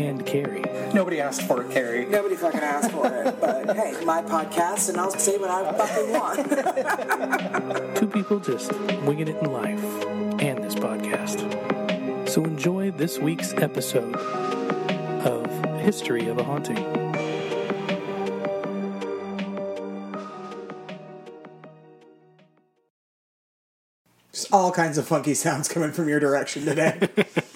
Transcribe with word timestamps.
And 0.00 0.24
Carrie. 0.24 0.64
Nobody 0.94 1.20
asked 1.20 1.42
for 1.42 1.62
it, 1.62 1.70
Carrie. 1.70 2.06
Nobody 2.06 2.34
fucking 2.34 2.60
asked 2.60 2.90
for 2.90 3.06
it, 3.06 3.38
but 3.40 3.76
hey, 3.76 4.02
my 4.04 4.22
podcast, 4.22 4.88
and 4.88 4.98
I'll 4.98 5.10
say 5.10 5.36
what 5.36 5.50
I 5.50 5.72
fucking 5.72 6.12
want. 6.12 7.96
Two 7.96 8.08
people 8.08 8.40
just 8.40 8.72
winging 9.02 9.28
it 9.28 9.36
in 9.36 9.52
life 9.52 9.84
and 10.40 10.64
this 10.64 10.74
podcast. 10.74 12.28
So 12.28 12.44
enjoy 12.44 12.92
this 12.92 13.18
week's 13.18 13.52
episode 13.54 14.16
of 14.16 15.46
History 15.80 16.28
of 16.28 16.38
a 16.38 16.44
Haunting. 16.44 16.76
Just 24.32 24.52
all 24.52 24.72
kinds 24.72 24.96
of 24.96 25.06
funky 25.06 25.34
sounds 25.34 25.68
coming 25.68 25.92
from 25.92 26.08
your 26.08 26.20
direction 26.20 26.64
today. 26.64 27.08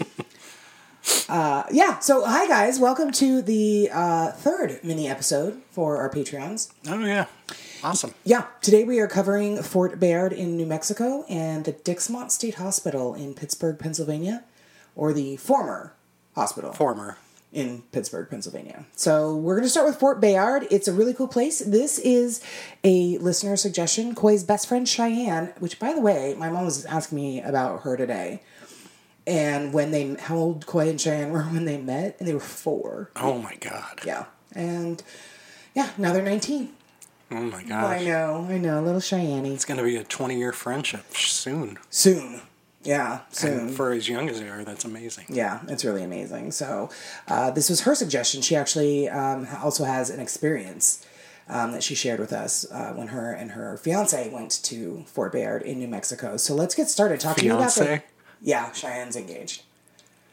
uh, 1.65 1.69
yeah, 1.71 1.99
so 1.99 2.25
hi 2.25 2.47
guys, 2.47 2.79
welcome 2.79 3.11
to 3.13 3.43
the 3.43 3.89
uh, 3.93 4.33
third 4.33 4.81
mini 4.83 5.09
episode 5.09 5.63
for 5.71 5.97
our 5.99 6.11
Patreons. 6.11 6.73
Oh, 6.87 6.99
yeah. 7.05 7.27
Awesome. 7.83 8.15
Yeah, 8.25 8.47
today 8.63 8.85
we 8.85 8.99
are 9.01 9.09
covering 9.09 9.63
Fort 9.63 10.01
Bayard 10.01 10.33
in 10.33 10.57
New 10.57 10.67
Mexico 10.67 11.25
and 11.29 11.65
the 11.65 11.73
Dixmont 11.73 12.31
State 12.31 12.55
Hospital 12.55 13.15
in 13.15 13.35
Pittsburgh, 13.35 13.79
Pennsylvania, 13.79 14.45
or 14.97 15.13
the 15.13 15.37
former 15.37 15.93
hospital 16.35 16.73
Former. 16.73 17.19
in 17.53 17.83
Pittsburgh, 17.93 18.29
Pennsylvania. 18.31 18.87
So 18.97 19.37
we're 19.37 19.55
going 19.55 19.65
to 19.65 19.71
start 19.71 19.87
with 19.87 19.97
Fort 19.97 20.21
Bayard. 20.21 20.67
It's 20.71 20.89
a 20.89 20.93
really 20.93 21.13
cool 21.13 21.29
place. 21.29 21.61
This 21.61 21.99
is 21.99 22.43
a 22.83 23.19
listener 23.19 23.57
suggestion. 23.57 24.15
Koi's 24.15 24.45
best 24.45 24.67
friend 24.67 24.89
Cheyenne, 24.89 25.53
which 25.59 25.79
by 25.79 25.93
the 25.93 26.01
way, 26.01 26.35
my 26.39 26.49
mom 26.49 26.65
was 26.65 26.87
asking 26.87 27.17
me 27.17 27.43
about 27.43 27.83
her 27.83 27.97
today. 27.97 28.41
And 29.27 29.73
when 29.73 29.91
they, 29.91 30.15
how 30.15 30.37
old 30.37 30.67
Koi 30.67 30.89
and 30.91 31.01
Cheyenne 31.01 31.31
were 31.31 31.43
when 31.45 31.65
they 31.65 31.79
met, 31.79 32.17
and 32.19 32.29
they 32.29 32.35
were 32.35 32.41
four. 32.41 33.11
Oh, 33.17 33.39
my 33.39 33.57
God. 33.57 34.01
Yeah. 34.05 34.27
And 34.53 35.03
yeah, 35.75 35.91
now 35.99 36.13
they're 36.13 36.23
19. 36.23 36.71
Oh, 37.31 37.37
my 37.37 37.63
god. 37.65 37.85
I 37.85 38.05
know, 38.05 38.47
I 38.49 38.59
know, 38.59 38.83
little 38.83 39.01
Cheyenne. 39.01 39.47
It's 39.47 39.65
going 39.65 39.79
to 39.79 39.85
be 39.85 39.97
a 39.97 40.05
20 40.05 40.39
year 40.39 40.53
friendship 40.53 41.17
soon. 41.17 41.79
Soon. 41.91 42.43
Yeah, 42.85 43.21
soon. 43.31 43.59
And 43.61 43.75
for 43.75 43.93
as 43.93 44.09
young 44.09 44.29
as 44.29 44.41
they 44.41 44.49
are, 44.49 44.63
that's 44.63 44.85
amazing. 44.85 45.25
Yeah, 45.31 45.61
it's 45.69 45.85
really 45.85 46.05
amazing. 46.05 46.53
So, 46.53 46.91
uh, 47.27 47.51
this 47.51 47.71
was 47.71 47.81
her 47.83 47.95
suggestion. 47.95 48.43
She 48.43 48.55
actually 48.55 49.09
um, 49.09 49.49
also 49.63 49.85
has 49.85 50.11
an 50.11 50.21
experience 50.21 51.05
um, 51.49 51.73
that 51.73 51.83
she 51.83 51.95
shared 51.95 52.21
with 52.21 52.33
us 52.33 52.71
uh, 52.71 52.93
when 52.93 53.09
her 53.09 53.33
and 53.33 53.53
her 53.53 53.79
fiance 53.79 54.29
went 54.29 54.63
to 54.65 55.05
Fort 55.07 55.33
Bayard 55.33 55.63
in 55.63 55.79
New 55.79 55.89
Mexico. 55.89 56.37
So, 56.37 56.55
let's 56.55 56.75
get 56.75 56.89
started 56.89 57.21
talking 57.21 57.51
about 57.51 57.75
the. 57.75 58.03
Yeah, 58.45 58.71
Cheyenne's 58.73 59.17
engaged. 59.17 59.63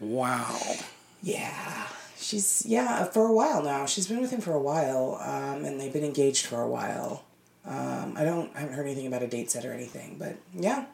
Wow. 0.01 0.59
Yeah, 1.23 1.87
she's 2.17 2.65
yeah 2.67 3.05
for 3.05 3.25
a 3.25 3.31
while 3.31 3.63
now. 3.63 3.85
She's 3.85 4.07
been 4.07 4.19
with 4.19 4.31
him 4.31 4.41
for 4.41 4.53
a 4.53 4.59
while, 4.59 5.17
um, 5.21 5.63
and 5.63 5.79
they've 5.79 5.93
been 5.93 6.03
engaged 6.03 6.45
for 6.45 6.61
a 6.61 6.67
while. 6.67 7.23
Um, 7.65 8.15
I 8.17 8.25
don't 8.25 8.51
I 8.53 8.59
haven't 8.61 8.75
heard 8.75 8.85
anything 8.85 9.07
about 9.07 9.23
a 9.23 9.27
date 9.27 9.49
set 9.49 9.63
or 9.63 9.71
anything, 9.71 10.17
but 10.19 10.35
yeah, 10.53 10.85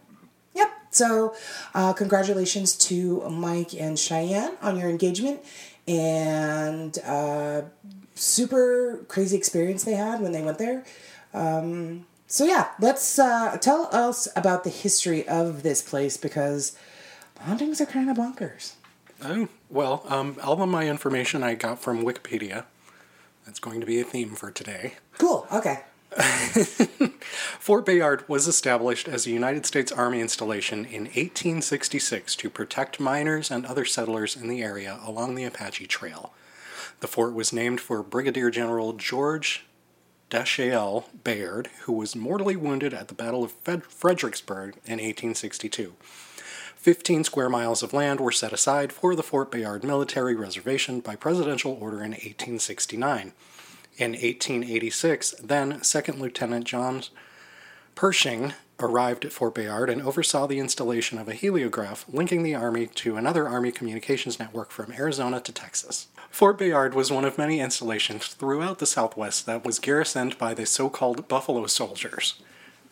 yep. 0.54 0.70
So, 0.92 1.34
uh, 1.74 1.94
congratulations 1.94 2.76
to 2.90 3.28
Mike 3.30 3.74
and 3.74 3.98
Cheyenne 3.98 4.56
on 4.62 4.78
your 4.78 4.90
engagement, 4.90 5.40
and 5.88 7.00
uh, 7.04 7.62
super 8.14 9.06
crazy 9.08 9.38
experience 9.38 9.86
they 9.86 9.94
had 9.94 10.22
when 10.22 10.34
they 10.34 10.44
went 10.44 10.60
there. 10.60 10.86
Um, 11.34 12.06
so 12.28 12.44
yeah, 12.44 12.68
let's 12.80 13.18
uh, 13.18 13.58
tell 13.58 13.90
us 13.94 14.28
about 14.36 14.66
the 14.66 14.70
history 14.70 15.26
of 15.28 15.64
this 15.64 15.82
place 15.82 16.18
because 16.18 16.78
hauntings 17.42 17.82
are 17.82 17.86
kind 17.86 18.10
of 18.10 18.18
bonkers. 18.18 18.74
Oh, 19.24 19.48
well, 19.70 20.04
um, 20.08 20.38
all 20.44 20.62
of 20.62 20.70
my 20.70 20.88
information 20.88 21.44
I 21.44 21.56
got 21.56 21.80
from 21.80 22.04
Wikipedia. 22.04 22.66
That's 23.46 23.60
going 23.60 23.80
to 23.80 23.88
be 23.88 24.00
a 24.00 24.04
theme 24.04 24.36
for 24.36 24.52
today. 24.52 24.96
Cool. 25.18 25.48
Okay. 25.52 25.80
Fort 27.60 27.86
Bayard 27.86 28.28
was 28.28 28.48
established 28.48 29.08
as 29.08 29.26
a 29.26 29.32
United 29.32 29.66
States 29.66 29.92
Army 29.92 30.20
installation 30.22 30.80
in 30.86 31.04
1866 31.04 32.36
to 32.36 32.50
protect 32.50 33.00
miners 33.00 33.52
and 33.52 33.66
other 33.66 33.86
settlers 33.86 34.36
in 34.36 34.48
the 34.48 34.62
area 34.62 35.00
along 35.06 35.36
the 35.36 35.44
Apache 35.44 35.88
Trail. 35.88 36.34
The 37.00 37.08
fort 37.08 37.34
was 37.34 37.54
named 37.54 37.80
for 37.80 38.02
Brigadier 38.02 38.50
General 38.50 38.94
George 38.94 39.66
Dashiell 40.30 41.06
Bayard, 41.24 41.70
who 41.84 41.94
was 41.94 42.16
mortally 42.16 42.56
wounded 42.56 42.94
at 42.94 43.08
the 43.08 43.14
Battle 43.14 43.44
of 43.44 43.52
Fred- 43.52 43.84
Fredericksburg 43.84 44.76
in 44.86 45.00
1862. 45.00 45.94
15 46.78 47.24
square 47.24 47.50
miles 47.50 47.84
of 47.84 47.92
land 47.92 48.20
were 48.20 48.32
set 48.32 48.54
aside 48.54 48.94
for 48.94 49.16
the 49.16 49.24
Fort 49.24 49.52
Bayard 49.52 49.84
Military 49.84 50.36
Reservation 50.36 51.00
by 51.00 51.16
presidential 51.16 51.78
order 51.82 51.98
in 51.98 52.12
1869. 52.12 53.34
In 53.98 54.12
1886, 54.12 55.32
then 55.44 55.84
Second 55.84 56.20
Lieutenant 56.20 56.66
John 56.66 57.04
Pershing 57.96 58.54
arrived 58.80 59.26
at 59.26 59.32
Fort 59.32 59.56
Bayard 59.56 59.90
and 59.90 60.04
oversaw 60.04 60.46
the 60.46 60.60
installation 60.60 61.18
of 61.18 61.28
a 61.28 61.34
heliograph 61.34 62.06
linking 62.08 62.44
the 62.44 62.54
Army 62.54 62.86
to 62.86 63.18
another 63.18 63.48
Army 63.48 63.72
communications 63.72 64.38
network 64.38 64.70
from 64.70 64.94
Arizona 64.94 65.42
to 65.42 65.52
Texas. 65.52 66.08
Fort 66.30 66.60
Bayard 66.60 66.94
was 66.94 67.12
one 67.12 67.26
of 67.26 67.40
many 67.40 67.60
installations 67.60 68.28
throughout 68.28 68.78
the 68.78 68.86
Southwest 68.86 69.48
that 69.48 69.66
was 69.66 69.80
garrisoned 69.80 70.38
by 70.38 70.54
the 70.54 70.68
so 70.68 70.90
called 70.90 71.28
Buffalo 71.28 71.66
Soldiers. 71.66 72.40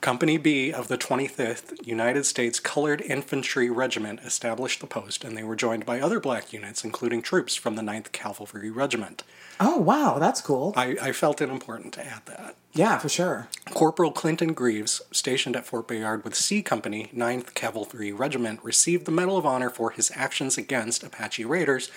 Company 0.05 0.37
B 0.37 0.71
of 0.71 0.87
the 0.87 0.99
25th 0.99 1.83
United 1.83 2.27
States 2.27 2.59
Colored 2.59 3.01
Infantry 3.01 3.71
Regiment 3.71 4.19
established 4.19 4.79
the 4.79 4.85
post, 4.85 5.23
and 5.23 5.35
they 5.35 5.41
were 5.41 5.55
joined 5.55 5.83
by 5.83 5.99
other 5.99 6.19
black 6.19 6.53
units, 6.53 6.83
including 6.83 7.23
troops 7.23 7.55
from 7.55 7.75
the 7.75 7.81
9th 7.81 8.11
Cavalry 8.11 8.69
Regiment. 8.69 9.23
Oh 9.59 9.79
wow, 9.79 10.19
that's 10.19 10.41
cool. 10.41 10.73
I, 10.77 10.95
I 11.01 11.11
felt 11.11 11.41
it 11.41 11.49
important 11.49 11.91
to 11.95 12.05
add 12.05 12.21
that. 12.27 12.55
yeah, 12.73 12.99
for 12.99 13.09
sure. 13.09 13.47
Corporal 13.71 14.11
Clinton 14.11 14.53
Greaves, 14.53 15.01
stationed 15.09 15.55
at 15.55 15.65
Fort 15.65 15.87
Bayard 15.87 16.23
with 16.23 16.35
C 16.35 16.61
Company, 16.61 17.09
9th 17.11 17.55
Cavalry 17.55 18.11
Regiment, 18.11 18.63
received 18.63 19.05
the 19.05 19.11
Medal 19.11 19.37
of 19.37 19.45
Honor 19.47 19.71
for 19.71 19.89
his 19.89 20.11
actions 20.13 20.55
against 20.55 21.03
Apache 21.03 21.45
raiders 21.45 21.89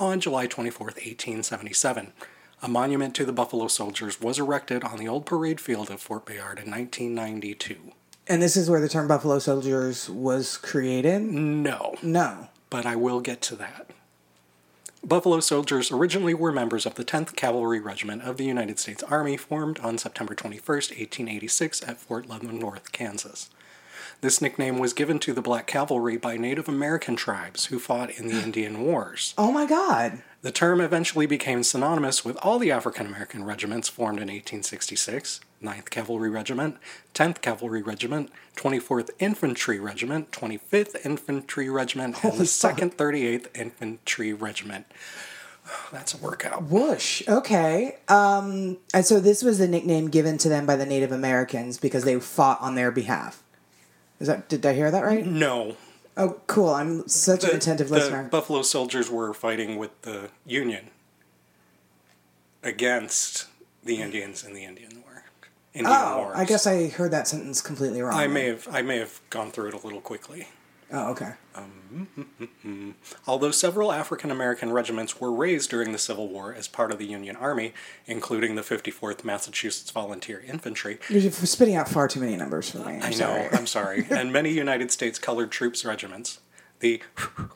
on 0.00 0.18
July 0.18 0.48
24, 0.48 0.86
1877. 0.86 2.12
A 2.62 2.68
monument 2.68 3.14
to 3.16 3.24
the 3.24 3.32
Buffalo 3.32 3.66
Soldiers 3.68 4.20
was 4.20 4.38
erected 4.38 4.84
on 4.84 4.98
the 4.98 5.08
old 5.08 5.26
parade 5.26 5.60
field 5.60 5.90
of 5.90 6.00
Fort 6.00 6.24
Bayard 6.24 6.58
in 6.60 6.70
1992. 6.70 7.76
And 8.28 8.40
this 8.40 8.56
is 8.56 8.70
where 8.70 8.80
the 8.80 8.88
term 8.88 9.08
Buffalo 9.08 9.40
Soldiers 9.40 10.08
was 10.08 10.56
created. 10.56 11.22
No, 11.22 11.96
No. 12.02 12.48
but 12.70 12.86
I 12.86 12.94
will 12.94 13.20
get 13.20 13.42
to 13.42 13.56
that. 13.56 13.90
Buffalo 15.04 15.40
Soldiers 15.40 15.90
originally 15.90 16.34
were 16.34 16.52
members 16.52 16.86
of 16.86 16.94
the 16.94 17.04
10th 17.04 17.34
Cavalry 17.34 17.80
Regiment 17.80 18.22
of 18.22 18.36
the 18.36 18.44
United 18.44 18.78
States 18.78 19.02
Army, 19.02 19.36
formed 19.36 19.80
on 19.80 19.98
September 19.98 20.32
21, 20.36 20.60
1886, 20.64 21.82
at 21.82 21.98
Fort 21.98 22.28
Leavenworth, 22.28 22.92
Kansas. 22.92 23.50
This 24.20 24.40
nickname 24.40 24.78
was 24.78 24.92
given 24.92 25.18
to 25.18 25.32
the 25.32 25.42
Black 25.42 25.66
Cavalry 25.66 26.16
by 26.16 26.36
Native 26.36 26.68
American 26.68 27.16
tribes 27.16 27.66
who 27.66 27.80
fought 27.80 28.10
in 28.10 28.28
the 28.28 28.40
Indian 28.44 28.82
Wars. 28.84 29.34
Oh 29.36 29.50
my 29.50 29.66
God. 29.66 30.22
The 30.42 30.50
term 30.50 30.80
eventually 30.80 31.26
became 31.26 31.62
synonymous 31.62 32.24
with 32.24 32.36
all 32.42 32.58
the 32.58 32.72
African 32.72 33.06
American 33.06 33.44
regiments 33.44 33.88
formed 33.88 34.18
in 34.18 34.28
1866 34.28 35.40
9th 35.62 35.90
Cavalry 35.90 36.28
Regiment, 36.28 36.76
10th 37.14 37.40
Cavalry 37.40 37.82
Regiment, 37.82 38.32
24th 38.56 39.10
Infantry 39.20 39.78
Regiment, 39.78 40.32
25th 40.32 40.96
Infantry 41.06 41.70
Regiment, 41.70 42.24
and 42.24 42.32
the 42.32 42.44
fuck. 42.44 42.78
2nd 42.78 42.94
38th 42.94 43.46
Infantry 43.54 44.32
Regiment. 44.32 44.86
That's 45.92 46.14
a 46.14 46.16
workout. 46.16 46.64
Whoosh. 46.64 47.22
Okay. 47.28 47.98
Um, 48.08 48.78
and 48.92 49.06
so 49.06 49.20
this 49.20 49.44
was 49.44 49.58
the 49.58 49.68
nickname 49.68 50.08
given 50.10 50.38
to 50.38 50.48
them 50.48 50.66
by 50.66 50.74
the 50.74 50.86
Native 50.86 51.12
Americans 51.12 51.78
because 51.78 52.02
they 52.02 52.18
fought 52.18 52.60
on 52.60 52.74
their 52.74 52.90
behalf. 52.90 53.44
Is 54.18 54.26
that 54.26 54.48
did 54.48 54.66
I 54.66 54.74
hear 54.74 54.90
that 54.90 55.04
right? 55.04 55.24
No. 55.24 55.76
Oh, 56.16 56.40
cool. 56.46 56.70
I'm 56.70 57.08
such 57.08 57.44
an 57.44 57.56
attentive 57.56 57.88
the 57.88 57.94
listener. 57.94 58.24
Buffalo 58.24 58.62
Soldiers 58.62 59.10
were 59.10 59.32
fighting 59.32 59.76
with 59.76 60.02
the 60.02 60.30
Union 60.44 60.90
against 62.62 63.46
the 63.82 64.00
Indians 64.00 64.44
in 64.44 64.52
the 64.54 64.64
Indian 64.64 65.02
War. 65.04 65.24
Indian 65.74 65.96
oh, 65.98 66.18
Wars. 66.18 66.36
I 66.36 66.44
guess 66.44 66.66
I 66.66 66.88
heard 66.88 67.12
that 67.12 67.26
sentence 67.26 67.62
completely 67.62 68.02
wrong. 68.02 68.14
I 68.14 68.26
may 68.26 68.46
have 68.46 68.68
I 68.70 68.82
may 68.82 68.98
have 68.98 69.20
gone 69.30 69.50
through 69.50 69.68
it 69.68 69.74
a 69.74 69.78
little 69.78 70.00
quickly. 70.00 70.48
Oh, 70.92 71.10
okay. 71.12 71.32
Um, 71.54 72.06
mm, 72.18 72.24
mm, 72.40 72.48
mm, 72.64 72.94
Although 73.26 73.50
several 73.50 73.92
African 73.92 74.30
American 74.30 74.72
regiments 74.72 75.20
were 75.20 75.32
raised 75.32 75.70
during 75.70 75.92
the 75.92 75.98
Civil 75.98 76.28
War 76.28 76.54
as 76.54 76.68
part 76.68 76.92
of 76.92 76.98
the 76.98 77.06
Union 77.06 77.34
Army, 77.36 77.72
including 78.06 78.54
the 78.56 78.62
54th 78.62 79.24
Massachusetts 79.24 79.90
Volunteer 79.90 80.42
Infantry, 80.46 80.98
You're 81.08 81.30
spitting 81.30 81.76
out 81.76 81.88
far 81.88 82.08
too 82.08 82.20
many 82.20 82.36
numbers 82.36 82.70
for 82.70 82.78
me. 82.78 82.96
I'm 82.96 83.02
I 83.04 83.10
know, 83.10 83.16
sorry. 83.16 83.48
I'm 83.52 83.66
sorry, 83.66 84.06
and 84.10 84.32
many 84.32 84.50
United 84.50 84.90
States 84.90 85.18
colored 85.18 85.50
troops 85.50 85.84
regiments, 85.84 86.40
the 86.82 87.00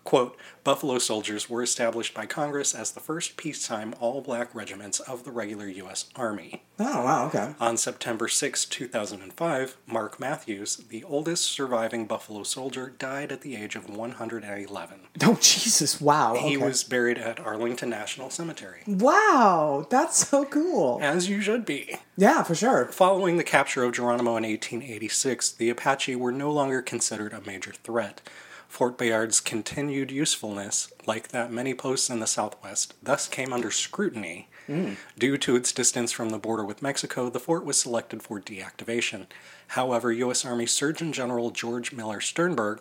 quote 0.05 0.39
Buffalo 0.65 0.99
Soldiers 0.99 1.51
were 1.51 1.63
established 1.63 2.15
by 2.15 2.27
Congress 2.27 2.75
as 2.75 2.93
the 2.93 3.01
first 3.01 3.37
peacetime 3.37 3.95
all 4.01 4.21
black 4.21 4.55
regiments 4.55 4.99
of 5.01 5.25
the 5.25 5.31
regular 5.31 5.69
U.S. 5.69 6.07
Army. 6.17 6.63
Oh, 6.79 7.05
wow, 7.05 7.27
okay. 7.27 7.55
On 7.61 7.77
September 7.77 8.29
6, 8.29 8.65
2005, 8.65 9.77
Mark 9.87 10.19
Matthews, 10.19 10.77
the 10.77 11.05
oldest 11.05 11.45
surviving 11.45 12.07
Buffalo 12.07 12.43
soldier, 12.43 12.95
died 12.99 13.31
at 13.31 13.43
the 13.43 13.57
age 13.57 13.77
of 13.77 13.89
111. 13.89 15.01
Oh, 15.23 15.39
Jesus, 15.41 16.01
wow. 16.01 16.35
He 16.35 16.57
was 16.57 16.83
buried 16.85 17.19
at 17.19 17.41
Arlington 17.41 17.91
National 17.91 18.31
Cemetery. 18.31 18.83
Wow, 18.87 19.87
that's 19.91 20.29
so 20.29 20.45
cool. 20.45 20.99
As 21.03 21.29
you 21.29 21.41
should 21.41 21.65
be. 21.65 21.97
Yeah, 22.17 22.43
for 22.43 22.55
sure. 22.55 22.87
Following 22.87 23.37
the 23.37 23.45
capture 23.45 23.85
of 23.85 23.93
Geronimo 23.93 24.37
in 24.37 24.45
1886, 24.45 25.53
the 25.53 25.71
Apache 25.71 26.17
were 26.17 26.33
no 26.33 26.51
longer 26.51 26.83
considered 26.83 27.33
a 27.33 27.41
major 27.41 27.73
threat. 27.73 28.21
Fort 28.69 28.99
Bayard's 28.99 29.41
continued 29.41 30.11
usefulness, 30.11 30.93
like 31.07 31.29
that 31.29 31.53
many 31.53 31.75
posts 31.75 32.11
in 32.11 32.21
the 32.21 32.27
Southwest, 32.27 32.95
thus 33.03 33.29
came 33.29 33.53
under 33.53 33.71
scrutiny. 33.71 34.49
Hmm. 34.67 34.95
Due 35.19 35.39
to 35.39 35.57
its 35.57 35.73
distance 35.73 36.13
from 36.13 36.31
the 36.31 36.39
border 36.39 36.65
with 36.65 36.83
Mexico, 36.83 37.31
the 37.31 37.41
fort 37.41 37.65
was 37.65 37.81
selected 37.81 38.23
for 38.23 38.41
deactivation. 38.41 39.27
However, 39.69 40.13
U.S. 40.13 40.45
Army 40.45 40.67
Surgeon 40.67 41.13
General 41.13 41.51
George 41.51 41.93
Miller 41.93 42.21
Sternberg, 42.21 42.81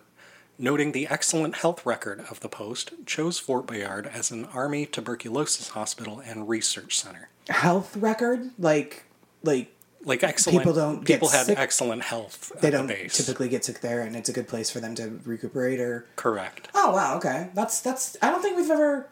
noting 0.57 0.91
the 0.91 1.07
excellent 1.07 1.57
health 1.57 1.85
record 1.85 2.21
of 2.29 2.39
the 2.39 2.49
post, 2.49 2.93
chose 3.05 3.37
Fort 3.37 3.67
Bayard 3.67 4.07
as 4.07 4.31
an 4.31 4.45
Army 4.45 4.85
tuberculosis 4.85 5.69
hospital 5.69 6.19
and 6.25 6.49
research 6.49 6.97
center. 6.97 7.29
Health 7.49 7.95
record, 7.95 8.49
like, 8.57 9.03
like 9.43 9.74
Like 10.05 10.23
excellent 10.23 10.59
People 10.59 10.73
don't 10.73 11.03
get 11.03 11.15
people 11.15 11.29
had 11.29 11.47
sick. 11.47 11.57
excellent 11.57 12.03
health 12.03 12.51
they 12.61 12.69
don't 12.69 12.85
the 12.87 12.93
base. 12.93 13.17
typically 13.17 13.49
get 13.49 13.65
sick 13.65 13.81
there, 13.81 14.01
and 14.01 14.15
it's 14.15 14.29
a 14.29 14.33
good 14.33 14.47
place 14.47 14.69
for 14.69 14.79
them 14.79 14.93
to 14.95 15.19
recuperate. 15.25 15.79
Or 15.79 16.05
Correct. 16.15 16.67
oh, 16.75 16.91
wow, 16.91 17.17
okay. 17.17 17.49
That's 17.55 17.81
that's. 17.81 18.15
I 18.21 18.29
don't 18.29 18.41
think 18.41 18.55
we've 18.55 18.69
ever 18.69 19.09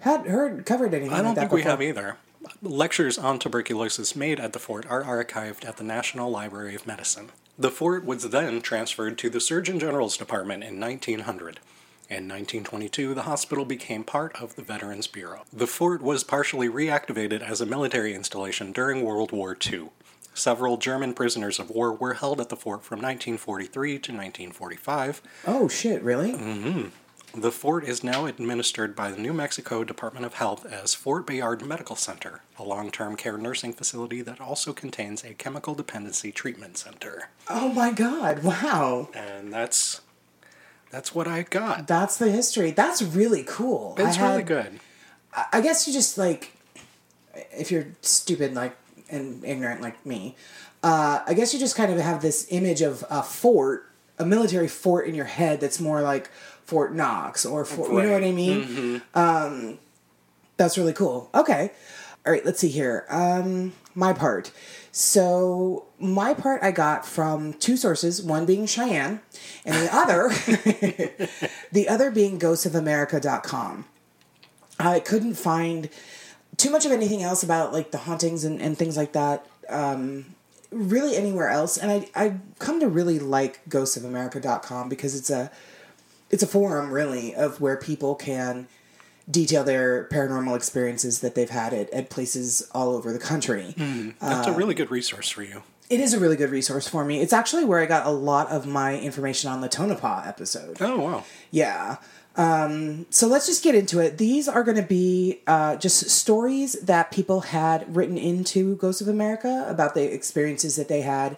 had 0.00 0.26
heard 0.26 0.64
covered 0.64 0.94
anything. 0.94 1.12
I 1.12 1.18
don't 1.18 1.36
like 1.36 1.38
think 1.38 1.52
we 1.52 1.62
have 1.62 1.82
either. 1.82 2.16
Lectures 2.62 3.18
on 3.18 3.38
tuberculosis 3.38 4.16
made 4.16 4.40
at 4.40 4.52
the 4.52 4.58
fort 4.58 4.84
are 4.86 5.04
archived 5.04 5.64
at 5.64 5.76
the 5.76 5.84
National 5.84 6.30
Library 6.30 6.74
of 6.74 6.86
Medicine. 6.86 7.30
The 7.58 7.70
fort 7.70 8.04
was 8.04 8.30
then 8.30 8.62
transferred 8.62 9.18
to 9.18 9.30
the 9.30 9.40
Surgeon 9.40 9.78
General's 9.78 10.16
Department 10.16 10.64
in 10.64 10.80
1900. 10.80 11.60
In 12.08 12.28
1922, 12.28 13.14
the 13.14 13.22
hospital 13.22 13.64
became 13.64 14.02
part 14.02 14.34
of 14.42 14.56
the 14.56 14.62
Veterans 14.62 15.06
Bureau. 15.06 15.42
The 15.52 15.66
fort 15.68 16.02
was 16.02 16.24
partially 16.24 16.68
reactivated 16.68 17.40
as 17.42 17.60
a 17.60 17.66
military 17.66 18.14
installation 18.14 18.72
during 18.72 19.02
World 19.04 19.30
War 19.32 19.56
II. 19.64 19.90
Several 20.34 20.76
German 20.76 21.12
prisoners 21.14 21.58
of 21.58 21.70
war 21.70 21.92
were 21.92 22.14
held 22.14 22.40
at 22.40 22.48
the 22.48 22.56
fort 22.56 22.84
from 22.84 22.98
1943 22.98 23.90
to 23.92 24.12
1945. 24.12 25.22
Oh 25.46 25.68
shit! 25.68 26.02
Really? 26.02 26.32
Mm. 26.32 26.72
Hmm. 26.72 26.88
The 27.34 27.50
fort 27.50 27.84
is 27.84 28.04
now 28.04 28.26
administered 28.26 28.94
by 28.94 29.10
the 29.10 29.16
New 29.16 29.32
Mexico 29.32 29.84
Department 29.84 30.26
of 30.26 30.34
Health 30.34 30.66
as 30.66 30.92
Fort 30.92 31.26
Bayard 31.26 31.64
Medical 31.64 31.96
Center, 31.96 32.42
a 32.58 32.62
long 32.62 32.90
term 32.90 33.16
care 33.16 33.38
nursing 33.38 33.72
facility 33.72 34.20
that 34.20 34.40
also 34.40 34.74
contains 34.74 35.24
a 35.24 35.32
chemical 35.32 35.74
dependency 35.74 36.30
treatment 36.30 36.76
center. 36.76 37.30
Oh 37.48 37.72
my 37.72 37.90
god! 37.90 38.42
Wow. 38.42 39.08
And 39.14 39.52
that's 39.52 40.02
that's 40.90 41.14
what 41.14 41.26
I 41.26 41.42
got. 41.42 41.86
That's 41.86 42.18
the 42.18 42.30
history. 42.30 42.70
That's 42.70 43.00
really 43.02 43.44
cool. 43.46 43.94
It's 43.98 44.18
really 44.18 44.42
good. 44.42 44.78
I 45.50 45.62
guess 45.62 45.86
you 45.86 45.92
just 45.94 46.18
like, 46.18 46.52
if 47.50 47.70
you're 47.70 47.86
stupid 48.02 48.54
like 48.54 48.76
and 49.12 49.44
ignorant 49.44 49.80
like 49.80 50.04
me, 50.04 50.34
uh, 50.82 51.20
I 51.26 51.34
guess 51.34 51.52
you 51.54 51.60
just 51.60 51.76
kind 51.76 51.92
of 51.92 51.98
have 52.00 52.22
this 52.22 52.46
image 52.50 52.80
of 52.82 53.04
a 53.10 53.22
fort, 53.22 53.88
a 54.18 54.24
military 54.26 54.68
fort 54.68 55.06
in 55.06 55.14
your 55.14 55.26
head 55.26 55.60
that's 55.60 55.78
more 55.80 56.02
like 56.02 56.30
Fort 56.64 56.94
Knox 56.94 57.44
or 57.46 57.64
Fort. 57.64 57.90
You 57.92 58.02
know 58.02 58.12
what 58.12 58.22
I 58.22 58.26
Right. 58.26 58.34
mean? 58.34 59.02
Um, 59.14 59.78
that's 60.56 60.76
really 60.78 60.92
cool. 60.92 61.28
Okay. 61.34 61.70
All 62.24 62.32
right. 62.32 62.44
Let's 62.44 62.60
see 62.60 62.68
here. 62.68 63.04
Um, 63.08 63.72
my 63.94 64.12
part. 64.12 64.50
So 64.92 65.86
my 65.98 66.34
part 66.34 66.62
I 66.62 66.70
got 66.70 67.04
from 67.06 67.54
two 67.54 67.76
sources. 67.76 68.22
One 68.22 68.46
being 68.46 68.66
Cheyenne, 68.66 69.20
and 69.64 69.74
the 69.74 69.94
other, 69.94 70.28
the 71.72 71.88
other 71.88 72.10
being 72.10 72.38
GhostsOfAmerica.com. 72.38 73.86
I 74.78 75.00
couldn't 75.00 75.34
find 75.34 75.88
too 76.56 76.70
much 76.70 76.84
of 76.84 76.92
anything 76.92 77.22
else 77.22 77.42
about 77.42 77.72
like 77.72 77.90
the 77.90 77.98
hauntings 77.98 78.44
and, 78.44 78.60
and 78.60 78.76
things 78.76 78.96
like 78.96 79.12
that 79.12 79.46
um, 79.68 80.26
really 80.70 81.16
anywhere 81.16 81.48
else. 81.48 81.76
And 81.76 81.90
I 81.90 82.08
I 82.14 82.36
come 82.58 82.80
to 82.80 82.88
really 82.88 83.18
like 83.18 83.64
ghostsofamerica.com 83.68 84.88
because 84.88 85.16
it's 85.16 85.30
a 85.30 85.50
it's 86.30 86.42
a 86.42 86.46
forum 86.46 86.90
really 86.90 87.34
of 87.34 87.60
where 87.60 87.76
people 87.76 88.14
can 88.14 88.68
detail 89.30 89.62
their 89.62 90.08
paranormal 90.08 90.56
experiences 90.56 91.20
that 91.20 91.34
they've 91.34 91.50
had 91.50 91.72
at, 91.72 91.90
at 91.90 92.10
places 92.10 92.68
all 92.72 92.94
over 92.94 93.12
the 93.12 93.18
country. 93.18 93.74
That's 94.20 94.48
a 94.48 94.52
really 94.52 94.74
good 94.74 94.90
resource 94.90 95.28
for 95.28 95.42
you. 95.42 95.62
It 95.88 96.00
is 96.00 96.14
a 96.14 96.18
really 96.18 96.36
good 96.36 96.50
resource 96.50 96.88
for 96.88 97.04
me. 97.04 97.20
It's 97.20 97.34
actually 97.34 97.64
where 97.64 97.78
I 97.78 97.86
got 97.86 98.06
a 98.06 98.10
lot 98.10 98.50
of 98.50 98.66
my 98.66 98.98
information 98.98 99.50
on 99.50 99.60
the 99.60 99.68
Tonopah 99.68 100.22
episode. 100.26 100.78
Oh, 100.80 100.98
wow. 100.98 101.24
Yeah. 101.50 101.98
Um, 102.36 103.06
so 103.10 103.26
let's 103.26 103.46
just 103.46 103.62
get 103.62 103.74
into 103.74 104.00
it. 104.00 104.18
These 104.18 104.48
are 104.48 104.64
going 104.64 104.76
to 104.76 104.82
be 104.82 105.40
uh, 105.46 105.76
just 105.76 106.08
stories 106.10 106.72
that 106.80 107.10
people 107.10 107.40
had 107.40 107.94
written 107.94 108.16
into 108.16 108.76
Ghosts 108.76 109.02
of 109.02 109.08
America 109.08 109.66
about 109.68 109.94
the 109.94 110.12
experiences 110.12 110.76
that 110.76 110.88
they 110.88 111.02
had 111.02 111.36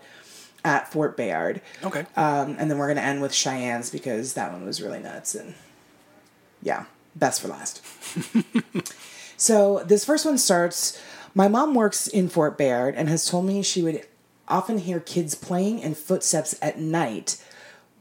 at 0.64 0.90
Fort 0.90 1.16
Bayard. 1.16 1.60
Okay. 1.82 2.06
Um, 2.16 2.56
and 2.58 2.70
then 2.70 2.78
we're 2.78 2.86
going 2.86 2.96
to 2.96 3.02
end 3.02 3.20
with 3.20 3.32
Cheyenne's 3.32 3.90
because 3.90 4.34
that 4.34 4.52
one 4.52 4.64
was 4.64 4.80
really 4.80 5.00
nuts. 5.00 5.34
And 5.34 5.54
yeah, 6.62 6.84
best 7.16 7.42
for 7.42 7.48
last. 7.48 7.82
so 9.36 9.82
this 9.84 10.04
first 10.04 10.24
one 10.24 10.38
starts 10.38 11.00
My 11.34 11.48
mom 11.48 11.74
works 11.74 12.06
in 12.06 12.28
Fort 12.28 12.56
Bayard 12.56 12.94
and 12.94 13.08
has 13.08 13.26
told 13.26 13.46
me 13.46 13.62
she 13.62 13.82
would 13.82 14.06
often 14.46 14.78
hear 14.78 15.00
kids 15.00 15.34
playing 15.34 15.82
and 15.82 15.96
footsteps 15.96 16.54
at 16.62 16.78
night 16.78 17.42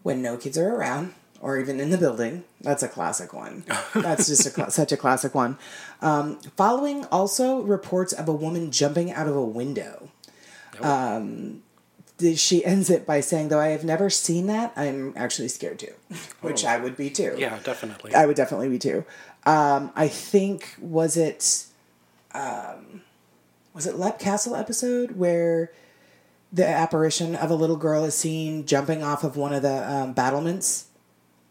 when 0.04 0.22
no 0.22 0.38
kids 0.38 0.58
are 0.58 0.76
around 0.76 1.14
or 1.44 1.60
even 1.60 1.82
in 1.82 1.90
the 1.90 1.98
building. 1.98 2.46
That's 2.62 2.82
a 2.82 2.88
classic 2.88 3.34
one. 3.34 3.66
That's 3.94 4.28
just 4.28 4.58
a 4.58 4.72
such 4.72 4.94
a 4.94 4.98
classic 4.98 5.36
one. 5.36 5.58
Um, 6.02 6.40
following 6.56 7.04
also 7.06 7.62
reports 7.62 8.14
of 8.14 8.30
a 8.30 8.34
woman 8.34 8.72
jumping 8.72 9.12
out 9.12 9.28
of 9.28 9.36
a 9.36 9.46
window. 9.46 10.10
Um, 10.80 11.62
she 12.36 12.64
ends 12.64 12.90
it 12.90 13.06
by 13.06 13.20
saying, 13.20 13.50
though 13.50 13.60
I 13.60 13.68
have 13.68 13.84
never 13.84 14.10
seen 14.10 14.48
that, 14.48 14.72
I'm 14.78 15.14
actually 15.18 15.50
scared 15.50 15.80
too, 15.80 15.94
which 16.42 16.64
I 16.64 16.78
would 16.78 16.96
be 16.96 17.10
too. 17.10 17.36
Yeah, 17.38 17.60
definitely. 17.64 18.16
I 18.16 18.26
would 18.26 18.38
definitely 18.38 18.70
be 18.70 18.80
too. 18.80 19.06
Um, 19.46 19.92
I 19.96 20.08
think 20.08 20.76
was 20.80 21.18
it 21.18 21.66
um, 22.34 23.02
was 23.74 23.86
it 23.86 24.00
Leap 24.00 24.18
Castle 24.18 24.56
episode 24.56 25.18
where 25.18 25.72
the 26.54 26.66
apparition 26.66 27.36
of 27.36 27.50
a 27.50 27.56
little 27.56 27.76
girl 27.76 28.06
is 28.06 28.16
seen 28.16 28.66
jumping 28.66 29.04
off 29.04 29.26
of 29.26 29.36
one 29.36 29.54
of 29.54 29.62
the 29.62 29.92
um, 29.92 30.14
battlements. 30.14 30.86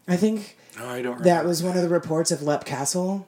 I 0.07 0.15
think 0.17 0.57
I 0.79 1.01
don't 1.01 1.23
that 1.23 1.45
was 1.45 1.63
one 1.63 1.75
of 1.77 1.83
the 1.83 1.89
reports 1.89 2.31
of 2.31 2.41
Leap 2.41 2.65
Castle. 2.65 3.27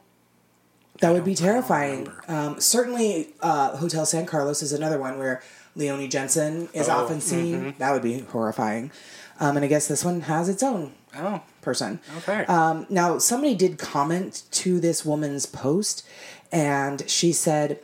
That 1.02 1.12
would 1.12 1.26
be 1.26 1.36
terrifying. 1.36 2.10
Um, 2.30 2.60
certainly, 2.62 3.34
uh, 3.42 3.76
Hotel 3.78 4.06
San 4.06 4.26
Carlos 4.26 4.62
is 4.62 4.72
another 4.72 4.98
one 4.98 5.18
where 5.20 5.42
Leonie 5.76 6.08
Jensen 6.08 6.70
is 6.74 6.88
Oh, 6.88 6.94
often 7.04 7.20
seen. 7.20 7.76
That 7.80 7.92
would 7.92 8.02
be 8.02 8.20
horrifying. 8.20 8.92
Um, 9.40 9.58
and 9.58 9.66
I 9.66 9.68
guess 9.68 9.88
this 9.90 10.06
one 10.06 10.22
has 10.22 10.48
its 10.48 10.64
own 10.64 10.94
Oh, 11.18 11.42
person. 11.62 12.00
okay. 12.20 12.46
Um, 12.46 12.86
now, 12.90 13.18
somebody 13.18 13.56
did 13.56 13.78
comment 13.78 14.44
to 14.52 14.80
this 14.80 15.04
woman's 15.04 15.46
post, 15.46 16.08
and 16.50 17.04
she 17.10 17.34
said, 17.34 17.80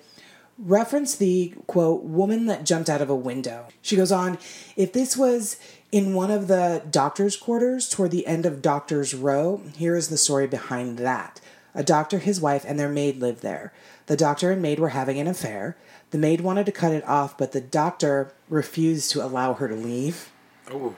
reference 0.57 1.15
the 1.15 1.53
quote, 1.67 2.03
woman 2.03 2.45
that 2.45 2.63
jumped 2.65 2.89
out 2.89 3.01
of 3.01 3.09
a 3.09 3.15
window. 3.15 3.65
She 3.81 3.97
goes 3.97 4.13
on, 4.13 4.37
if 4.77 4.93
this 4.93 5.17
was 5.17 5.57
in 5.91 6.13
one 6.13 6.31
of 6.31 6.47
the 6.47 6.81
doctor's 6.89 7.35
quarters 7.35 7.89
toward 7.89 8.11
the 8.11 8.25
end 8.25 8.45
of 8.45 8.61
Doctor's 8.61 9.13
Row, 9.13 9.61
here 9.75 9.95
is 9.95 10.07
the 10.09 10.17
story 10.17 10.47
behind 10.47 10.97
that. 10.99 11.41
A 11.73 11.83
doctor, 11.83 12.19
his 12.19 12.39
wife, 12.41 12.65
and 12.67 12.77
their 12.79 12.89
maid 12.89 13.17
lived 13.17 13.41
there. 13.41 13.73
The 14.07 14.17
doctor 14.17 14.51
and 14.51 14.61
maid 14.61 14.79
were 14.79 14.89
having 14.89 15.19
an 15.19 15.27
affair. 15.27 15.77
The 16.11 16.17
maid 16.17 16.41
wanted 16.41 16.65
to 16.65 16.71
cut 16.71 16.91
it 16.91 17.07
off, 17.07 17.37
but 17.37 17.51
the 17.53 17.61
doctor 17.61 18.33
refused 18.49 19.11
to 19.11 19.23
allow 19.23 19.53
her 19.53 19.67
to 19.67 19.75
leave. 19.75 20.31
oh, 20.69 20.95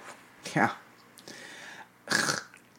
Yeah. 0.56 0.72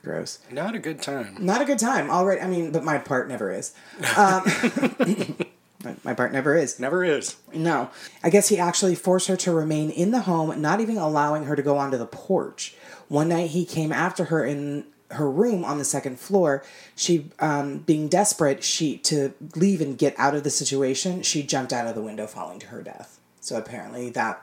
Gross. 0.03 0.39
not 0.51 0.75
a 0.75 0.79
good 0.79 1.01
time. 1.01 1.37
Not 1.41 1.63
a 1.63 1.65
good 1.65 1.79
time. 1.79 2.11
All 2.11 2.27
right. 2.27 2.43
I 2.43 2.47
mean, 2.47 2.73
but 2.73 2.85
my 2.85 2.99
part 2.99 3.27
never 3.29 3.51
is. 3.51 3.73
Um, 4.19 4.43
my- 5.85 5.97
my 6.05 6.15
part 6.15 6.33
never 6.33 6.57
is. 6.57 6.79
Never 6.81 7.05
is. 7.05 7.37
No. 7.53 7.91
I 8.23 8.31
guess 8.31 8.49
he 8.49 8.59
actually 8.59 8.95
forced 8.95 9.29
her 9.29 9.37
to 9.39 9.53
remain 9.53 9.91
in 9.91 10.11
the 10.11 10.21
home, 10.23 10.61
not 10.61 10.81
even 10.81 10.97
allowing 10.97 11.45
her 11.45 11.57
to 11.57 11.63
go 11.63 11.77
onto 11.79 11.97
the 11.99 12.07
porch. 12.07 12.75
One 13.09 13.29
night 13.29 13.51
he 13.51 13.65
came 13.65 13.93
after 13.93 14.25
her 14.27 14.45
in 14.45 14.85
her 15.11 15.31
room 15.31 15.65
on 15.65 15.79
the 15.79 15.85
second 15.85 16.19
floor. 16.19 16.65
She, 16.97 17.31
um, 17.39 17.79
being 17.79 18.09
desperate, 18.09 18.65
she 18.65 18.97
to 18.99 19.33
leave 19.55 19.81
and 19.81 19.97
get 19.97 20.15
out 20.19 20.35
of 20.35 20.43
the 20.43 20.51
situation. 20.51 21.23
She 21.23 21.43
jumped 21.43 21.73
out 21.73 21.87
of 21.87 21.95
the 21.95 22.03
window, 22.03 22.27
falling 22.27 22.59
to 22.61 22.67
her 22.69 22.83
death. 22.83 23.21
So 23.41 23.57
apparently 23.57 24.11
that 24.11 24.43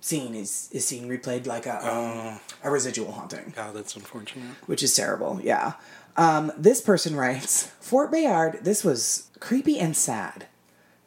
scene 0.00 0.34
is 0.34 0.68
is 0.72 0.86
seen 0.86 1.08
replayed 1.08 1.46
like 1.46 1.66
a 1.66 1.86
um, 1.86 2.40
a 2.64 2.70
residual 2.70 3.12
haunting 3.12 3.52
God, 3.56 3.74
that's 3.74 3.94
unfortunate. 3.96 4.56
which 4.66 4.82
is 4.82 4.94
terrible. 4.94 5.40
Yeah. 5.42 5.74
Um, 6.16 6.52
this 6.56 6.80
person 6.80 7.14
writes 7.14 7.66
Fort 7.80 8.10
Bayard, 8.10 8.60
this 8.62 8.84
was 8.84 9.28
creepy 9.40 9.78
and 9.78 9.96
sad. 9.96 10.46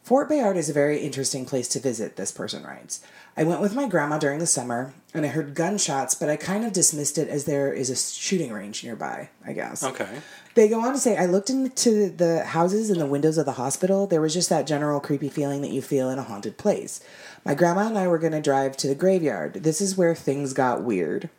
Fort 0.04 0.30
Bayard 0.30 0.58
is 0.58 0.70
a 0.70 0.74
very 0.74 1.00
interesting 1.00 1.46
place 1.46 1.68
to 1.70 1.80
visit, 1.80 2.16
this 2.16 2.32
person 2.32 2.64
writes. 2.64 3.02
I 3.38 3.44
went 3.44 3.62
with 3.62 3.76
my 3.76 3.88
grandma 3.88 4.18
during 4.18 4.40
the 4.40 4.48
summer 4.48 4.94
and 5.14 5.26
I 5.26 5.30
heard 5.30 5.54
gunshots, 5.54 6.16
but 6.16 6.30
I 6.30 6.36
kind 6.36 6.66
of 6.66 6.74
dismissed 6.74 7.18
it 7.18 7.30
as 7.30 7.46
there 7.46 7.72
is 7.72 7.90
a 7.90 7.96
shooting 7.96 8.52
range 8.52 8.84
nearby, 8.84 9.30
I 9.46 9.54
guess. 9.54 9.84
Okay. 9.84 10.20
They 10.56 10.68
go 10.68 10.82
on 10.82 10.94
to 10.94 11.00
say, 11.00 11.16
I 11.16 11.26
looked 11.26 11.50
into 11.50 12.10
the 12.10 12.44
houses 12.44 12.90
and 12.90 13.00
the 13.00 13.06
windows 13.06 13.38
of 13.38 13.46
the 13.46 13.54
hospital. 13.54 14.08
There 14.08 14.20
was 14.20 14.34
just 14.34 14.50
that 14.50 14.68
general 14.68 15.00
creepy 15.00 15.30
feeling 15.30 15.62
that 15.62 15.72
you 15.72 15.82
feel 15.82 16.10
in 16.10 16.20
a 16.20 16.24
haunted 16.24 16.58
place. 16.58 17.02
My 17.46 17.54
grandma 17.54 17.88
and 17.88 17.98
I 17.98 18.08
were 18.08 18.18
going 18.18 18.34
to 18.34 18.42
drive 18.42 18.76
to 18.78 18.88
the 18.88 18.96
graveyard. 18.96 19.54
This 19.54 19.80
is 19.80 19.96
where 19.96 20.16
things 20.16 20.54
got 20.54 20.84
weird. 20.84 21.30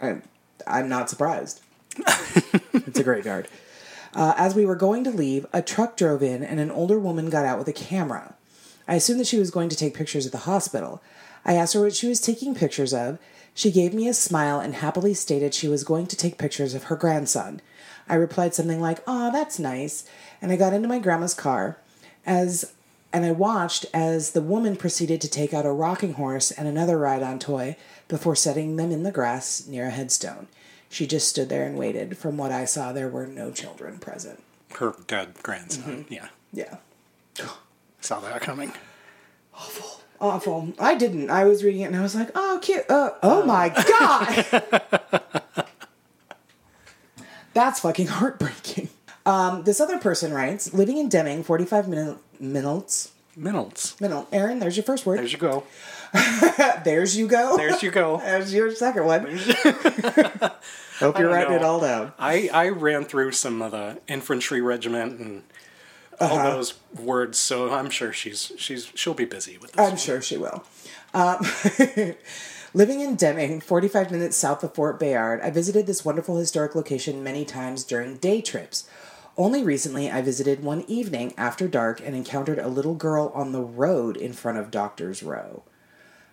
I'm, 0.00 0.22
I'm 0.66 0.88
not 0.88 1.10
surprised. 1.10 1.62
it's 2.72 2.98
a 2.98 3.04
graveyard. 3.04 3.48
Uh, 4.14 4.34
as 4.36 4.54
we 4.54 4.66
were 4.66 4.74
going 4.74 5.04
to 5.04 5.10
leave, 5.10 5.46
a 5.52 5.62
truck 5.62 5.96
drove 5.96 6.22
in 6.22 6.42
and 6.42 6.58
an 6.58 6.70
older 6.70 6.98
woman 6.98 7.30
got 7.30 7.44
out 7.44 7.58
with 7.58 7.68
a 7.68 7.72
camera. 7.72 8.34
I 8.88 8.94
assumed 8.94 9.20
that 9.20 9.26
she 9.26 9.38
was 9.38 9.50
going 9.50 9.68
to 9.68 9.76
take 9.76 9.94
pictures 9.94 10.26
at 10.26 10.32
the 10.32 10.38
hospital. 10.38 11.02
I 11.44 11.54
asked 11.54 11.74
her 11.74 11.80
what 11.80 11.94
she 11.94 12.08
was 12.08 12.20
taking 12.20 12.54
pictures 12.54 12.92
of. 12.92 13.18
She 13.54 13.70
gave 13.70 13.94
me 13.94 14.08
a 14.08 14.14
smile 14.14 14.58
and 14.60 14.74
happily 14.74 15.14
stated 15.14 15.54
she 15.54 15.68
was 15.68 15.84
going 15.84 16.06
to 16.08 16.16
take 16.16 16.38
pictures 16.38 16.74
of 16.74 16.84
her 16.84 16.96
grandson. 16.96 17.60
I 18.08 18.14
replied 18.16 18.54
something 18.54 18.80
like, 18.80 19.02
"Ah, 19.06 19.30
that's 19.30 19.58
nice," 19.58 20.04
and 20.42 20.50
I 20.50 20.56
got 20.56 20.72
into 20.72 20.88
my 20.88 20.98
grandma's 20.98 21.34
car. 21.34 21.78
As 22.26 22.72
and 23.12 23.24
I 23.24 23.32
watched 23.32 23.86
as 23.92 24.32
the 24.32 24.42
woman 24.42 24.76
proceeded 24.76 25.20
to 25.20 25.28
take 25.28 25.52
out 25.52 25.66
a 25.66 25.72
rocking 25.72 26.14
horse 26.14 26.50
and 26.50 26.68
another 26.68 26.96
ride-on 26.98 27.38
toy 27.38 27.76
before 28.08 28.36
setting 28.36 28.76
them 28.76 28.92
in 28.92 29.02
the 29.02 29.10
grass 29.10 29.66
near 29.66 29.86
a 29.86 29.90
headstone. 29.90 30.46
She 30.90 31.06
just 31.06 31.28
stood 31.28 31.48
there 31.48 31.64
and 31.64 31.78
waited. 31.78 32.18
From 32.18 32.36
what 32.36 32.50
I 32.50 32.64
saw, 32.64 32.92
there 32.92 33.08
were 33.08 33.26
no 33.26 33.52
children 33.52 33.98
present. 33.98 34.42
Her 34.74 34.94
dead 35.06 35.34
grandson. 35.42 36.04
Yeah. 36.08 36.28
Yeah. 36.52 36.76
Saw 38.00 38.18
that 38.20 38.40
coming. 38.42 38.72
Awful. 39.54 40.00
Awful. 40.20 40.72
I 40.78 40.96
didn't. 40.96 41.30
I 41.30 41.44
was 41.44 41.62
reading 41.62 41.82
it 41.82 41.86
and 41.86 41.96
I 41.96 42.02
was 42.02 42.14
like, 42.14 42.30
oh, 42.34 42.58
cute. 42.60 42.84
Uh, 42.90 43.10
oh 43.22 43.44
my 43.44 43.68
God. 43.68 45.64
That's 47.54 47.80
fucking 47.80 48.06
heartbreaking. 48.08 48.88
Um, 49.26 49.62
this 49.64 49.80
other 49.80 49.98
person 49.98 50.32
writes, 50.32 50.74
living 50.74 50.96
in 50.98 51.08
Deming, 51.08 51.44
45 51.44 51.88
min- 51.88 52.18
minutes. 52.40 53.12
Minutes. 53.36 54.00
Minute. 54.00 54.26
Aaron, 54.32 54.58
there's 54.58 54.76
your 54.76 54.84
first 54.84 55.06
word. 55.06 55.18
There's 55.18 55.32
you 55.32 55.38
go. 55.38 55.64
There's 56.84 57.16
you 57.16 57.26
go. 57.28 57.56
There's 57.56 57.82
you 57.82 57.90
go. 57.90 58.16
There's 58.24 58.52
your 58.52 58.74
second 58.74 59.04
one. 59.06 59.24
Hope 60.98 61.18
you're 61.18 61.30
writing 61.30 61.54
it 61.54 61.62
all 61.62 61.80
down. 61.80 62.12
I, 62.18 62.50
I 62.52 62.68
ran 62.68 63.04
through 63.04 63.32
some 63.32 63.62
of 63.62 63.70
the 63.72 63.98
infantry 64.08 64.60
regiment 64.60 65.18
and 65.20 65.42
all 66.20 66.38
Uh-huh. 66.38 66.50
those 66.50 66.74
words, 66.98 67.38
so 67.38 67.72
I'm 67.72 67.88
sure 67.90 68.12
she's 68.12 68.52
she's 68.58 68.90
she'll 68.94 69.14
be 69.14 69.24
busy 69.24 69.56
with 69.58 69.72
this. 69.72 69.80
I'm 69.80 69.90
one. 69.92 69.96
sure 69.96 70.20
she 70.20 70.36
will. 70.36 70.64
Um, 71.14 71.38
living 72.74 73.00
in 73.00 73.16
Deming, 73.16 73.60
45 73.60 74.10
minutes 74.10 74.36
south 74.36 74.62
of 74.62 74.74
Fort 74.74 75.00
Bayard, 75.00 75.40
I 75.40 75.50
visited 75.50 75.86
this 75.86 76.04
wonderful 76.04 76.36
historic 76.36 76.74
location 76.74 77.24
many 77.24 77.44
times 77.44 77.82
during 77.84 78.16
day 78.18 78.40
trips. 78.42 78.88
Only 79.38 79.62
recently, 79.64 80.10
I 80.10 80.20
visited 80.20 80.62
one 80.62 80.84
evening 80.86 81.32
after 81.38 81.66
dark 81.66 82.00
and 82.04 82.14
encountered 82.14 82.58
a 82.58 82.68
little 82.68 82.94
girl 82.94 83.32
on 83.34 83.52
the 83.52 83.62
road 83.62 84.16
in 84.18 84.34
front 84.34 84.58
of 84.58 84.70
Doctor's 84.70 85.22
Row. 85.22 85.62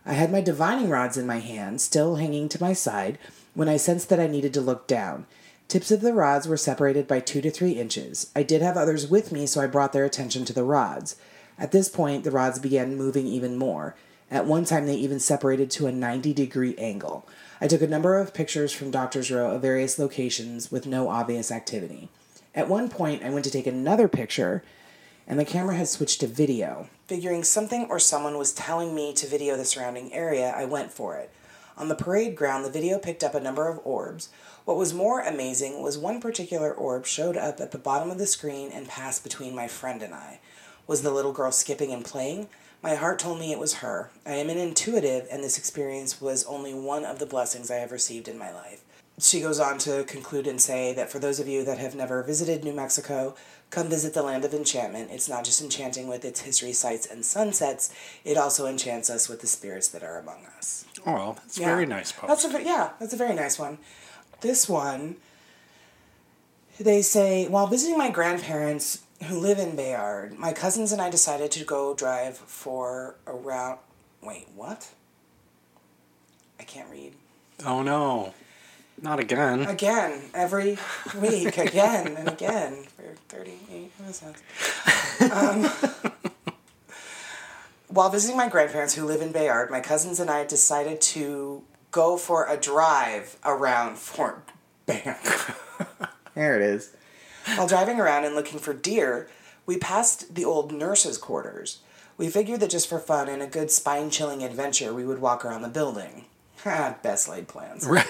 I 0.08 0.14
had 0.14 0.32
my 0.32 0.40
divining 0.40 0.88
rods 0.88 1.18
in 1.18 1.28
my 1.28 1.40
hand, 1.40 1.82
still 1.82 2.16
hanging 2.16 2.48
to 2.50 2.62
my 2.62 2.72
side, 2.72 3.18
when 3.54 3.68
I 3.68 3.76
sensed 3.76 4.08
that 4.08 4.22
I 4.22 4.28
needed 4.28 4.54
to 4.54 4.62
look 4.62 4.88
down. 4.88 5.26
Tips 5.68 5.92
of 5.92 6.00
the 6.00 6.14
rods 6.14 6.48
were 6.48 6.56
separated 6.56 7.10
by 7.10 7.20
two 7.20 7.42
to 7.42 7.52
three 7.52 7.74
inches. 7.74 8.32
I 8.34 8.44
did 8.44 8.62
have 8.62 8.78
others 8.78 9.06
with 9.06 9.34
me, 9.34 9.46
so 9.46 9.60
I 9.60 9.68
brought 9.68 9.92
their 9.92 10.06
attention 10.06 10.46
to 10.46 10.54
the 10.54 10.64
rods. 10.64 11.18
At 11.60 11.74
this 11.74 11.90
point, 11.90 12.24
the 12.24 12.32
rods 12.32 12.58
began 12.58 12.96
moving 12.96 13.28
even 13.28 13.58
more. 13.58 13.98
At 14.32 14.46
one 14.46 14.64
time, 14.64 14.86
they 14.86 14.96
even 14.96 15.20
separated 15.20 15.70
to 15.72 15.88
a 15.88 15.92
90 15.92 16.34
degree 16.34 16.76
angle. 16.78 17.28
I 17.60 17.68
took 17.68 17.82
a 17.82 17.88
number 17.88 18.18
of 18.18 18.34
pictures 18.34 18.72
from 18.72 18.92
Doctor's 18.92 19.30
Row 19.30 19.52
of 19.52 19.62
various 19.62 20.00
locations 20.00 20.72
with 20.72 20.88
no 20.88 21.10
obvious 21.10 21.52
activity. 21.52 22.08
At 22.56 22.70
one 22.70 22.88
point, 22.88 23.24
I 23.24 23.30
went 23.30 23.44
to 23.44 23.52
take 23.52 23.68
another 23.68 24.08
picture, 24.08 24.64
and 25.28 25.38
the 25.38 25.44
camera 25.44 25.76
had 25.76 25.90
switched 25.90 26.22
to 26.22 26.28
video. 26.28 26.88
Figuring 27.08 27.46
something 27.46 27.88
or 27.90 28.00
someone 28.00 28.38
was 28.38 28.52
telling 28.52 28.94
me 28.94 29.14
to 29.14 29.26
video 29.26 29.56
the 29.56 29.64
surrounding 29.64 30.12
area, 30.12 30.54
I 30.54 30.66
went 30.66 30.92
for 30.92 31.16
it. 31.16 31.32
On 31.78 31.88
the 31.88 31.96
parade 31.96 32.36
ground, 32.36 32.66
the 32.66 32.70
video 32.70 33.00
picked 33.00 33.24
up 33.24 33.34
a 33.34 33.40
number 33.40 33.70
of 33.70 33.80
orbs. 33.86 34.28
What 34.66 34.76
was 34.76 34.94
more 34.94 35.22
amazing 35.22 35.82
was 35.82 35.98
one 35.98 36.20
particular 36.20 36.74
orb 36.74 37.06
showed 37.06 37.38
up 37.38 37.62
at 37.62 37.72
the 37.72 37.78
bottom 37.78 38.12
of 38.12 38.18
the 38.18 38.28
screen 38.28 38.72
and 38.74 38.90
passed 38.90 39.24
between 39.24 39.56
my 39.56 39.70
friend 39.70 40.04
and 40.04 40.14
I. 40.14 40.42
Was 40.86 41.02
the 41.02 41.12
little 41.12 41.32
girl 41.32 41.54
skipping 41.54 41.94
and 41.94 42.04
playing? 42.04 42.50
My 42.84 42.96
heart 42.96 43.20
told 43.20 43.40
me 43.40 43.54
it 43.54 43.60
was 43.60 43.76
her. 43.76 44.10
I 44.26 44.34
am 44.34 44.50
an 44.50 44.58
intuitive, 44.58 45.28
and 45.32 45.42
this 45.42 45.58
experience 45.58 46.20
was 46.20 46.44
only 46.44 46.74
one 46.74 47.06
of 47.06 47.20
the 47.20 47.26
blessings 47.26 47.72
I 47.72 47.76
have 47.76 47.94
received 47.94 48.28
in 48.28 48.38
my 48.38 48.52
life. 48.52 48.84
She 49.20 49.42
goes 49.42 49.60
on 49.60 49.80
to 49.80 50.04
conclude 50.04 50.46
and 50.46 50.62
say 50.62 50.94
that 50.94 51.10
for 51.12 51.18
those 51.18 51.40
of 51.40 51.48
you 51.48 51.64
that 51.66 51.80
have 51.80 51.96
never 51.96 52.22
visited 52.22 52.64
New 52.64 52.74
Mexico, 52.74 53.36
come 53.72 53.90
visit 53.90 54.14
the 54.14 54.22
land 54.22 54.46
of 54.46 54.54
enchantment. 54.54 55.10
It's 55.12 55.28
not 55.28 55.44
just 55.44 55.60
enchanting 55.60 56.08
with 56.08 56.24
its 56.24 56.42
history, 56.42 56.72
sights, 56.72 57.08
and 57.08 57.26
sunsets, 57.26 57.92
it 58.24 58.38
also 58.38 58.68
enchants 58.68 59.10
us 59.10 59.28
with 59.28 59.42
the 59.42 59.48
spirits 59.48 59.88
that 59.88 60.04
are 60.04 60.20
among 60.20 60.46
us. 60.58 60.86
Oh, 61.06 61.14
well, 61.14 61.34
that's 61.34 61.58
Yeah. 61.58 61.66
very 61.66 61.88
nice 61.88 62.12
post. 62.12 62.28
That's 62.28 62.46
a 62.46 62.64
yeah, 62.64 62.92
that's 63.00 63.14
a 63.14 63.18
very 63.18 63.34
nice 63.34 63.58
one. 63.58 63.80
This 64.42 64.70
one, 64.70 65.16
they 66.80 67.02
say 67.02 67.48
while 67.48 67.66
visiting 67.66 67.98
my 67.98 68.12
grandparents 68.12 69.00
who 69.24 69.40
live 69.40 69.58
in 69.58 69.76
Bayard, 69.76 70.38
my 70.38 70.54
cousins 70.54 70.92
and 70.92 71.02
I 71.02 71.10
decided 71.10 71.50
to 71.54 71.64
go 71.66 71.96
drive 71.96 72.38
for 72.38 73.16
around. 73.26 73.80
Wait, 74.22 74.48
what? 74.56 74.92
I 76.60 76.64
can't 76.64 76.90
read. 76.92 77.14
oh 77.66 77.82
no, 77.82 78.36
not 79.02 79.20
again. 79.20 79.62
Again, 79.62 80.22
every 80.34 80.78
week, 81.20 81.58
again 81.58 82.16
and 82.16 82.28
again 82.28 82.84
for 82.96 83.16
38 83.30 83.92
episodes. 84.00 84.42
Um, 85.32 86.12
while 87.88 88.10
visiting 88.10 88.38
my 88.38 88.50
grandparents 88.50 88.96
who 88.96 89.06
live 89.06 89.22
in 89.22 89.32
Bayard, 89.32 89.70
my 89.70 89.80
cousins 89.80 90.20
and 90.20 90.30
I 90.30 90.46
decided 90.46 91.02
to 91.02 91.64
go 91.92 92.18
for 92.18 92.48
a 92.48 92.58
drive 92.58 93.38
around 93.46 93.98
Fort 93.98 94.50
Bayard. 94.86 95.18
there 96.36 96.56
it 96.56 96.62
is. 96.62 96.96
While 97.56 97.68
driving 97.68 98.00
around 98.00 98.26
and 98.26 98.36
looking 98.36 98.60
for 98.60 98.74
deer, 98.74 99.30
we 99.66 99.78
passed 99.78 100.36
the 100.36 100.46
old 100.46 100.72
nurses' 100.72 101.18
quarters. 101.18 101.80
We 102.18 102.30
figured 102.30 102.60
that 102.62 102.72
just 102.72 102.90
for 102.90 103.00
fun 103.00 103.30
and 103.30 103.42
a 103.42 103.48
good 103.48 103.70
spine 103.70 104.10
chilling 104.10 104.44
adventure, 104.44 104.94
we 104.94 105.06
would 105.06 105.20
walk 105.20 105.46
around 105.46 105.62
the 105.62 105.70
building. 105.70 106.26
Best 107.04 107.30
laid 107.30 107.48
plans. 107.48 107.88
Let 107.88 108.08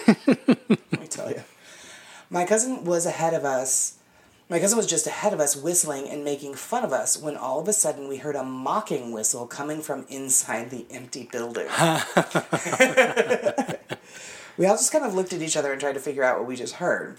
me 0.99 1.07
tell 1.07 1.29
you. 1.29 1.43
My 2.29 2.45
cousin 2.45 2.83
was 2.83 3.05
ahead 3.05 3.33
of 3.33 3.45
us. 3.45 3.97
My 4.49 4.59
cousin 4.59 4.77
was 4.77 4.87
just 4.87 5.07
ahead 5.07 5.33
of 5.33 5.39
us 5.39 5.55
whistling 5.55 6.09
and 6.09 6.23
making 6.23 6.53
fun 6.55 6.83
of 6.85 6.93
us 6.93 7.21
when 7.21 7.35
all 7.35 7.59
of 7.59 7.67
a 7.67 7.73
sudden 7.73 8.07
we 8.07 8.17
heard 8.17 8.35
a 8.35 8.43
mocking 8.43 9.11
whistle 9.11 9.45
coming 9.45 9.81
from 9.81 10.05
inside 10.09 10.69
the 10.69 10.85
empty 10.89 11.27
building. 11.31 11.67
we 14.57 14.65
all 14.65 14.75
just 14.75 14.91
kind 14.91 15.05
of 15.05 15.13
looked 15.13 15.33
at 15.33 15.41
each 15.41 15.57
other 15.57 15.71
and 15.71 15.81
tried 15.81 15.93
to 15.93 15.99
figure 15.99 16.23
out 16.23 16.39
what 16.39 16.47
we 16.47 16.55
just 16.55 16.75
heard. 16.75 17.17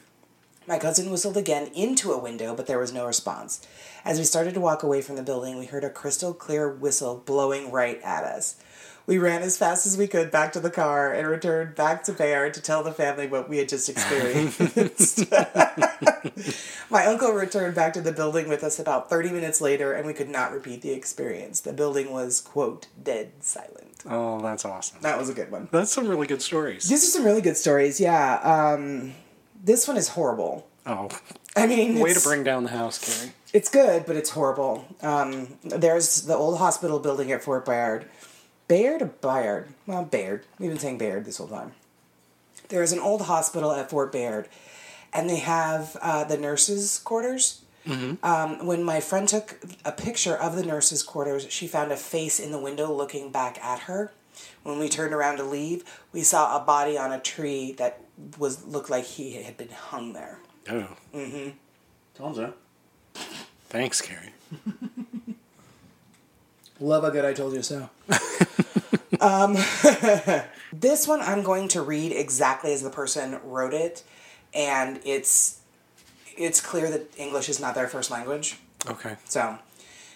My 0.67 0.79
cousin 0.79 1.11
whistled 1.11 1.37
again 1.39 1.71
into 1.75 2.13
a 2.13 2.19
window, 2.19 2.55
but 2.55 2.67
there 2.67 2.79
was 2.79 2.93
no 2.93 3.07
response. 3.07 3.67
As 4.05 4.19
we 4.19 4.25
started 4.25 4.53
to 4.55 4.61
walk 4.61 4.83
away 4.83 5.01
from 5.01 5.17
the 5.17 5.23
building, 5.23 5.59
we 5.59 5.65
heard 5.67 5.85
a 5.85 5.91
crystal 5.91 6.35
clear 6.35 6.69
whistle 6.69 7.23
blowing 7.25 7.71
right 7.71 8.01
at 8.03 8.25
us. 8.25 8.57
We 9.09 9.17
ran 9.17 9.41
as 9.41 9.57
fast 9.57 9.87
as 9.87 9.97
we 9.97 10.07
could 10.07 10.31
back 10.31 10.53
to 10.53 10.61
the 10.61 10.69
car 10.69 11.15
and 11.15 11.27
returned 11.27 11.75
back 11.75 12.05
to 12.05 12.13
Bayard 12.13 12.53
to 12.53 12.61
tell 12.61 12.83
the 12.83 12.93
family 12.93 13.27
what 13.27 13.49
we 13.49 13.57
had 13.57 13.67
just 13.67 13.89
experienced. 13.89 15.31
My 16.91 17.07
uncle 17.07 17.33
returned 17.33 17.75
back 17.75 17.95
to 17.95 18.03
the 18.03 18.13
building 18.13 18.51
with 18.51 18.63
us 18.63 18.79
about 18.79 19.09
30 19.09 19.31
minutes 19.31 19.63
later, 19.63 19.95
and 19.95 20.07
we 20.07 20.13
could 20.13 20.29
not 20.29 20.53
repeat 20.53 20.83
the 20.83 20.91
experience. 20.91 21.61
The 21.61 21.73
building 21.73 22.13
was, 22.13 22.43
quote, 22.43 22.89
dead 23.03 23.33
silent. 23.41 24.03
Oh, 24.05 24.43
that's 24.43 24.67
awesome. 24.67 24.99
That 25.01 25.17
was 25.19 25.31
a 25.31 25.35
good 25.35 25.51
one. 25.51 25.71
That's 25.73 25.91
some 25.91 26.07
really 26.07 26.27
good 26.27 26.43
stories. 26.43 26.87
These 26.87 27.03
are 27.05 27.11
some 27.11 27.25
really 27.25 27.41
good 27.41 27.57
stories, 27.57 27.99
yeah. 27.99 28.35
Um, 28.41 29.15
this 29.65 29.89
one 29.89 29.97
is 29.97 30.09
horrible. 30.09 30.69
Oh, 30.85 31.09
I 31.57 31.67
mean, 31.67 31.99
way 31.99 32.13
to 32.13 32.21
bring 32.21 32.45
down 32.45 32.65
the 32.65 32.71
house, 32.71 32.99
Carrie. 32.99 33.33
It's 33.55 33.71
good, 33.71 34.05
but 34.05 34.17
it's 34.17 34.31
horrible. 34.31 34.87
Um, 35.01 35.57
there's 35.65 36.23
the 36.23 36.35
old 36.35 36.59
hospital 36.59 36.99
building 36.99 37.33
at 37.33 37.43
Fort 37.43 37.65
Bayard. 37.65 38.07
Bayard 38.69 39.03
or 39.03 39.07
Bayard? 39.07 39.69
Well, 39.87 40.05
Baird. 40.05 40.45
We've 40.59 40.71
been 40.71 40.79
saying 40.79 40.99
Baird 40.99 41.25
this 41.25 41.39
whole 41.39 41.49
time. 41.49 41.73
There 42.69 42.83
is 42.83 42.93
an 42.93 42.99
old 42.99 43.23
hospital 43.23 43.73
at 43.73 43.89
Fort 43.91 44.13
Baird, 44.13 44.49
and 45.13 45.29
they 45.29 45.39
have 45.39 45.97
uh, 46.03 46.25
the 46.25 46.37
nurses' 46.37 46.99
quarters. 46.99 47.63
Um, 48.23 48.67
when 48.67 48.85
my 48.85 49.01
friend 49.01 49.27
took 49.27 49.61
a 49.83 49.93
picture 49.93 50.37
of 50.37 50.57
the 50.57 50.63
nurses' 50.63 51.03
quarters, 51.03 51.47
she 51.51 51.67
found 51.67 51.91
a 51.91 51.97
face 51.97 52.39
in 52.39 52.53
the 52.53 52.61
window 52.61 52.93
looking 52.93 53.33
back 53.33 53.59
at 53.65 53.81
her. 53.81 54.13
When 54.63 54.79
we 54.79 54.91
turned 54.91 55.15
around 55.15 55.39
to 55.39 55.43
leave, 55.45 55.85
we 56.13 56.23
saw 56.23 56.61
a 56.61 56.65
body 56.67 56.99
on 56.99 57.13
a 57.13 57.19
tree 57.19 57.73
that 57.79 58.03
was 58.37 58.67
looked 58.67 58.91
like 58.91 59.05
he 59.05 59.43
had 59.43 59.57
been 59.57 59.71
hung 59.71 60.13
there. 60.13 60.39
Oh, 60.71 60.89
Told 62.15 62.37
ya. 62.37 62.51
thanks, 63.71 64.03
Carrie. 64.03 64.35
Love 66.81 67.05
a 67.05 67.11
good 67.11 67.25
I 67.25 67.33
told 67.33 67.55
you 67.55 67.63
so. 67.63 67.89
um, 69.21 69.55
this 70.73 71.07
one 71.07 71.21
I'm 71.21 71.43
going 71.43 71.69
to 71.69 71.83
read 71.83 72.13
exactly 72.13 72.73
as 72.73 72.83
the 72.83 72.91
person 72.91 73.41
wrote 73.45 73.75
it, 73.75 74.03
and 74.55 75.01
it's 75.05 75.61
it's 76.37 76.61
clear 76.61 76.91
that 76.91 77.13
English 77.19 77.49
is 77.49 77.61
not 77.61 77.75
their 77.75 77.89
first 77.89 78.11
language. 78.11 78.59
Okay. 78.87 79.17
So, 79.25 79.59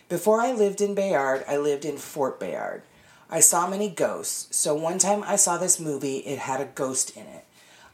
before 0.09 0.41
I 0.41 0.53
lived 0.53 0.81
in 0.81 0.95
Bayard, 0.95 1.45
I 1.49 1.57
lived 1.57 1.85
in 1.85 1.99
Fort 1.99 2.39
Bayard. 2.39 2.83
I 3.29 3.41
saw 3.41 3.67
many 3.67 3.89
ghosts, 3.89 4.55
so 4.57 4.75
one 4.75 4.99
time 4.99 5.25
I 5.25 5.37
saw 5.37 5.57
this 5.57 5.81
movie, 5.81 6.19
it 6.19 6.39
had 6.39 6.61
a 6.61 6.67
ghost 6.67 7.17
in 7.17 7.27
it. 7.27 7.45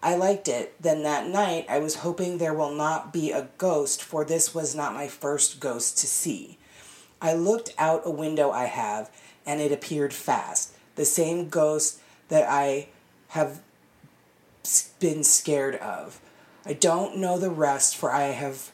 I 0.02 0.14
liked 0.14 0.48
it. 0.48 0.74
Then 0.80 1.02
that 1.02 1.28
night, 1.28 1.66
I 1.68 1.78
was 1.78 1.96
hoping 1.96 2.38
there 2.38 2.54
will 2.54 2.74
not 2.74 3.12
be 3.12 3.32
a 3.32 3.48
ghost, 3.58 4.02
for 4.02 4.24
this 4.24 4.54
was 4.54 4.74
not 4.74 4.94
my 4.94 5.08
first 5.08 5.60
ghost 5.60 5.98
to 5.98 6.06
see. 6.06 6.58
I 7.20 7.34
looked 7.34 7.74
out 7.78 8.02
a 8.04 8.10
window 8.10 8.50
I 8.50 8.66
have, 8.66 9.10
and 9.44 9.60
it 9.60 9.72
appeared 9.72 10.12
fast. 10.12 10.67
The 10.98 11.04
same 11.04 11.48
ghost 11.48 12.00
that 12.28 12.48
I 12.50 12.88
have 13.28 13.60
been 14.98 15.22
scared 15.22 15.76
of. 15.76 16.20
I 16.66 16.72
don't 16.72 17.18
know 17.18 17.38
the 17.38 17.50
rest, 17.50 17.96
for 17.96 18.10
I 18.12 18.24
have. 18.24 18.72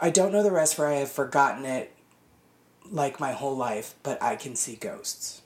I 0.00 0.08
don't 0.08 0.32
know 0.32 0.42
the 0.42 0.50
rest, 0.50 0.74
for 0.74 0.86
I 0.86 0.94
have 0.94 1.12
forgotten 1.12 1.66
it 1.66 1.92
like 2.90 3.20
my 3.20 3.32
whole 3.32 3.54
life, 3.54 3.94
but 4.02 4.22
I 4.22 4.36
can 4.36 4.56
see 4.56 4.74
ghosts. 4.74 5.42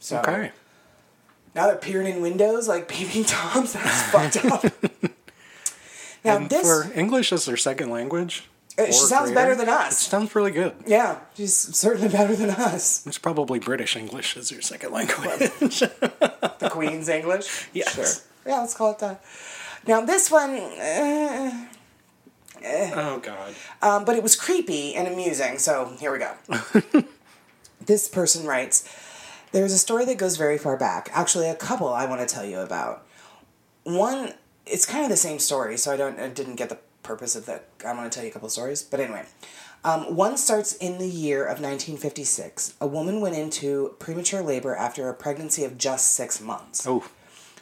So, 0.00 0.18
Okay. 0.18 0.50
now 1.54 1.68
they're 1.68 1.76
peering 1.76 2.08
in 2.08 2.20
windows 2.20 2.66
like 2.66 2.88
peeping 2.94 3.24
toms. 3.26 3.74
That's 3.74 4.02
fucked 4.10 4.44
up. 4.44 4.64
now 6.24 6.38
And 6.38 6.50
this 6.50 6.62
for 6.66 6.92
English 6.98 7.32
as 7.32 7.44
their 7.44 7.56
second 7.56 7.90
language, 7.90 8.48
she 8.78 8.92
sounds 8.92 9.30
greater, 9.30 9.34
better 9.34 9.54
than 9.54 9.68
It 9.68 9.74
us. 9.74 9.98
sounds 9.98 10.34
really 10.34 10.50
good. 10.50 10.74
Yeah, 10.86 11.18
she's 11.36 11.54
certainly 11.56 12.08
better 12.08 12.36
than 12.36 12.50
us. 12.50 13.06
It's 13.06 13.18
probably 13.18 13.58
British 13.58 13.96
English 13.96 14.36
as 14.36 14.50
your 14.50 14.60
second 14.62 14.92
language. 14.92 15.80
The 16.58 16.70
Queen's 16.70 17.08
English. 17.08 17.68
Yes. 17.74 17.94
Sure. 17.94 18.06
Yeah, 18.46 18.60
let's 18.60 18.74
call 18.74 18.92
it 18.92 18.98
that. 19.00 19.22
Now 19.86 20.00
this 20.00 20.30
one, 20.30 20.50
uh, 20.56 21.66
oh 22.64 23.20
God. 23.22 23.54
um, 23.82 24.04
but 24.04 24.16
it 24.16 24.22
was 24.22 24.34
creepy 24.36 24.94
and 24.94 25.06
amusing. 25.06 25.58
So 25.58 25.94
here 26.00 26.12
we 26.12 26.18
go. 26.18 26.32
this 27.84 28.08
person 28.08 28.46
writes, 28.46 28.88
"There's 29.52 29.72
a 29.72 29.78
story 29.78 30.04
that 30.06 30.16
goes 30.18 30.36
very 30.36 30.58
far 30.58 30.76
back. 30.76 31.10
Actually, 31.12 31.48
a 31.48 31.54
couple 31.54 31.88
I 31.88 32.06
want 32.06 32.26
to 32.26 32.34
tell 32.34 32.44
you 32.44 32.60
about. 32.60 33.06
One, 33.84 34.32
it's 34.66 34.86
kind 34.86 35.04
of 35.04 35.10
the 35.10 35.16
same 35.16 35.38
story, 35.38 35.76
so 35.76 35.92
I 35.92 35.96
don't, 35.96 36.18
I 36.18 36.28
didn't 36.28 36.56
get 36.56 36.68
the 36.70 36.78
purpose 37.06 37.36
of 37.36 37.46
the. 37.46 37.60
I'm 37.86 37.96
going 37.96 38.08
to 38.08 38.14
tell 38.14 38.24
you 38.24 38.30
a 38.30 38.32
couple 38.32 38.48
stories, 38.48 38.82
but 38.82 39.00
anyway." 39.00 39.24
Um, 39.84 40.16
one 40.16 40.36
starts 40.36 40.74
in 40.74 40.98
the 40.98 41.06
year 41.06 41.42
of 41.42 41.60
1956. 41.60 42.74
A 42.80 42.88
woman 42.88 43.20
went 43.20 43.36
into 43.36 43.94
premature 44.00 44.42
labor 44.42 44.74
after 44.74 45.08
a 45.08 45.14
pregnancy 45.14 45.62
of 45.62 45.78
just 45.78 46.12
six 46.12 46.40
months. 46.40 46.84
Oh, 46.88 47.04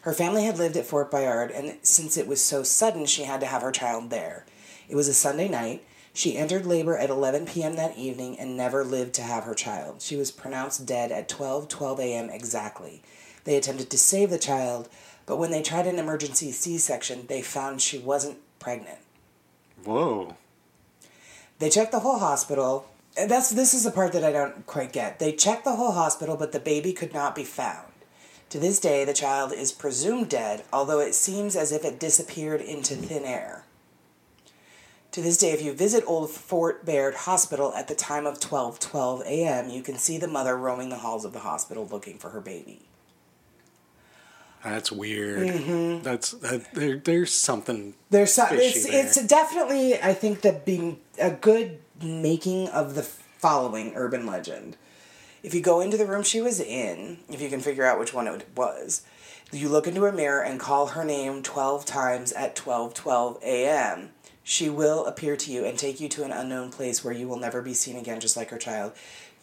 Her 0.02 0.14
family 0.14 0.44
had 0.44 0.56
lived 0.56 0.76
at 0.78 0.86
Fort 0.86 1.10
Bayard, 1.10 1.50
and 1.50 1.76
since 1.82 2.16
it 2.16 2.26
was 2.26 2.42
so 2.42 2.62
sudden, 2.62 3.04
she 3.04 3.24
had 3.24 3.40
to 3.40 3.46
have 3.46 3.60
her 3.60 3.72
child 3.72 4.08
there. 4.08 4.46
It 4.88 4.96
was 4.96 5.06
a 5.06 5.12
Sunday 5.14 5.48
night. 5.48 5.84
She 6.14 6.38
entered 6.38 6.64
labor 6.64 6.96
at 6.96 7.10
11 7.10 7.44
p.m. 7.46 7.76
that 7.76 7.98
evening 7.98 8.38
and 8.38 8.56
never 8.56 8.84
lived 8.84 9.14
to 9.14 9.22
have 9.22 9.44
her 9.44 9.54
child. 9.54 10.00
She 10.00 10.16
was 10.16 10.30
pronounced 10.30 10.86
dead 10.86 11.12
at 11.12 11.28
12 11.28 11.68
12 11.68 12.00
a.m. 12.00 12.30
exactly. 12.30 13.02
They 13.44 13.56
attempted 13.56 13.90
to 13.90 13.98
save 13.98 14.30
the 14.30 14.38
child, 14.38 14.88
but 15.26 15.36
when 15.36 15.50
they 15.50 15.60
tried 15.60 15.86
an 15.86 15.98
emergency 15.98 16.52
C 16.52 16.78
section, 16.78 17.26
they 17.26 17.42
found 17.42 17.82
she 17.82 17.98
wasn't 17.98 18.38
pregnant. 18.58 18.98
Whoa. 19.84 20.36
They 21.58 21.70
checked 21.70 21.92
the 21.92 22.00
whole 22.00 22.18
hospital. 22.18 22.86
That's 23.16 23.50
this 23.50 23.74
is 23.74 23.84
the 23.84 23.90
part 23.90 24.12
that 24.12 24.24
I 24.24 24.32
don't 24.32 24.66
quite 24.66 24.92
get. 24.92 25.18
They 25.18 25.32
checked 25.32 25.64
the 25.64 25.76
whole 25.76 25.92
hospital, 25.92 26.36
but 26.36 26.52
the 26.52 26.60
baby 26.60 26.92
could 26.92 27.14
not 27.14 27.34
be 27.34 27.44
found. 27.44 27.92
To 28.50 28.58
this 28.58 28.78
day, 28.78 29.04
the 29.04 29.14
child 29.14 29.52
is 29.52 29.72
presumed 29.72 30.28
dead, 30.28 30.64
although 30.72 31.00
it 31.00 31.14
seems 31.14 31.56
as 31.56 31.72
if 31.72 31.84
it 31.84 31.98
disappeared 31.98 32.60
into 32.60 32.94
thin 32.94 33.24
air. 33.24 33.64
To 35.12 35.22
this 35.22 35.36
day, 35.38 35.52
if 35.52 35.62
you 35.62 35.72
visit 35.72 36.02
Old 36.06 36.30
Fort 36.30 36.84
Baird 36.84 37.14
Hospital 37.14 37.72
at 37.74 37.86
the 37.86 37.94
time 37.94 38.26
of 38.26 38.40
12:12 38.40 39.22
a.m., 39.26 39.70
you 39.70 39.80
can 39.80 39.96
see 39.96 40.18
the 40.18 40.26
mother 40.26 40.56
roaming 40.56 40.88
the 40.88 40.98
halls 40.98 41.24
of 41.24 41.32
the 41.32 41.40
hospital 41.40 41.86
looking 41.86 42.18
for 42.18 42.30
her 42.30 42.40
baby. 42.40 42.80
That's 44.64 44.90
weird. 44.90 45.46
Mm-hmm. 45.46 46.02
That's 46.02 46.32
that, 46.32 46.72
there, 46.72 46.96
there's 46.96 47.32
something. 47.32 47.94
There's 48.08 48.32
some, 48.32 48.48
fishy 48.48 48.78
it's 48.78 48.86
there. 48.88 49.04
it's 49.04 49.26
definitely 49.26 50.00
I 50.00 50.14
think 50.14 50.40
that 50.40 50.64
being 50.64 50.98
a 51.20 51.30
good 51.30 51.80
making 52.02 52.68
of 52.68 52.94
the 52.94 53.02
following 53.02 53.92
urban 53.94 54.26
legend. 54.26 54.76
If 55.42 55.52
you 55.54 55.60
go 55.60 55.80
into 55.82 55.98
the 55.98 56.06
room 56.06 56.22
she 56.22 56.40
was 56.40 56.58
in, 56.58 57.18
if 57.28 57.42
you 57.42 57.50
can 57.50 57.60
figure 57.60 57.84
out 57.84 57.98
which 57.98 58.14
one 58.14 58.26
it 58.26 58.48
was, 58.56 59.02
you 59.52 59.68
look 59.68 59.86
into 59.86 60.06
a 60.06 60.12
mirror 60.12 60.42
and 60.42 60.58
call 60.58 60.88
her 60.88 61.04
name 61.04 61.42
12 61.42 61.84
times 61.84 62.32
at 62.32 62.56
12:12 62.56 63.42
a.m. 63.42 64.10
She 64.42 64.68
will 64.70 65.06
appear 65.06 65.36
to 65.36 65.52
you 65.52 65.64
and 65.64 65.78
take 65.78 66.00
you 66.00 66.08
to 66.10 66.24
an 66.24 66.32
unknown 66.32 66.70
place 66.70 67.04
where 67.04 67.14
you 67.14 67.28
will 67.28 67.38
never 67.38 67.60
be 67.60 67.74
seen 67.74 67.96
again 67.96 68.20
just 68.20 68.36
like 68.36 68.50
her 68.50 68.58
child. 68.58 68.92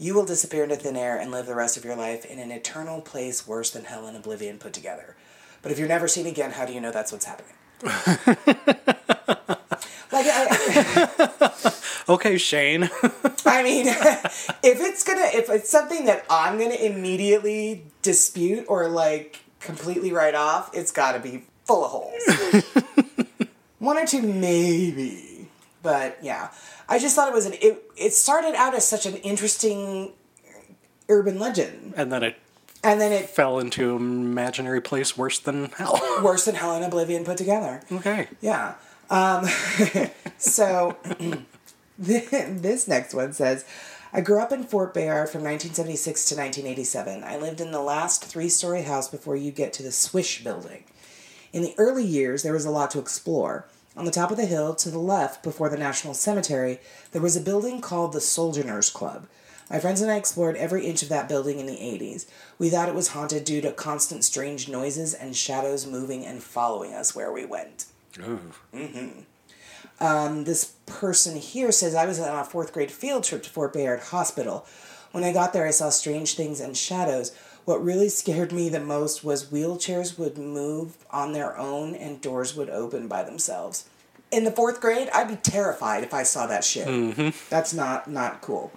You 0.02 0.16
will 0.16 0.26
disappear 0.26 0.64
into 0.64 0.78
thin 0.78 0.96
air 0.96 1.16
and 1.20 1.30
live 1.30 1.46
the 1.46 1.54
rest 1.54 1.78
of 1.78 1.86
your 1.86 1.96
life 1.96 2.26
in 2.26 2.40
an 2.40 2.50
eternal 2.50 3.02
place 3.02 3.46
worse 3.46 3.70
than 3.70 3.84
hell 3.84 4.08
and 4.08 4.18
oblivion 4.18 4.58
put 4.58 4.74
together. 4.74 5.16
But 5.62 5.72
if 5.72 5.78
you're 5.78 5.88
never 5.88 6.08
seen 6.08 6.26
again, 6.26 6.50
how 6.50 6.66
do 6.66 6.74
you 6.74 6.82
know 6.82 6.90
that's 6.90 7.12
what's 7.12 7.26
happening? 7.26 7.54
like 10.12 10.26
I, 10.28 11.52
Okay, 12.10 12.40
Shane. 12.40 12.90
I 13.46 13.62
mean, 13.62 13.86
if 13.90 14.82
it's 14.82 15.04
gonna, 15.04 15.30
if 15.36 15.52
it's 15.52 15.70
something 15.70 16.06
that 16.06 16.26
I'm 16.32 16.58
gonna 16.58 16.74
immediately 16.74 17.84
dispute 18.02 18.66
or 18.68 18.90
like 18.90 19.42
completely 19.60 20.12
write 20.12 20.34
off, 20.34 20.72
it's 20.74 20.92
got 20.92 21.12
to 21.12 21.20
be 21.20 21.44
full 21.66 21.86
of 21.86 21.92
holes. 21.92 22.64
One 23.78 24.00
or 24.00 24.08
two, 24.08 24.24
maybe, 24.24 25.31
but 25.82 26.17
yeah, 26.22 26.52
I 26.88 27.00
just 27.00 27.15
thought 27.15 27.28
it 27.28 27.34
was 27.34 27.46
an. 27.46 27.54
It, 27.62 27.84
it 27.98 28.13
started 28.13 28.56
out 28.56 28.74
as 28.74 28.88
such 28.88 29.06
an 29.06 29.15
interesting 29.17 30.13
urban 31.10 31.39
legend, 31.39 31.94
and 31.98 32.12
then 32.12 32.24
it 32.24 32.38
and 32.84 33.00
then 33.00 33.12
it 33.12 33.30
fell 33.30 33.60
into 33.60 33.96
an 33.96 34.02
imaginary 34.02 34.82
place 34.82 35.17
worse 35.17 35.39
than 35.39 35.65
hell. 35.78 36.00
worse 36.24 36.46
than 36.46 36.56
Hell 36.56 36.76
and 36.76 36.86
Oblivion 36.86 37.24
put 37.24 37.38
together. 37.38 37.82
okay. 37.91 38.28
Yeah. 38.41 38.76
Um, 39.10 39.46
so 40.38 40.98
this 42.00 42.88
next 42.88 43.13
one 43.13 43.34
says, 43.34 43.65
I 44.13 44.22
grew 44.22 44.41
up 44.41 44.52
in 44.52 44.63
Fort 44.63 44.94
Bayard 44.94 45.30
from 45.30 45.44
1976 45.44 46.26
to 46.30 46.36
1987. 46.36 47.24
I 47.24 47.38
lived 47.38 47.62
in 47.62 47.72
the 47.72 47.82
last 47.82 48.26
three 48.26 48.50
story 48.50 48.84
house 48.84 49.08
before 49.08 49.36
you 49.36 49.52
get 49.52 49.74
to 49.74 49.84
the 49.84 49.91
Swish 49.91 50.44
building. 50.44 50.86
In 51.54 51.62
the 51.62 51.76
early 51.78 52.06
years, 52.06 52.44
there 52.44 52.54
was 52.54 52.65
a 52.65 52.72
lot 52.72 52.91
to 52.91 53.00
explore. 53.00 53.67
On 53.95 54.06
the 54.06 54.12
top 54.12 54.32
of 54.32 54.38
the 54.38 54.45
hill 54.45 54.73
to 54.75 54.89
the 54.89 54.99
left, 54.99 55.43
before 55.43 55.69
the 55.69 55.77
National 55.77 56.13
Cemetery, 56.13 56.80
there 57.12 57.21
was 57.21 57.36
a 57.36 57.41
building 57.41 57.82
called 57.82 58.13
the 58.13 58.21
Sojourners 58.21 58.89
Club. 58.89 59.27
My 59.69 59.80
friends 59.80 60.01
and 60.01 60.12
I 60.12 60.15
explored 60.15 60.56
every 60.58 60.86
inch 60.86 61.01
of 61.01 61.10
that 61.10 61.30
building 61.30 61.60
in 61.60 61.65
the 61.65 61.77
80s. 61.77 62.25
We 62.58 62.69
thought 62.69 62.89
it 62.89 62.95
was 62.95 63.10
haunted 63.10 63.45
due 63.45 63.62
to 63.62 63.71
constant 63.71 64.23
strange 64.23 64.67
noises 64.67 65.13
and 65.13 65.36
shadows 65.36 65.86
moving 65.88 66.25
and 66.25 66.43
following 66.43 66.93
us 66.93 67.15
where 67.15 67.32
we 67.32 67.45
went. 67.45 67.86
Ooh. 68.19 68.51
Mm-hmm. 68.73 69.21
Um, 70.06 70.43
this 70.45 70.73
person 70.86 71.38
here 71.38 71.71
says 71.71 71.95
I 71.95 72.06
was 72.06 72.19
on 72.19 72.38
a 72.38 72.43
fourth 72.43 72.73
grade 72.73 72.91
field 72.91 73.23
trip 73.23 73.43
to 73.43 73.49
Fort 73.49 73.71
Bayard 73.71 73.99
Hospital. 73.99 74.65
When 75.12 75.23
I 75.23 75.32
got 75.32 75.54
there, 75.54 75.67
I 75.67 75.71
saw 75.71 75.89
strange 75.89 76.36
things 76.36 76.60
and 76.60 76.75
shadows. 76.75 77.32
What 77.72 77.86
really 77.86 78.10
scared 78.10 78.52
me 78.52 78.68
the 78.68 78.82
most 78.82 79.24
was 79.24 79.46
wheelchairs 79.46 80.20
would 80.20 80.38
move 80.38 80.98
on 81.10 81.32
their 81.32 81.58
own 81.58 81.96
and 81.96 82.20
doors 82.20 82.54
would 82.54 82.70
open 82.70 83.08
by 83.08 83.24
themselves. 83.24 83.86
In 84.30 84.44
the 84.44 84.52
fourth 84.52 84.82
grade, 84.82 85.08
I'd 85.14 85.30
be 85.30 85.38
terrified 85.38 86.04
if 86.04 86.14
I 86.14 86.24
saw 86.24 86.48
that 86.48 86.66
shit. 86.66 86.86
Mm-hmm. 86.86 87.30
That's 87.50 87.74
not 87.74 88.10
not 88.10 88.42
cool. 88.42 88.74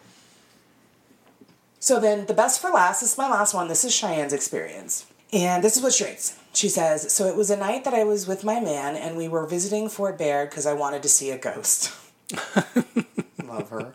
So 1.81 1.99
then, 1.99 2.27
the 2.27 2.35
best 2.35 2.61
for 2.61 2.71
last 2.71 3.01
this 3.01 3.11
is 3.11 3.19
my 3.19 3.29
last 3.29 3.53
one. 3.53 3.67
This 3.67 3.85
is 3.85 3.93
Cheyenne's 3.93 4.33
experience. 4.33 5.07
And 5.33 5.65
this 5.65 5.77
is 5.77 5.83
what 5.83 5.95
she 5.95 6.05
writes. 6.05 6.39
She 6.53 6.69
says, 6.69 7.13
So 7.13 7.27
it 7.27 7.35
was 7.35 7.51
a 7.51 7.57
night 7.57 7.83
that 7.83 7.95
I 7.95 8.05
was 8.05 8.29
with 8.29 8.45
my 8.45 8.61
man 8.61 8.95
and 8.95 9.17
we 9.17 9.27
were 9.27 9.45
visiting 9.45 9.89
Fort 9.89 10.17
Bayard 10.17 10.51
because 10.51 10.67
I 10.67 10.73
wanted 10.75 11.03
to 11.03 11.09
see 11.09 11.33
a 11.33 11.39
ghost. 11.39 11.93
Love 13.45 13.71
her. 13.71 13.93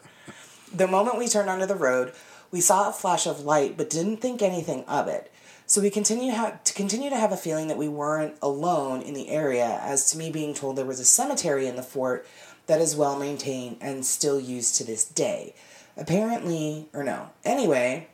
The 0.74 0.88
moment 0.88 1.18
we 1.18 1.30
turned 1.30 1.50
onto 1.50 1.66
the 1.66 1.76
road, 1.76 2.12
we 2.52 2.62
saw 2.62 2.90
a 2.90 2.94
flash 2.94 3.26
of 3.28 3.42
light 3.42 3.78
but 3.78 3.90
didn't 3.90 4.18
think 4.18 4.42
anything 4.42 4.84
of 4.86 5.08
it. 5.08 5.32
So 5.66 5.82
we 5.82 5.90
continue 5.92 6.32
ha- 6.34 6.60
to 6.64 6.74
continue 6.74 7.10
to 7.12 7.16
have 7.16 7.32
a 7.32 7.38
feeling 7.38 7.68
that 7.68 7.78
we 7.78 7.88
weren't 7.88 8.36
alone 8.42 9.02
in 9.04 9.14
the 9.14 9.30
area, 9.30 9.80
as 9.84 10.10
to 10.12 10.18
me 10.18 10.32
being 10.32 10.54
told 10.56 10.76
there 10.76 10.86
was 10.86 11.00
a 11.00 11.06
cemetery 11.06 11.68
in 11.68 11.76
the 11.76 11.84
fort 11.84 12.26
that 12.66 12.82
is 12.82 12.96
well 12.96 13.18
maintained 13.20 13.78
and 13.80 14.04
still 14.06 14.40
used 14.40 14.76
to 14.76 14.84
this 14.84 15.06
day. 15.06 15.54
Apparently, 15.96 16.88
or 16.94 17.04
no. 17.04 17.30
Anyway, 17.46 18.08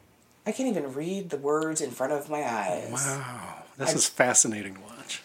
I 0.46 0.52
can't 0.52 0.68
even 0.70 0.94
read 0.94 1.30
the 1.30 1.38
words 1.38 1.80
in 1.80 1.92
front 1.92 2.12
of 2.12 2.30
my 2.30 2.44
eyes. 2.44 2.90
Wow, 2.92 3.64
this 3.78 3.94
is 3.96 4.08
fascinating 4.08 4.76
to 4.76 4.82
watch. 4.82 5.22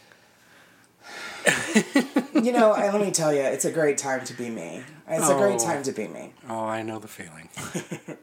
You 2.32 2.52
know, 2.52 2.72
and 2.74 2.92
let 2.92 3.02
me 3.04 3.10
tell 3.10 3.34
you, 3.34 3.40
it's 3.40 3.64
a 3.66 3.72
great 3.72 3.98
time 3.98 4.24
to 4.24 4.32
be 4.34 4.48
me. 4.48 4.82
It's 5.08 5.28
a 5.28 5.34
great 5.34 5.56
Oh. 5.60 5.64
time 5.64 5.82
to 5.82 5.92
be 5.92 6.06
me. 6.08 6.32
Oh, 6.48 6.60
I 6.64 6.82
know 6.82 6.98
the 6.98 7.08
feeling. 7.08 7.48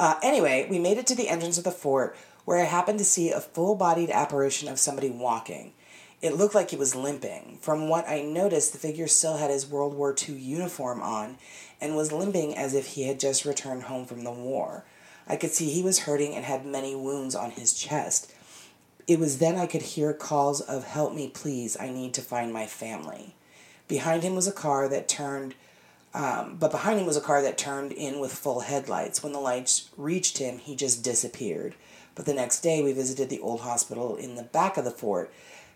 Uh, 0.00 0.14
anyway, 0.22 0.66
we 0.70 0.78
made 0.78 0.98
it 0.98 1.06
to 1.08 1.14
the 1.14 1.28
entrance 1.28 1.58
of 1.58 1.64
the 1.64 1.70
fort 1.70 2.16
where 2.44 2.58
I 2.58 2.64
happened 2.64 2.98
to 3.00 3.04
see 3.04 3.30
a 3.30 3.40
full 3.40 3.74
bodied 3.74 4.10
apparition 4.10 4.68
of 4.68 4.78
somebody 4.78 5.10
walking. 5.10 5.72
It 6.20 6.36
looked 6.36 6.54
like 6.54 6.70
he 6.70 6.76
was 6.76 6.96
limping. 6.96 7.58
From 7.60 7.88
what 7.88 8.08
I 8.08 8.22
noticed, 8.22 8.72
the 8.72 8.78
figure 8.78 9.06
still 9.06 9.36
had 9.36 9.50
his 9.50 9.68
World 9.68 9.94
War 9.94 10.14
II 10.16 10.34
uniform 10.36 11.00
on 11.02 11.38
and 11.80 11.94
was 11.94 12.10
limping 12.10 12.56
as 12.56 12.74
if 12.74 12.86
he 12.86 13.06
had 13.06 13.20
just 13.20 13.44
returned 13.44 13.84
home 13.84 14.04
from 14.04 14.24
the 14.24 14.32
war. 14.32 14.84
I 15.28 15.36
could 15.36 15.52
see 15.52 15.70
he 15.70 15.82
was 15.82 16.00
hurting 16.00 16.34
and 16.34 16.44
had 16.44 16.64
many 16.64 16.96
wounds 16.96 17.34
on 17.34 17.52
his 17.52 17.74
chest. 17.74 18.32
It 19.06 19.18
was 19.18 19.38
then 19.38 19.56
I 19.56 19.66
could 19.66 19.82
hear 19.82 20.12
calls 20.12 20.60
of, 20.60 20.84
Help 20.84 21.14
me, 21.14 21.28
please, 21.28 21.76
I 21.78 21.90
need 21.90 22.14
to 22.14 22.22
find 22.22 22.52
my 22.52 22.66
family. 22.66 23.34
Behind 23.86 24.22
him 24.22 24.34
was 24.34 24.48
a 24.48 24.52
car 24.52 24.88
that 24.88 25.08
turned 25.08 25.54
um, 26.14 26.56
but 26.58 26.70
behind 26.70 26.98
him 27.00 27.06
was 27.06 27.16
a 27.16 27.22
car 27.22 27.42
that 27.42 27.58
turned 27.58 27.92
in 27.92 28.20
with 28.20 28.32
full 28.32 28.60
headlights. 28.60 29.22
When 29.22 29.32
the 29.32 29.40
lights 29.40 29.90
reached 29.96 30.38
him, 30.38 30.58
he 30.58 30.74
just 30.74 31.04
disappeared. 31.04 31.74
But 32.14 32.26
the 32.26 32.34
next 32.34 32.60
day, 32.60 32.82
we 32.82 32.92
visited 32.92 33.28
the 33.28 33.40
old 33.40 33.60
hospital 33.60 34.16
in 34.16 34.34
the 34.34 34.42
back 34.42 34.76
of 34.76 34.84
the 34.84 34.90
fort. 34.90 35.32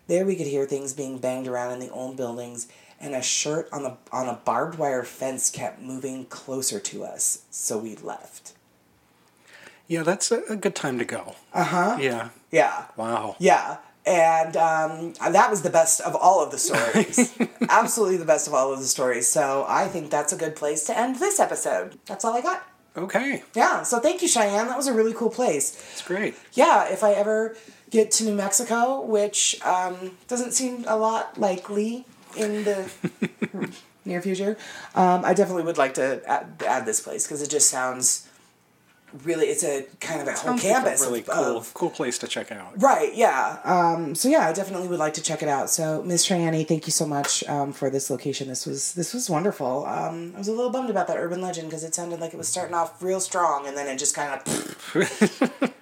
There, 0.07 0.25
we 0.25 0.35
could 0.35 0.47
hear 0.47 0.65
things 0.65 0.93
being 0.93 1.17
banged 1.17 1.47
around 1.47 1.71
in 1.71 1.79
the 1.79 1.89
old 1.89 2.17
buildings, 2.17 2.67
and 2.99 3.15
a 3.15 3.21
shirt 3.21 3.69
on 3.71 3.83
the 3.83 3.95
on 4.11 4.27
a 4.27 4.39
barbed 4.43 4.77
wire 4.77 5.03
fence 5.03 5.49
kept 5.49 5.81
moving 5.81 6.25
closer 6.25 6.79
to 6.79 7.03
us. 7.05 7.43
So 7.49 7.77
we 7.77 7.95
left. 7.95 8.53
Yeah, 9.87 10.03
that's 10.03 10.31
a, 10.31 10.43
a 10.49 10.55
good 10.55 10.75
time 10.75 10.97
to 10.99 11.05
go. 11.05 11.35
Uh 11.53 11.63
huh. 11.63 11.97
Yeah. 11.99 12.29
Yeah. 12.51 12.85
Wow. 12.97 13.35
Yeah. 13.39 13.77
And 14.05 14.57
um, 14.57 15.13
that 15.31 15.49
was 15.49 15.61
the 15.61 15.69
best 15.69 16.01
of 16.01 16.15
all 16.15 16.43
of 16.43 16.51
the 16.51 16.57
stories. 16.57 17.33
Absolutely 17.69 18.17
the 18.17 18.25
best 18.25 18.47
of 18.47 18.53
all 18.53 18.73
of 18.73 18.79
the 18.79 18.85
stories. 18.85 19.27
So 19.29 19.65
I 19.67 19.87
think 19.87 20.09
that's 20.11 20.33
a 20.33 20.35
good 20.35 20.55
place 20.55 20.83
to 20.85 20.97
end 20.97 21.17
this 21.17 21.39
episode. 21.39 21.97
That's 22.05 22.25
all 22.25 22.35
I 22.35 22.41
got. 22.41 22.63
Okay, 22.95 23.41
Yeah, 23.55 23.81
so 23.81 23.99
thank 23.99 24.21
you, 24.21 24.27
Cheyenne. 24.27 24.67
That 24.67 24.77
was 24.77 24.85
a 24.85 24.93
really 24.93 25.13
cool 25.13 25.31
place. 25.31 25.81
it's 25.93 26.03
great. 26.03 26.35
Yeah, 26.53 26.87
if 26.89 27.03
I 27.03 27.13
ever 27.13 27.57
get 27.89 28.11
to 28.11 28.23
New 28.23 28.35
Mexico, 28.35 29.01
which 29.01 29.59
um, 29.63 30.11
doesn't 30.27 30.51
seem 30.51 30.85
a 30.87 30.95
lot 30.95 31.39
likely 31.39 32.05
in 32.37 32.63
the 32.65 32.91
near 34.05 34.21
future, 34.21 34.57
um, 34.93 35.25
I 35.25 35.33
definitely 35.33 35.63
would 35.63 35.79
like 35.79 35.95
to 35.95 36.21
add, 36.27 36.61
add 36.67 36.85
this 36.85 36.99
place 36.99 37.25
because 37.25 37.41
it 37.41 37.49
just 37.49 37.67
sounds 37.67 38.27
really. 39.23 39.47
It's 39.47 39.63
a 39.63 39.85
kind 39.99 40.21
of 40.21 40.27
a 40.27 40.31
whole 40.31 40.57
Sounds 40.57 40.63
like 40.63 40.71
a 40.71 40.75
campus 40.75 41.01
really 41.01 41.19
of, 41.19 41.27
cool, 41.27 41.57
of- 41.57 41.73
cool 41.73 41.89
place 41.89 42.17
to 42.19 42.27
check 42.27 42.51
out. 42.51 42.81
Right, 42.81 43.13
yeah. 43.13 43.59
Um, 43.63 44.15
so 44.15 44.29
yeah, 44.29 44.47
I 44.47 44.53
definitely 44.53 44.87
would 44.87 44.99
like 44.99 45.13
to 45.15 45.21
check 45.21 45.41
it 45.41 45.49
out. 45.49 45.69
So 45.69 46.03
Miss 46.03 46.23
Cheyenne, 46.23 46.65
thank 46.65 46.87
you 46.87 46.91
so 46.91 47.05
much 47.05 47.43
um, 47.47 47.73
for 47.73 47.89
this 47.89 48.09
location. 48.09 48.47
This 48.47 48.65
was 48.65 48.93
this 48.93 49.13
was 49.13 49.29
wonderful. 49.29 49.85
Um, 49.85 50.33
I 50.35 50.39
was 50.39 50.47
a 50.47 50.53
little 50.53 50.71
bummed 50.71 50.89
about 50.89 51.07
that 51.07 51.17
urban 51.17 51.41
legend 51.41 51.69
because 51.69 51.83
it 51.83 51.95
sounded 51.95 52.19
like 52.19 52.33
it 52.33 52.37
was 52.37 52.47
starting 52.47 52.75
off 52.75 53.01
real 53.01 53.19
strong 53.19 53.67
and 53.67 53.77
then 53.77 53.87
it 53.87 53.97
just 53.97 54.15
kind 54.15 54.39
of. 54.39 54.93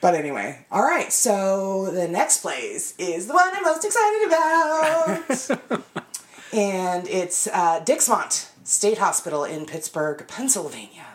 but 0.00 0.14
anyway, 0.14 0.66
all 0.70 0.82
right. 0.82 1.12
So 1.12 1.90
the 1.90 2.08
next 2.08 2.42
place 2.42 2.94
is 2.98 3.26
the 3.26 3.34
one 3.34 3.50
I'm 3.52 3.62
most 3.62 3.84
excited 3.84 4.26
about, 4.26 5.82
and 6.52 7.08
it's 7.08 7.46
uh, 7.46 7.80
Dixmont 7.84 8.50
State 8.64 8.98
Hospital 8.98 9.44
in 9.44 9.66
Pittsburgh, 9.66 10.26
Pennsylvania. 10.26 11.06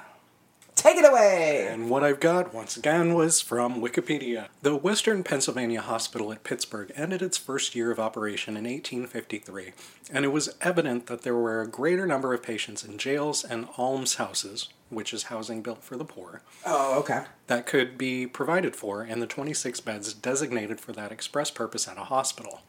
Take 0.80 0.96
it 0.96 1.04
away. 1.06 1.68
And 1.70 1.90
what 1.90 2.06
I've 2.06 2.22
got, 2.22 2.54
once 2.54 2.78
again, 2.78 3.14
was 3.14 3.42
from 3.42 3.82
Wikipedia. 3.82 4.48
The 4.62 4.78
Western 4.78 5.24
Pennsylvania 5.26 5.82
Hospital 5.82 6.32
at 6.32 6.46
Pittsburgh 6.46 6.90
ended 6.96 7.22
its 7.22 7.38
first 7.38 7.76
year 7.76 7.92
of 7.92 8.00
operation 8.00 8.56
in 8.56 8.64
1853, 8.64 9.74
and 10.10 10.24
it 10.24 10.30
was 10.30 10.56
evident 10.62 11.08
that 11.08 11.24
there 11.24 11.36
were 11.36 11.60
a 11.62 11.68
greater 11.68 12.08
number 12.08 12.34
of 12.34 12.42
patients 12.42 12.86
in 12.86 12.98
jails 12.98 13.44
and 13.44 13.68
almshouses, 13.78 14.70
which 14.90 15.14
is 15.14 15.24
housing 15.24 15.62
built 15.62 15.84
for 15.84 15.98
the 15.98 16.06
poor, 16.06 16.42
Oh, 16.66 16.98
okay. 17.00 17.26
that 17.48 17.66
could 17.66 17.98
be 17.98 18.26
provided 18.26 18.74
for 18.74 19.04
in 19.04 19.20
the 19.20 19.28
26 19.28 19.82
beds 19.82 20.14
designated 20.14 20.80
for 20.80 20.94
that 20.94 21.12
express 21.12 21.52
purpose 21.52 21.90
at 21.90 21.98
a 21.98 22.06
hospital. 22.06 22.62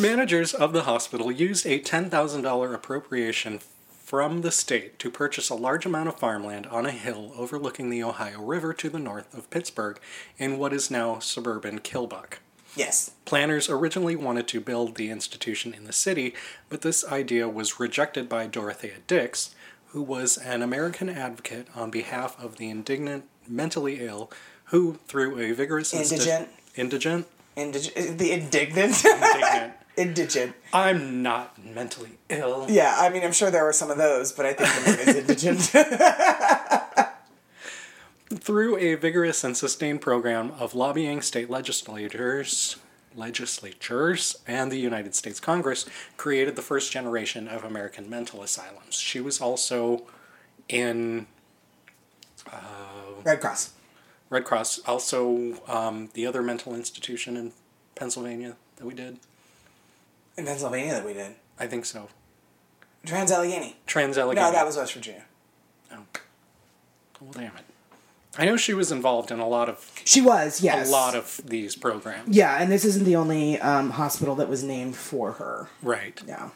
Managers 0.00 0.52
of 0.52 0.72
the 0.72 0.82
hospital 0.82 1.30
used 1.30 1.64
a 1.64 1.78
$10,000 1.80 2.74
appropriation 2.74 3.60
from 4.06 4.42
the 4.42 4.52
state 4.52 5.00
to 5.00 5.10
purchase 5.10 5.50
a 5.50 5.54
large 5.56 5.84
amount 5.84 6.08
of 6.08 6.16
farmland 6.16 6.64
on 6.68 6.86
a 6.86 6.92
hill 6.92 7.32
overlooking 7.36 7.90
the 7.90 8.04
Ohio 8.04 8.40
River 8.40 8.72
to 8.72 8.88
the 8.88 9.00
north 9.00 9.34
of 9.36 9.50
Pittsburgh 9.50 9.98
in 10.38 10.58
what 10.58 10.72
is 10.72 10.92
now 10.92 11.18
suburban 11.18 11.80
Kilbuck. 11.80 12.38
Yes. 12.76 13.10
Planners 13.24 13.68
originally 13.68 14.14
wanted 14.14 14.46
to 14.46 14.60
build 14.60 14.94
the 14.94 15.10
institution 15.10 15.74
in 15.74 15.86
the 15.86 15.92
city, 15.92 16.34
but 16.68 16.82
this 16.82 17.04
idea 17.04 17.48
was 17.48 17.80
rejected 17.80 18.28
by 18.28 18.46
Dorothea 18.46 18.98
Dix, 19.08 19.56
who 19.88 20.02
was 20.02 20.36
an 20.38 20.62
American 20.62 21.08
advocate 21.08 21.66
on 21.74 21.90
behalf 21.90 22.38
of 22.40 22.58
the 22.58 22.70
indignant, 22.70 23.24
mentally 23.48 23.98
ill, 24.06 24.30
who, 24.66 25.00
through 25.08 25.40
a 25.40 25.50
vigorous 25.50 25.92
insti- 25.92 26.12
Indigent. 26.12 26.48
indigent, 26.76 27.26
Indig- 27.56 28.18
the 28.18 28.30
indignant. 28.30 29.04
indignant. 29.04 29.72
Indigent. 29.96 30.54
I'm 30.72 31.22
not 31.22 31.64
mentally 31.64 32.18
ill. 32.28 32.66
Yeah, 32.68 32.96
I 32.98 33.08
mean, 33.08 33.22
I'm 33.24 33.32
sure 33.32 33.50
there 33.50 33.64
were 33.64 33.72
some 33.72 33.90
of 33.90 33.98
those, 33.98 34.32
but 34.32 34.46
I 34.46 34.52
think 34.52 34.68
the 34.68 34.90
word 34.90 35.00
is 35.08 35.16
indigent. 35.50 35.60
Through 38.42 38.78
a 38.78 38.94
vigorous 38.96 39.44
and 39.44 39.56
sustained 39.56 40.00
program 40.00 40.52
of 40.58 40.74
lobbying 40.74 41.22
state 41.22 41.48
legislators, 41.48 42.76
legislatures, 43.14 44.36
and 44.46 44.70
the 44.70 44.78
United 44.78 45.14
States 45.14 45.38
Congress, 45.40 45.86
created 46.16 46.56
the 46.56 46.62
first 46.62 46.90
generation 46.92 47.46
of 47.48 47.64
American 47.64 48.10
mental 48.10 48.42
asylums. 48.42 48.96
She 48.96 49.20
was 49.20 49.40
also 49.40 50.02
in 50.68 51.26
Red 53.24 53.40
Cross. 53.40 53.72
Red 54.30 54.44
Cross, 54.44 54.80
also 54.86 55.54
um, 55.68 56.10
the 56.14 56.26
other 56.26 56.42
mental 56.42 56.74
institution 56.74 57.36
in 57.36 57.52
Pennsylvania 57.94 58.56
that 58.76 58.86
we 58.86 58.94
did. 58.94 59.18
In 60.36 60.44
Pennsylvania 60.44 60.92
that 60.92 61.04
we 61.04 61.12
did. 61.12 61.34
I 61.58 61.66
think 61.66 61.84
so. 61.84 62.08
Trans 63.04 63.30
Allegheny. 63.30 63.76
Trans 63.86 64.18
Allegheny. 64.18 64.44
No, 64.44 64.52
that 64.52 64.66
was 64.66 64.76
West 64.76 64.94
Virginia. 64.94 65.24
Oh. 65.92 65.98
Well, 67.20 67.32
damn 67.32 67.56
it. 67.56 67.64
I 68.38 68.44
know 68.44 68.56
she 68.56 68.74
was 68.74 68.92
involved 68.92 69.30
in 69.30 69.38
a 69.38 69.48
lot 69.48 69.68
of 69.68 69.90
She 70.04 70.20
was, 70.20 70.60
yes. 70.60 70.88
a 70.88 70.92
lot 70.92 71.14
of 71.14 71.40
these 71.44 71.74
programs. 71.74 72.36
Yeah, 72.36 72.60
and 72.60 72.70
this 72.70 72.84
isn't 72.84 73.04
the 73.04 73.16
only 73.16 73.58
um, 73.60 73.90
hospital 73.90 74.34
that 74.34 74.48
was 74.48 74.62
named 74.62 74.94
for 74.96 75.32
her. 75.32 75.68
Right. 75.82 76.20
Yeah. 76.26 76.50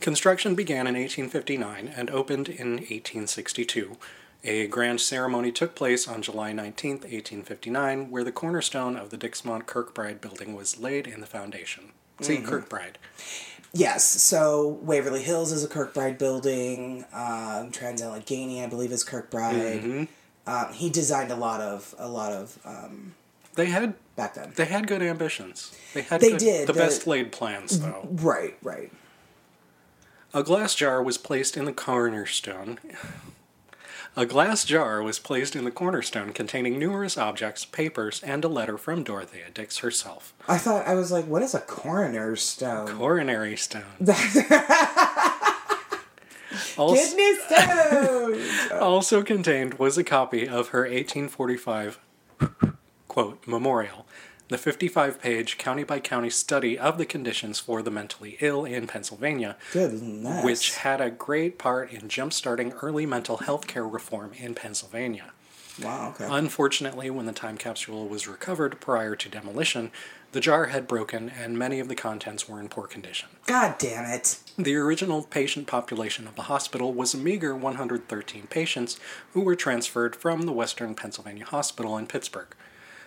Construction 0.00 0.54
began 0.54 0.86
in 0.86 0.94
1859 0.94 1.88
and 1.88 2.10
opened 2.10 2.48
in 2.48 2.72
1862. 2.74 3.96
A 4.44 4.68
grand 4.68 5.00
ceremony 5.00 5.50
took 5.50 5.74
place 5.74 6.06
on 6.06 6.22
July 6.22 6.52
19, 6.52 6.92
1859, 6.92 8.10
where 8.10 8.22
the 8.22 8.30
cornerstone 8.30 8.96
of 8.96 9.10
the 9.10 9.16
Dixmont 9.18 9.64
Kirkbride 9.64 10.20
building 10.20 10.54
was 10.54 10.78
laid 10.78 11.08
in 11.08 11.20
the 11.20 11.26
foundation. 11.26 11.92
See, 12.20 12.38
Kirkbride. 12.38 12.94
Yes, 13.72 14.04
so 14.04 14.78
Waverly 14.82 15.22
Hills 15.22 15.52
is 15.52 15.62
a 15.62 15.68
Kirkbride 15.68 16.18
building. 16.18 17.04
Um, 17.12 17.70
Trans 17.70 18.00
Allegheny, 18.00 18.62
I 18.62 18.66
believe, 18.68 18.90
is 18.92 19.04
Kirkbride. 19.04 20.08
Um, 20.46 20.72
he 20.72 20.88
designed 20.88 21.30
a 21.30 21.36
lot 21.36 21.60
of 21.60 21.94
a 21.98 22.08
lot 22.08 22.32
of 22.32 22.58
um, 22.64 23.14
They 23.54 23.66
had 23.66 23.94
back 24.14 24.34
then. 24.34 24.52
they 24.56 24.64
had 24.64 24.86
good 24.86 25.02
ambitions. 25.02 25.76
They 25.92 26.02
had 26.02 26.20
They 26.20 26.30
good- 26.30 26.38
did, 26.38 26.68
the 26.68 26.72
the- 26.72 26.78
best 26.78 27.06
laid 27.06 27.32
plans, 27.32 27.80
though. 27.80 28.08
Right, 28.10 28.56
right. 28.62 28.90
A 30.32 30.42
glass 30.42 30.74
jar 30.74 31.02
was 31.02 31.18
placed 31.18 31.56
in 31.56 31.64
the 31.66 31.72
cornerstone. 31.72 32.78
A 34.18 34.24
glass 34.24 34.64
jar 34.64 35.02
was 35.02 35.18
placed 35.18 35.54
in 35.54 35.64
the 35.64 35.70
cornerstone 35.70 36.32
containing 36.32 36.78
numerous 36.78 37.18
objects, 37.18 37.66
papers, 37.66 38.22
and 38.22 38.42
a 38.44 38.48
letter 38.48 38.78
from 38.78 39.04
Dorothea 39.04 39.50
Dix 39.52 39.78
herself. 39.78 40.32
I 40.48 40.56
thought 40.56 40.86
I 40.86 40.94
was 40.94 41.12
like, 41.12 41.26
what 41.26 41.42
is 41.42 41.54
a 41.54 41.60
coroner's 41.60 42.40
stone? 42.40 42.88
Coronary 42.88 43.56
stone. 43.56 43.82
Also, 46.78 46.94
Kidney 46.94 47.34
stones. 47.46 48.72
also 48.80 49.22
contained 49.22 49.74
was 49.74 49.98
a 49.98 50.04
copy 50.04 50.48
of 50.48 50.68
her 50.68 50.82
1845 50.82 51.98
quote 53.08 53.46
memorial, 53.46 54.06
the 54.48 54.56
55-page 54.56 55.58
county 55.58 55.84
by 55.84 55.98
county 56.00 56.30
study 56.30 56.78
of 56.78 56.98
the 56.98 57.06
conditions 57.06 57.58
for 57.58 57.82
the 57.82 57.90
mentally 57.90 58.36
ill 58.40 58.64
in 58.64 58.86
Pennsylvania, 58.86 59.56
which 60.42 60.76
had 60.76 61.00
a 61.00 61.10
great 61.10 61.58
part 61.58 61.90
in 61.92 62.08
jump-starting 62.08 62.72
early 62.74 63.06
mental 63.06 63.38
health 63.38 63.66
care 63.66 63.86
reform 63.86 64.32
in 64.34 64.54
Pennsylvania. 64.54 65.32
Wow. 65.82 66.10
Okay. 66.10 66.26
Unfortunately, 66.30 67.10
when 67.10 67.26
the 67.26 67.32
time 67.32 67.58
capsule 67.58 68.08
was 68.08 68.26
recovered 68.26 68.80
prior 68.80 69.14
to 69.14 69.28
demolition, 69.28 69.90
the 70.32 70.40
jar 70.40 70.66
had 70.66 70.88
broken 70.88 71.28
and 71.28 71.58
many 71.58 71.80
of 71.80 71.88
the 71.88 71.94
contents 71.94 72.48
were 72.48 72.60
in 72.60 72.68
poor 72.68 72.86
condition. 72.86 73.28
God 73.46 73.76
damn 73.78 74.04
it. 74.10 74.38
The 74.56 74.74
original 74.76 75.22
patient 75.22 75.66
population 75.66 76.26
of 76.26 76.34
the 76.34 76.42
hospital 76.42 76.92
was 76.94 77.12
a 77.14 77.18
meager 77.18 77.54
113 77.54 78.46
patients 78.46 78.98
who 79.32 79.42
were 79.42 79.56
transferred 79.56 80.16
from 80.16 80.42
the 80.42 80.52
Western 80.52 80.94
Pennsylvania 80.94 81.44
Hospital 81.44 81.98
in 81.98 82.06
Pittsburgh. 82.06 82.54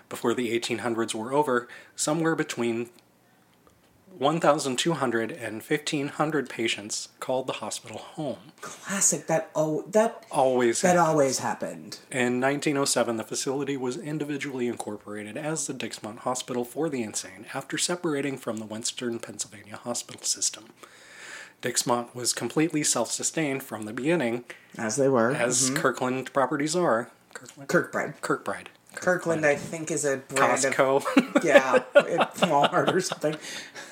Before 0.10 0.34
the 0.34 0.60
1800s 0.60 1.13
were 1.13 1.32
over, 1.32 1.67
somewhere 1.95 2.36
between 2.36 2.89
1,200 4.17 5.32
and 5.32 5.62
1,500 5.62 6.50
patients 6.50 7.10
called 7.19 7.48
the 7.48 7.54
hospital 7.54 8.00
home. 8.00 8.38
Classic. 8.60 9.28
That 9.28 9.50
oh 9.56 9.84
that 9.91 10.26
Always 10.32 10.82
that 10.82 10.95
happened. 10.95 11.08
always 11.08 11.39
happened. 11.39 12.00
In 12.12 12.41
1907, 12.41 13.17
the 13.17 13.24
facility 13.24 13.78
was 13.78 13.98
individually 13.98 14.67
incorporated 14.67 15.38
as 15.38 15.67
the 15.67 15.74
Dixmont 15.74 16.19
Hospital 16.19 16.65
for 16.65 16.89
the 16.89 17.02
Insane 17.04 17.45
after 17.54 17.78
separating 17.78 18.38
from 18.38 18.58
the 18.58 18.65
Western 18.65 19.19
Pennsylvania 19.19 19.78
hospital 19.78 20.24
system. 20.24 20.65
Dixmont 21.62 22.13
was 22.15 22.34
completely 22.34 22.84
self 22.84 23.12
sustained 23.12 23.63
from 23.63 23.84
the 23.84 23.93
beginning, 23.93 24.43
As 24.78 24.95
they 24.95 25.08
were. 25.08 25.32
as 25.32 25.65
mm-hmm. 25.69 25.76
Kirkland 25.76 26.34
properties 26.34 26.76
are. 26.76 27.10
Kirkland? 27.34 27.69
Kirkbride. 27.69 28.19
Kirkbride. 28.22 28.67
Kirkland, 28.99 29.45
I 29.45 29.55
think, 29.55 29.91
is 29.91 30.05
a 30.05 30.17
brand 30.17 30.65
of 30.65 30.73
Costco. 30.73 31.43
yeah, 31.43 31.83
at 31.95 32.35
Walmart 32.35 32.93
or 32.93 33.01
something. 33.01 33.35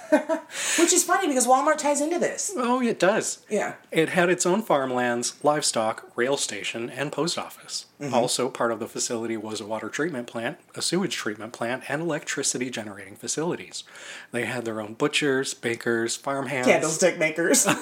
Which 0.80 0.94
is 0.94 1.04
funny 1.04 1.28
because 1.28 1.46
Walmart 1.46 1.78
ties 1.78 2.00
into 2.00 2.18
this. 2.18 2.54
oh, 2.56 2.82
it 2.82 2.98
does. 2.98 3.40
Yeah. 3.50 3.74
It 3.92 4.10
had 4.10 4.30
its 4.30 4.46
own 4.46 4.62
farmlands, 4.62 5.36
livestock, 5.44 6.10
rail 6.16 6.38
station, 6.38 6.90
and 6.90 7.12
post 7.12 7.38
office. 7.38 7.88
Mm-hmm. 8.00 8.14
Also, 8.14 8.48
part 8.48 8.72
of 8.72 8.80
the 8.80 8.88
facility 8.88 9.36
was 9.36 9.60
a 9.60 9.66
water 9.66 9.90
treatment 9.90 10.28
plant, 10.28 10.60
a 10.76 10.82
sewage 10.82 11.16
treatment 11.16 11.52
plant, 11.52 11.84
and 11.90 12.02
electricity 12.02 12.70
generating 12.70 13.16
facilities. 13.16 13.84
They 14.32 14.46
had 14.46 14.64
their 14.64 14.80
own 14.80 14.94
butchers, 14.94 15.54
bakers, 15.54 16.16
farmhands, 16.16 16.68
Candlestick 16.68 17.18
makers. 17.18 17.68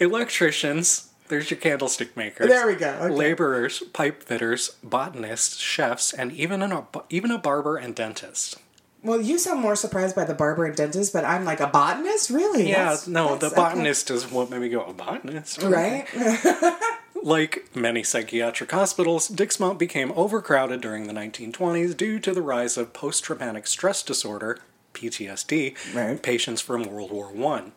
electricians. 0.00 1.08
There's 1.32 1.50
your 1.50 1.58
candlestick 1.58 2.14
makers. 2.14 2.48
There 2.48 2.66
we 2.66 2.74
go, 2.74 2.90
okay. 2.90 3.14
Laborers, 3.14 3.82
pipe 3.94 4.22
fitters, 4.22 4.76
botanists, 4.84 5.56
chefs, 5.58 6.12
and 6.12 6.30
even 6.32 6.60
an, 6.60 6.84
even 7.08 7.30
a 7.30 7.38
barber 7.38 7.76
and 7.78 7.94
dentist. 7.94 8.56
well, 9.02 9.18
you 9.20 9.38
sound 9.38 9.60
more 9.60 9.74
surprised 9.74 10.14
by 10.14 10.24
the 10.24 10.34
barber 10.34 10.66
and 10.66 10.76
dentist, 10.76 11.10
but 11.14 11.24
I'm 11.24 11.46
like 11.46 11.60
a 11.60 11.66
botanist? 11.68 12.28
Really? 12.28 12.68
Yeah, 12.68 12.84
That's- 12.84 13.06
no, 13.08 13.30
the 13.36 13.48
that's- 13.48 13.52
okay. 13.58 13.62
botanist 13.76 14.10
is 14.10 14.30
what 14.30 14.50
made 14.50 14.60
me 14.60 14.68
go, 14.68 14.82
a 14.84 14.92
botanist? 14.92 15.62
Right? 15.62 16.06
Like 17.24 17.68
many 17.76 18.02
psychiatric 18.02 18.72
hospitals, 18.72 19.28
Dixmont 19.28 19.78
became 19.78 20.10
overcrowded 20.16 20.80
during 20.80 21.06
the 21.06 21.12
1920s 21.12 21.96
due 21.96 22.18
to 22.18 22.34
the 22.34 22.42
rise 22.42 22.76
of 22.76 22.92
post 22.92 23.22
traumatic 23.22 23.68
stress 23.68 24.02
disorder, 24.02 24.58
PTSD, 24.92 25.76
Right. 25.94 26.20
patients 26.20 26.60
from 26.60 26.82
World 26.82 27.12
War 27.12 27.30
I. 27.54 27.70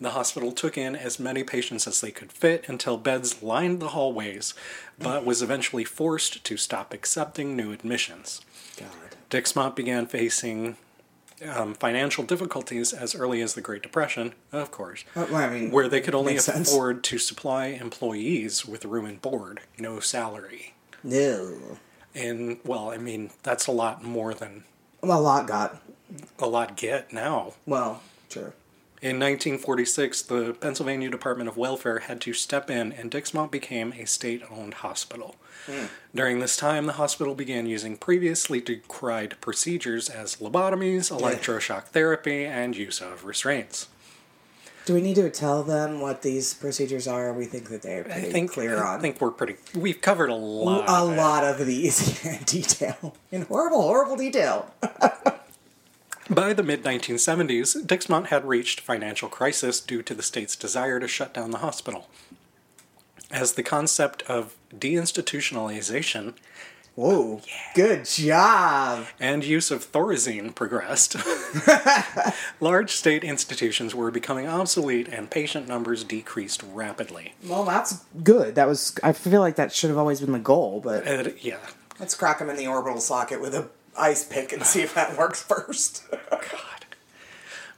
The 0.00 0.10
hospital 0.10 0.52
took 0.52 0.76
in 0.76 0.94
as 0.94 1.18
many 1.18 1.42
patients 1.42 1.86
as 1.86 2.00
they 2.02 2.10
could 2.10 2.30
fit 2.30 2.68
until 2.68 2.98
beds 2.98 3.42
lined 3.42 3.80
the 3.80 3.88
hallways, 3.88 4.52
but 4.98 5.24
was 5.24 5.40
eventually 5.40 5.84
forced 5.84 6.44
to 6.44 6.56
stop 6.58 6.92
accepting 6.92 7.56
new 7.56 7.72
admissions. 7.72 8.42
God. 8.78 8.88
Dixmont 9.30 9.74
began 9.74 10.06
facing 10.06 10.76
um, 11.48 11.72
financial 11.74 12.24
difficulties 12.24 12.92
as 12.92 13.14
early 13.14 13.40
as 13.40 13.54
the 13.54 13.60
Great 13.62 13.82
Depression, 13.82 14.34
of 14.52 14.70
course, 14.70 15.04
Well, 15.14 15.34
I 15.34 15.48
mean, 15.48 15.70
where 15.70 15.88
they 15.88 16.00
could 16.02 16.14
only 16.14 16.34
makes 16.34 16.44
sense. 16.44 16.68
afford 16.70 17.02
to 17.04 17.18
supply 17.18 17.66
employees 17.68 18.66
with 18.66 18.84
room 18.84 19.06
and 19.06 19.20
board, 19.20 19.60
no 19.78 20.00
salary. 20.00 20.74
No. 21.02 21.78
And, 22.14 22.58
well, 22.64 22.90
I 22.90 22.96
mean, 22.98 23.30
that's 23.42 23.66
a 23.66 23.72
lot 23.72 24.02
more 24.04 24.32
than 24.34 24.64
Well, 25.02 25.18
a 25.18 25.20
lot 25.20 25.46
got. 25.46 25.82
a 26.38 26.46
lot 26.46 26.76
get 26.76 27.12
now. 27.12 27.54
Well, 27.66 28.02
sure. 28.30 28.54
In 29.02 29.20
1946, 29.20 30.22
the 30.22 30.56
Pennsylvania 30.58 31.10
Department 31.10 31.48
of 31.48 31.58
Welfare 31.58 31.98
had 32.00 32.18
to 32.22 32.32
step 32.32 32.70
in, 32.70 32.92
and 32.92 33.10
Dixmont 33.10 33.50
became 33.50 33.92
a 33.92 34.06
state 34.06 34.42
owned 34.50 34.74
hospital. 34.74 35.36
Hmm. 35.66 35.86
During 36.14 36.38
this 36.38 36.56
time, 36.56 36.86
the 36.86 36.94
hospital 36.94 37.34
began 37.34 37.66
using 37.66 37.98
previously 37.98 38.60
decried 38.60 39.36
procedures 39.42 40.08
as 40.08 40.36
lobotomies, 40.36 41.10
electroshock 41.10 41.84
therapy, 41.84 42.46
and 42.46 42.74
use 42.74 43.02
of 43.02 43.26
restraints. 43.26 43.88
Do 44.86 44.94
we 44.94 45.02
need 45.02 45.16
to 45.16 45.28
tell 45.28 45.62
them 45.62 46.00
what 46.00 46.22
these 46.22 46.54
procedures 46.54 47.06
are? 47.06 47.32
We 47.34 47.44
think 47.44 47.68
that 47.70 47.82
they're 47.82 48.06
I 48.06 48.12
pretty 48.12 48.30
think 48.30 48.52
clear 48.52 48.78
I 48.82 48.94
on. 48.94 48.98
I 48.98 49.02
think 49.02 49.20
we're 49.20 49.32
pretty. 49.32 49.56
We've 49.74 50.00
covered 50.00 50.30
a 50.30 50.34
lot. 50.34 50.88
a 50.88 51.02
of 51.02 51.16
lot 51.16 51.44
of 51.44 51.66
these 51.66 52.24
in 52.24 52.44
detail. 52.44 53.16
In 53.30 53.42
horrible, 53.42 53.82
horrible 53.82 54.16
detail. 54.16 54.72
By 56.28 56.52
the 56.52 56.62
mid 56.62 56.82
1970s, 56.82 57.86
Dixmont 57.86 58.26
had 58.26 58.44
reached 58.44 58.80
financial 58.80 59.28
crisis 59.28 59.80
due 59.80 60.02
to 60.02 60.14
the 60.14 60.22
state's 60.22 60.56
desire 60.56 60.98
to 60.98 61.06
shut 61.06 61.32
down 61.32 61.52
the 61.52 61.58
hospital. 61.58 62.08
As 63.30 63.52
the 63.52 63.62
concept 63.62 64.22
of 64.22 64.56
deinstitutionalization 64.74 66.34
Whoa. 66.96 67.42
Good 67.74 68.06
job. 68.06 69.06
and 69.20 69.44
use 69.44 69.70
of 69.70 69.92
Thorazine 69.92 70.54
progressed, 70.54 71.14
large 72.60 72.90
state 72.90 73.22
institutions 73.22 73.94
were 73.94 74.10
becoming 74.10 74.48
obsolete 74.48 75.06
and 75.08 75.30
patient 75.30 75.68
numbers 75.68 76.04
decreased 76.04 76.62
rapidly. 76.72 77.34
Well, 77.44 77.64
that's 77.64 78.02
good. 78.24 78.54
That 78.54 78.66
was. 78.66 78.98
I 79.02 79.12
feel 79.12 79.42
like 79.42 79.56
that 79.56 79.72
should 79.72 79.90
have 79.90 79.98
always 79.98 80.22
been 80.22 80.32
the 80.32 80.38
goal, 80.38 80.80
but 80.82 81.06
And, 81.06 81.34
yeah, 81.42 81.58
let's 82.00 82.14
crack 82.14 82.38
them 82.38 82.48
in 82.48 82.56
the 82.56 82.66
orbital 82.66 82.98
socket 82.98 83.42
with 83.42 83.54
a 83.54 83.68
ice 83.98 84.24
pick 84.24 84.52
and 84.52 84.64
see 84.64 84.82
if 84.82 84.94
that 84.94 85.16
works 85.18 85.42
first. 85.42 86.04
God. 86.30 86.86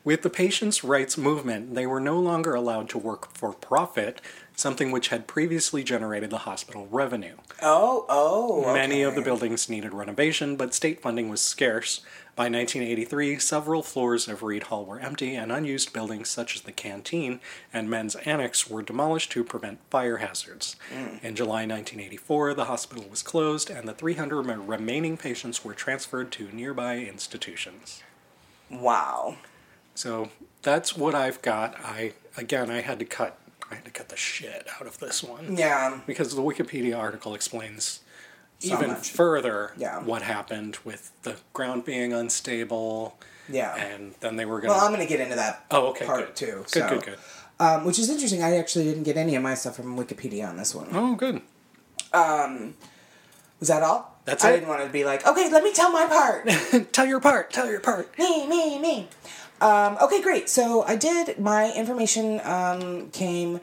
With 0.04 0.22
the 0.22 0.30
patients' 0.30 0.82
rights 0.84 1.18
movement, 1.18 1.74
they 1.74 1.86
were 1.86 2.00
no 2.00 2.18
longer 2.18 2.54
allowed 2.54 2.88
to 2.90 2.98
work 2.98 3.30
for 3.36 3.52
profit, 3.52 4.20
something 4.56 4.90
which 4.90 5.08
had 5.08 5.26
previously 5.26 5.84
generated 5.84 6.30
the 6.30 6.38
hospital 6.38 6.86
revenue. 6.90 7.36
oh, 7.62 8.06
oh. 8.08 8.72
Many 8.72 9.02
of 9.02 9.14
the 9.14 9.22
buildings 9.22 9.68
needed 9.68 9.92
renovation, 9.92 10.56
but 10.56 10.72
state 10.72 11.02
funding 11.02 11.28
was 11.28 11.40
scarce. 11.40 12.00
By 12.38 12.44
1983, 12.44 13.40
several 13.40 13.82
floors 13.82 14.28
of 14.28 14.44
Reed 14.44 14.62
Hall 14.64 14.84
were 14.84 15.00
empty, 15.00 15.34
and 15.34 15.50
unused 15.50 15.92
buildings 15.92 16.30
such 16.30 16.54
as 16.54 16.62
the 16.62 16.70
canteen 16.70 17.40
and 17.72 17.90
men's 17.90 18.14
annex 18.14 18.70
were 18.70 18.80
demolished 18.80 19.32
to 19.32 19.42
prevent 19.42 19.80
fire 19.90 20.18
hazards. 20.18 20.76
Hmm. 20.88 21.16
In 21.20 21.34
July 21.34 21.66
1984, 21.66 22.54
the 22.54 22.66
hospital 22.66 23.04
was 23.10 23.22
closed, 23.24 23.70
and 23.70 23.88
the 23.88 23.92
300 23.92 24.42
remaining 24.42 25.16
patients 25.16 25.64
were 25.64 25.74
transferred 25.74 26.30
to 26.30 26.48
nearby 26.52 26.98
institutions. 26.98 28.04
Wow. 28.70 29.38
So 29.96 30.30
that's 30.62 30.96
what 30.96 31.16
I've 31.16 31.42
got. 31.42 31.74
I 31.84 32.12
again, 32.36 32.70
I 32.70 32.82
had 32.82 33.00
to 33.00 33.04
cut. 33.04 33.36
I 33.68 33.74
had 33.74 33.84
to 33.84 33.90
cut 33.90 34.10
the 34.10 34.16
shit 34.16 34.64
out 34.80 34.86
of 34.86 34.98
this 35.00 35.24
one 35.24 35.56
Yeah. 35.56 36.02
because 36.06 36.36
the 36.36 36.42
Wikipedia 36.42 36.96
article 36.96 37.34
explains 37.34 37.98
So 38.60 38.74
even 38.74 38.90
much. 38.90 39.10
further 39.10 39.72
Yeah. 39.76 40.00
what 40.00 40.22
happened 40.22 40.78
with 40.84 41.10
the 41.22 41.36
ground 41.52 41.84
being 41.84 42.12
unstable. 42.12 43.16
Yeah. 43.48 43.74
And 43.76 44.14
then 44.20 44.36
they 44.36 44.44
were 44.44 44.60
going 44.60 44.70
to. 44.72 44.76
Well, 44.76 44.84
I'm 44.84 44.92
going 44.92 45.06
to 45.06 45.08
get 45.08 45.20
into 45.20 45.36
that 45.36 45.64
Oh, 45.70 45.88
okay. 45.88 46.04
part 46.06 46.26
good. 46.26 46.36
too. 46.36 46.56
Good, 46.64 46.68
so, 46.70 46.88
good, 46.88 47.02
good. 47.04 47.18
Um, 47.60 47.84
which 47.84 47.98
is 47.98 48.10
interesting. 48.10 48.42
I 48.42 48.56
actually 48.56 48.84
didn't 48.84 49.04
get 49.04 49.16
any 49.16 49.34
of 49.36 49.42
my 49.42 49.54
stuff 49.54 49.76
from 49.76 49.96
Wikipedia 49.96 50.48
on 50.48 50.56
this 50.56 50.74
one. 50.74 50.88
Oh, 50.92 51.14
good. 51.14 51.40
Was 53.60 53.68
that 53.68 53.82
all? 53.82 54.16
That's 54.24 54.44
I 54.44 54.50
it. 54.50 54.54
didn't 54.54 54.68
want 54.68 54.82
to 54.84 54.88
be 54.90 55.04
like, 55.04 55.26
okay, 55.26 55.50
let 55.50 55.64
me 55.64 55.72
tell 55.72 55.90
my 55.90 56.06
part. 56.06 56.92
tell 56.92 57.06
your 57.06 57.20
part. 57.20 57.50
Tell 57.52 57.68
your 57.70 57.80
part. 57.80 58.16
me, 58.18 58.46
me, 58.46 58.78
me. 58.78 59.08
Um, 59.60 59.96
okay, 60.02 60.22
great. 60.22 60.48
So 60.48 60.82
I 60.84 60.94
did. 60.96 61.38
My 61.40 61.72
information 61.72 62.40
um, 62.44 63.10
came 63.10 63.60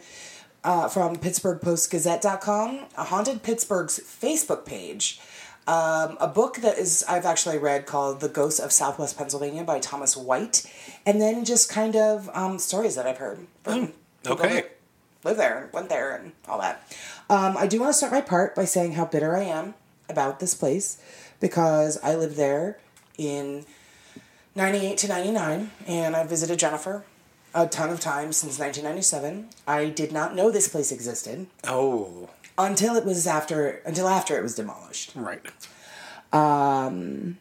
uh, 0.65 0.89
from 0.89 1.15
PittsburghPostGazette.com, 1.15 2.79
a 2.97 3.03
Haunted 3.05 3.43
Pittsburgh's 3.43 3.99
Facebook 3.99 4.65
page. 4.65 5.21
Um, 5.67 6.17
a 6.19 6.27
book 6.27 6.57
that 6.57 6.77
is 6.77 7.03
I've 7.07 7.25
actually 7.25 7.57
read 7.57 7.85
called 7.85 8.19
The 8.19 8.27
Ghosts 8.29 8.59
of 8.59 8.71
Southwest 8.71 9.17
Pennsylvania 9.17 9.63
by 9.63 9.79
Thomas 9.79 10.17
White, 10.17 10.65
and 11.05 11.21
then 11.21 11.45
just 11.45 11.69
kind 11.69 11.95
of 11.95 12.29
um, 12.33 12.59
stories 12.59 12.95
that 12.95 13.07
I've 13.07 13.17
heard 13.17 13.47
from 13.63 13.93
Oh, 14.27 14.33
okay. 14.33 14.65
live 15.23 15.37
there, 15.37 15.69
went 15.71 15.89
there, 15.89 16.15
and 16.15 16.33
all 16.47 16.59
that. 16.59 16.81
Um, 17.29 17.55
I 17.57 17.67
do 17.67 17.79
want 17.79 17.91
to 17.91 17.97
start 17.97 18.11
my 18.11 18.21
part 18.21 18.55
by 18.55 18.65
saying 18.65 18.93
how 18.93 19.05
bitter 19.05 19.35
I 19.35 19.43
am 19.43 19.73
about 20.09 20.39
this 20.39 20.53
place 20.53 21.01
because 21.39 21.97
I 22.03 22.15
lived 22.15 22.35
there 22.35 22.77
in 23.17 23.65
98 24.55 24.97
to 24.99 25.07
99 25.07 25.71
and 25.87 26.15
I 26.15 26.23
visited 26.25 26.59
Jennifer 26.59 27.03
a 27.55 27.65
ton 27.67 27.89
of 27.89 27.99
times 27.99 28.37
since 28.37 28.59
1997. 28.59 29.47
I 29.67 29.89
did 29.89 30.11
not 30.11 30.35
know 30.35 30.51
this 30.51 30.67
place 30.67 30.91
existed 30.91 31.47
Oh, 31.67 32.29
until 32.57 32.95
it 32.95 33.05
was 33.05 33.25
after 33.25 33.81
until 33.85 34.07
after 34.07 34.37
it 34.37 34.43
was 34.43 34.53
demolished. 34.55 35.11
right. 35.15 35.41
Um, 36.33 37.37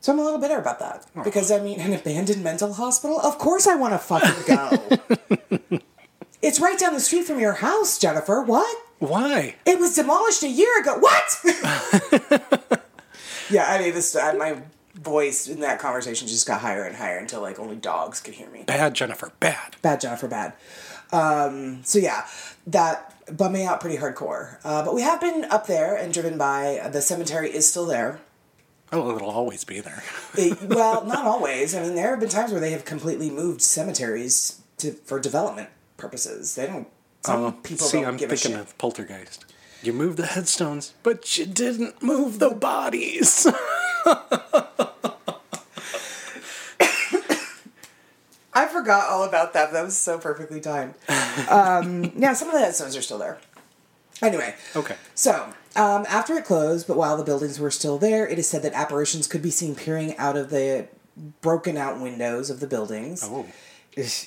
So 0.00 0.12
I'm 0.12 0.18
a 0.20 0.24
little 0.24 0.38
bitter 0.38 0.58
about 0.58 0.78
that 0.78 1.06
because 1.24 1.50
I 1.50 1.58
mean 1.60 1.80
an 1.80 1.92
abandoned 1.92 2.44
mental 2.44 2.72
hospital. 2.74 3.18
Of 3.20 3.38
course 3.38 3.66
I 3.66 3.74
want 3.74 3.94
to 3.94 3.98
fucking 3.98 4.44
go. 4.46 5.78
it's 6.42 6.60
right 6.60 6.78
down 6.78 6.94
the 6.94 7.00
street 7.00 7.24
from 7.24 7.40
your 7.40 7.54
house, 7.54 7.98
Jennifer. 7.98 8.40
What? 8.42 8.76
Why? 9.00 9.56
It 9.66 9.78
was 9.78 9.94
demolished 9.96 10.42
a 10.42 10.48
year 10.48 10.80
ago. 10.80 10.98
What? 10.98 11.28
yeah, 13.50 13.66
I 13.72 13.78
mean, 13.80 13.94
this 13.94 14.14
I, 14.14 14.32
my 14.34 14.62
voice 15.08 15.48
in 15.48 15.60
that 15.60 15.78
conversation 15.78 16.28
just 16.28 16.46
got 16.46 16.60
higher 16.60 16.84
and 16.84 16.96
higher 16.96 17.18
until 17.18 17.40
like 17.40 17.58
only 17.58 17.76
dogs 17.76 18.20
could 18.20 18.34
hear 18.34 18.48
me. 18.50 18.64
Bad, 18.64 18.94
Jennifer. 18.94 19.32
Bad. 19.40 19.76
Bad 19.82 20.00
Jennifer, 20.00 20.28
bad. 20.28 20.52
Um, 21.12 21.82
so 21.84 21.98
yeah, 21.98 22.26
that 22.66 23.14
bummed 23.36 23.54
me 23.54 23.64
out 23.64 23.80
pretty 23.80 23.96
hardcore. 23.96 24.58
Uh, 24.64 24.84
but 24.84 24.94
we 24.94 25.02
have 25.02 25.20
been 25.20 25.44
up 25.46 25.66
there 25.66 25.96
and 25.96 26.12
driven 26.12 26.36
by. 26.38 26.88
The 26.92 27.00
cemetery 27.02 27.48
is 27.50 27.68
still 27.68 27.86
there. 27.86 28.20
Oh, 28.90 29.14
it'll 29.14 29.30
always 29.30 29.64
be 29.64 29.80
there. 29.80 30.02
It- 30.34 30.62
well, 30.68 31.04
not 31.04 31.26
always. 31.26 31.74
I 31.74 31.82
mean, 31.82 31.94
there 31.94 32.10
have 32.10 32.20
been 32.20 32.28
times 32.30 32.52
where 32.52 32.60
they 32.60 32.70
have 32.72 32.84
completely 32.84 33.30
moved 33.30 33.60
cemeteries 33.62 34.60
to 34.78 34.92
for 34.92 35.18
development 35.20 35.68
purposes. 35.96 36.54
They 36.54 36.66
don't. 36.66 36.88
Some 37.24 37.44
Oh, 37.44 37.52
people 37.52 37.86
see, 37.86 38.04
I'm 38.04 38.16
thinking 38.16 38.54
of 38.54 38.76
Poltergeist. 38.78 39.44
You 39.82 39.92
moved 39.92 40.16
the 40.18 40.26
headstones, 40.26 40.94
but 41.02 41.36
you 41.38 41.46
didn't 41.46 42.02
move 42.02 42.38
the 42.38 42.50
bodies. 42.50 43.46
forgot 48.78 49.10
all 49.10 49.24
about 49.24 49.52
that. 49.54 49.72
That 49.72 49.84
was 49.84 49.96
so 49.96 50.18
perfectly 50.18 50.60
timed. 50.60 50.94
um, 51.48 52.12
yeah, 52.16 52.32
some 52.32 52.48
of 52.48 52.54
the 52.54 52.60
headstones 52.60 52.96
are 52.96 53.02
still 53.02 53.18
there. 53.18 53.38
Anyway, 54.20 54.54
okay. 54.74 54.96
so 55.14 55.52
um, 55.76 56.04
after 56.08 56.34
it 56.34 56.44
closed, 56.44 56.88
but 56.88 56.96
while 56.96 57.16
the 57.16 57.22
buildings 57.22 57.60
were 57.60 57.70
still 57.70 57.98
there, 57.98 58.26
it 58.26 58.38
is 58.38 58.48
said 58.48 58.62
that 58.62 58.72
apparitions 58.72 59.28
could 59.28 59.42
be 59.42 59.50
seen 59.50 59.76
peering 59.76 60.16
out 60.16 60.36
of 60.36 60.50
the 60.50 60.88
broken 61.40 61.76
out 61.76 62.00
windows 62.00 62.50
of 62.50 62.60
the 62.60 62.66
buildings. 62.66 63.22
Oh. 63.24 63.46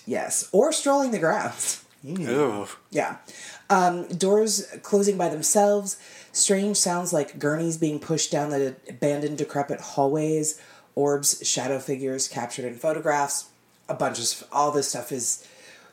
Yes, 0.05 0.49
or 0.51 0.71
strolling 0.71 1.11
the 1.11 1.19
grounds. 1.19 1.85
Ew. 2.03 2.67
Yeah. 2.89 3.17
Um, 3.69 4.07
doors 4.07 4.67
closing 4.81 5.17
by 5.17 5.29
themselves, 5.29 5.97
strange 6.31 6.77
sounds 6.77 7.13
like 7.13 7.39
gurneys 7.39 7.77
being 7.77 7.99
pushed 7.99 8.31
down 8.31 8.49
the 8.49 8.75
abandoned, 8.89 9.37
decrepit 9.37 9.79
hallways, 9.79 10.59
orbs, 10.95 11.45
shadow 11.45 11.79
figures 11.79 12.27
captured 12.27 12.65
in 12.65 12.75
photographs. 12.75 13.50
A 13.91 13.93
bunch 13.93 14.19
of 14.19 14.47
all 14.51 14.71
this 14.71 14.87
stuff 14.87 15.11
is 15.11 15.45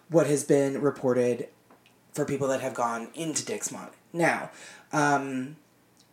what 0.09 0.27
has 0.27 0.45
been 0.45 0.81
reported 0.81 1.49
for 2.13 2.25
people 2.25 2.49
that 2.49 2.61
have 2.61 2.75
gone 2.75 3.09
into 3.15 3.45
Dixmont. 3.45 3.91
Now, 4.13 4.51
um, 4.93 5.57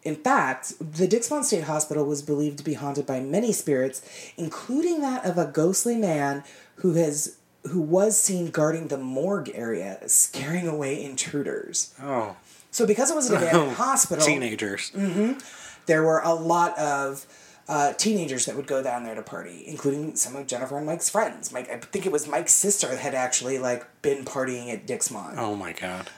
in 0.03 0.15
fact, 0.15 0.73
the 0.79 1.07
Dixmont 1.07 1.45
State 1.45 1.63
Hospital 1.63 2.05
was 2.05 2.21
believed 2.21 2.57
to 2.59 2.63
be 2.63 2.73
haunted 2.73 3.05
by 3.05 3.19
many 3.19 3.51
spirits, 3.51 4.01
including 4.37 5.01
that 5.01 5.25
of 5.25 5.37
a 5.37 5.45
ghostly 5.45 5.95
man 5.95 6.43
who 6.77 6.93
has 6.93 7.37
who 7.71 7.81
was 7.81 8.19
seen 8.19 8.51
guarding 8.51 8.89
the 8.89 8.97
morgue 8.97 9.49
area, 9.55 9.97
scaring 10.07 10.67
away 10.67 11.03
intruders. 11.03 11.95
Oh. 12.01 12.35
So, 12.69 12.85
because 12.85 13.09
it 13.09 13.15
was 13.15 13.29
an 13.29 13.37
abandoned 13.37 13.71
hospital, 13.77 14.23
Teenagers. 14.23 14.91
Mm-hmm, 14.91 15.39
there 15.87 16.03
were 16.03 16.19
a 16.19 16.33
lot 16.33 16.77
of 16.77 17.25
uh, 17.67 17.93
teenagers 17.93 18.45
that 18.45 18.55
would 18.55 18.67
go 18.67 18.83
down 18.83 19.03
there 19.03 19.15
to 19.15 19.21
party, 19.23 19.63
including 19.65 20.15
some 20.15 20.35
of 20.35 20.45
Jennifer 20.47 20.77
and 20.77 20.85
Mike's 20.85 21.09
friends. 21.09 21.51
Mike, 21.51 21.69
I 21.69 21.77
think 21.77 22.05
it 22.05 22.11
was 22.11 22.27
Mike's 22.27 22.53
sister 22.53 22.87
that 22.87 22.99
had 22.99 23.15
actually 23.15 23.57
like 23.59 23.85
been 24.01 24.23
partying 24.25 24.71
at 24.71 24.85
Dixmont 24.85 25.35
Oh 25.37 25.55
my 25.55 25.73
god. 25.73 26.09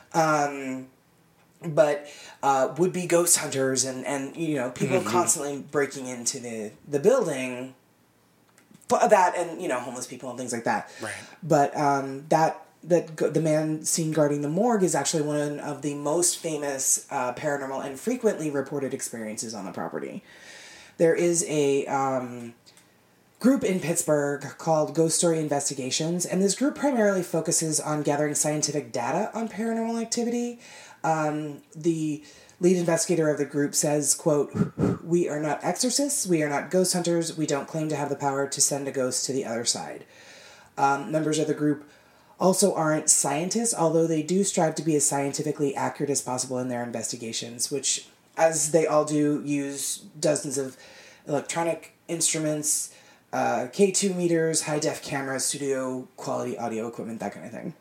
but 1.66 2.08
uh, 2.44 2.74
would 2.78 2.94
be 2.94 3.08
ghost 3.08 3.38
hunters 3.38 3.84
and, 3.86 4.06
and 4.06 4.36
you 4.38 4.56
know 4.56 4.70
people 4.72 5.02
constantly 5.02 5.58
breaking 5.72 6.06
into 6.08 6.40
the 6.40 6.72
the 6.88 7.00
building 7.00 7.74
but 8.88 9.10
that 9.10 9.36
and 9.36 9.62
you 9.62 9.68
know 9.68 9.80
homeless 9.80 10.06
people 10.06 10.30
and 10.30 10.38
things 10.38 10.54
like 10.54 10.66
that 10.66 10.92
Right. 11.02 11.14
but 11.42 11.76
um, 11.76 12.26
that 12.30 12.64
that 12.84 13.18
the 13.18 13.42
man 13.42 13.84
seen 13.84 14.12
guarding 14.12 14.42
the 14.42 14.48
morgue 14.50 14.84
is 14.84 14.94
actually 14.94 15.24
one 15.24 15.60
of 15.60 15.82
the 15.82 15.96
most 15.96 16.38
famous 16.38 17.08
uh, 17.10 17.34
paranormal 17.34 17.84
and 17.86 18.00
frequently 18.00 18.52
reported 18.52 18.94
experiences 18.94 19.54
on 19.56 19.66
the 19.66 19.72
property 19.72 20.24
there 20.98 21.16
is 21.16 21.46
a 21.48 21.86
um, 21.86 22.54
group 23.40 23.64
in 23.64 23.80
Pittsburgh 23.80 24.42
called 24.58 24.96
Ghost 24.96 25.18
Story 25.18 25.40
Investigations, 25.40 26.26
and 26.26 26.42
this 26.42 26.56
group 26.56 26.76
primarily 26.76 27.24
focuses 27.24 27.80
on 27.80 28.04
gathering 28.04 28.36
scientific 28.36 28.92
data 28.92 29.32
on 29.34 29.48
paranormal 29.48 30.02
activity. 30.02 30.60
Um, 31.04 31.62
the 31.76 32.24
lead 32.60 32.78
investigator 32.78 33.30
of 33.30 33.38
the 33.38 33.46
group 33.46 33.76
says, 33.76 34.16
quote, 34.16 34.52
We 35.04 35.30
are 35.30 35.40
not 35.40 35.64
exorcists, 35.64 36.26
we 36.26 36.42
are 36.42 36.50
not 36.50 36.72
ghost 36.72 36.94
hunters, 36.94 37.38
we 37.38 37.46
don't 37.46 37.68
claim 37.68 37.90
to 37.90 37.96
have 37.96 38.10
the 38.10 38.16
power 38.16 38.48
to 38.48 38.62
send 38.62 38.88
a 38.88 38.92
ghost 38.92 39.26
to 39.26 39.34
the 39.34 39.46
other 39.46 39.66
side. 39.66 40.06
Um, 40.78 41.12
members 41.12 41.40
of 41.40 41.48
the 41.48 41.54
group 41.54 41.90
also 42.40 42.74
aren't 42.74 43.10
scientists, 43.10 43.74
although 43.74 44.08
they 44.08 44.22
do 44.22 44.44
strive 44.44 44.76
to 44.76 44.84
be 44.84 44.96
as 44.96 45.08
scientifically 45.08 45.76
accurate 45.76 46.10
as 46.10 46.22
possible 46.22 46.60
in 46.60 46.68
their 46.68 46.84
investigations, 46.84 47.72
which, 47.72 48.08
as 48.38 48.72
they 48.72 48.86
all 48.86 49.04
do, 49.04 49.42
use 49.44 49.98
dozens 50.20 50.58
of 50.58 50.78
electronic 51.28 51.94
instruments, 52.08 52.94
uh, 53.34 53.68
K2 53.74 54.16
meters, 54.16 54.64
high 54.64 54.80
def 54.80 55.02
cameras, 55.02 55.46
studio 55.46 56.08
quality 56.16 56.58
audio 56.58 56.88
equipment, 56.88 57.20
that 57.20 57.34
kind 57.34 57.46
of 57.46 57.52
thing. 57.52 57.74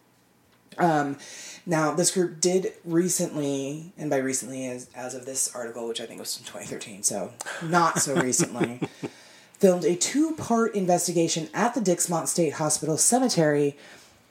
Um, 0.79 1.19
now, 1.65 1.95
this 1.95 2.11
group 2.11 2.41
did 2.41 2.73
recently, 2.85 3.93
and 3.97 4.11
by 4.11 4.19
recently 4.19 4.67
as, 4.67 4.89
as 4.95 5.15
of 5.15 5.25
this 5.25 5.55
article, 5.55 5.89
which 5.89 6.01
I 6.01 6.07
think 6.07 6.21
was 6.21 6.37
in 6.39 6.45
2013, 6.45 7.03
so 7.03 7.33
not 7.63 7.99
so 7.99 8.15
recently, 8.15 8.81
filmed 9.59 9.85
a 9.85 9.97
two 9.97 10.33
part 10.33 10.75
investigation 10.75 11.49
at 11.55 11.75
the 11.75 11.81
Dixmont 11.81 12.29
State 12.29 12.55
Hospital 12.55 12.97
Cemetery 12.97 13.77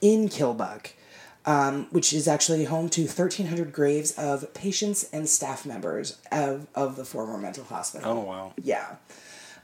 in 0.00 0.28
Kilbuck, 0.28 0.92
um, 1.46 1.86
which 1.90 2.12
is 2.12 2.26
actually 2.26 2.64
home 2.64 2.88
to 2.90 3.02
1,300 3.02 3.72
graves 3.72 4.12
of 4.18 4.52
patients 4.52 5.08
and 5.12 5.28
staff 5.28 5.64
members 5.64 6.18
of, 6.32 6.66
of 6.74 6.96
the 6.96 7.04
former 7.04 7.38
mental 7.38 7.64
hospital. 7.64 8.12
Oh 8.12 8.20
wow. 8.20 8.52
Yeah. 8.62 8.96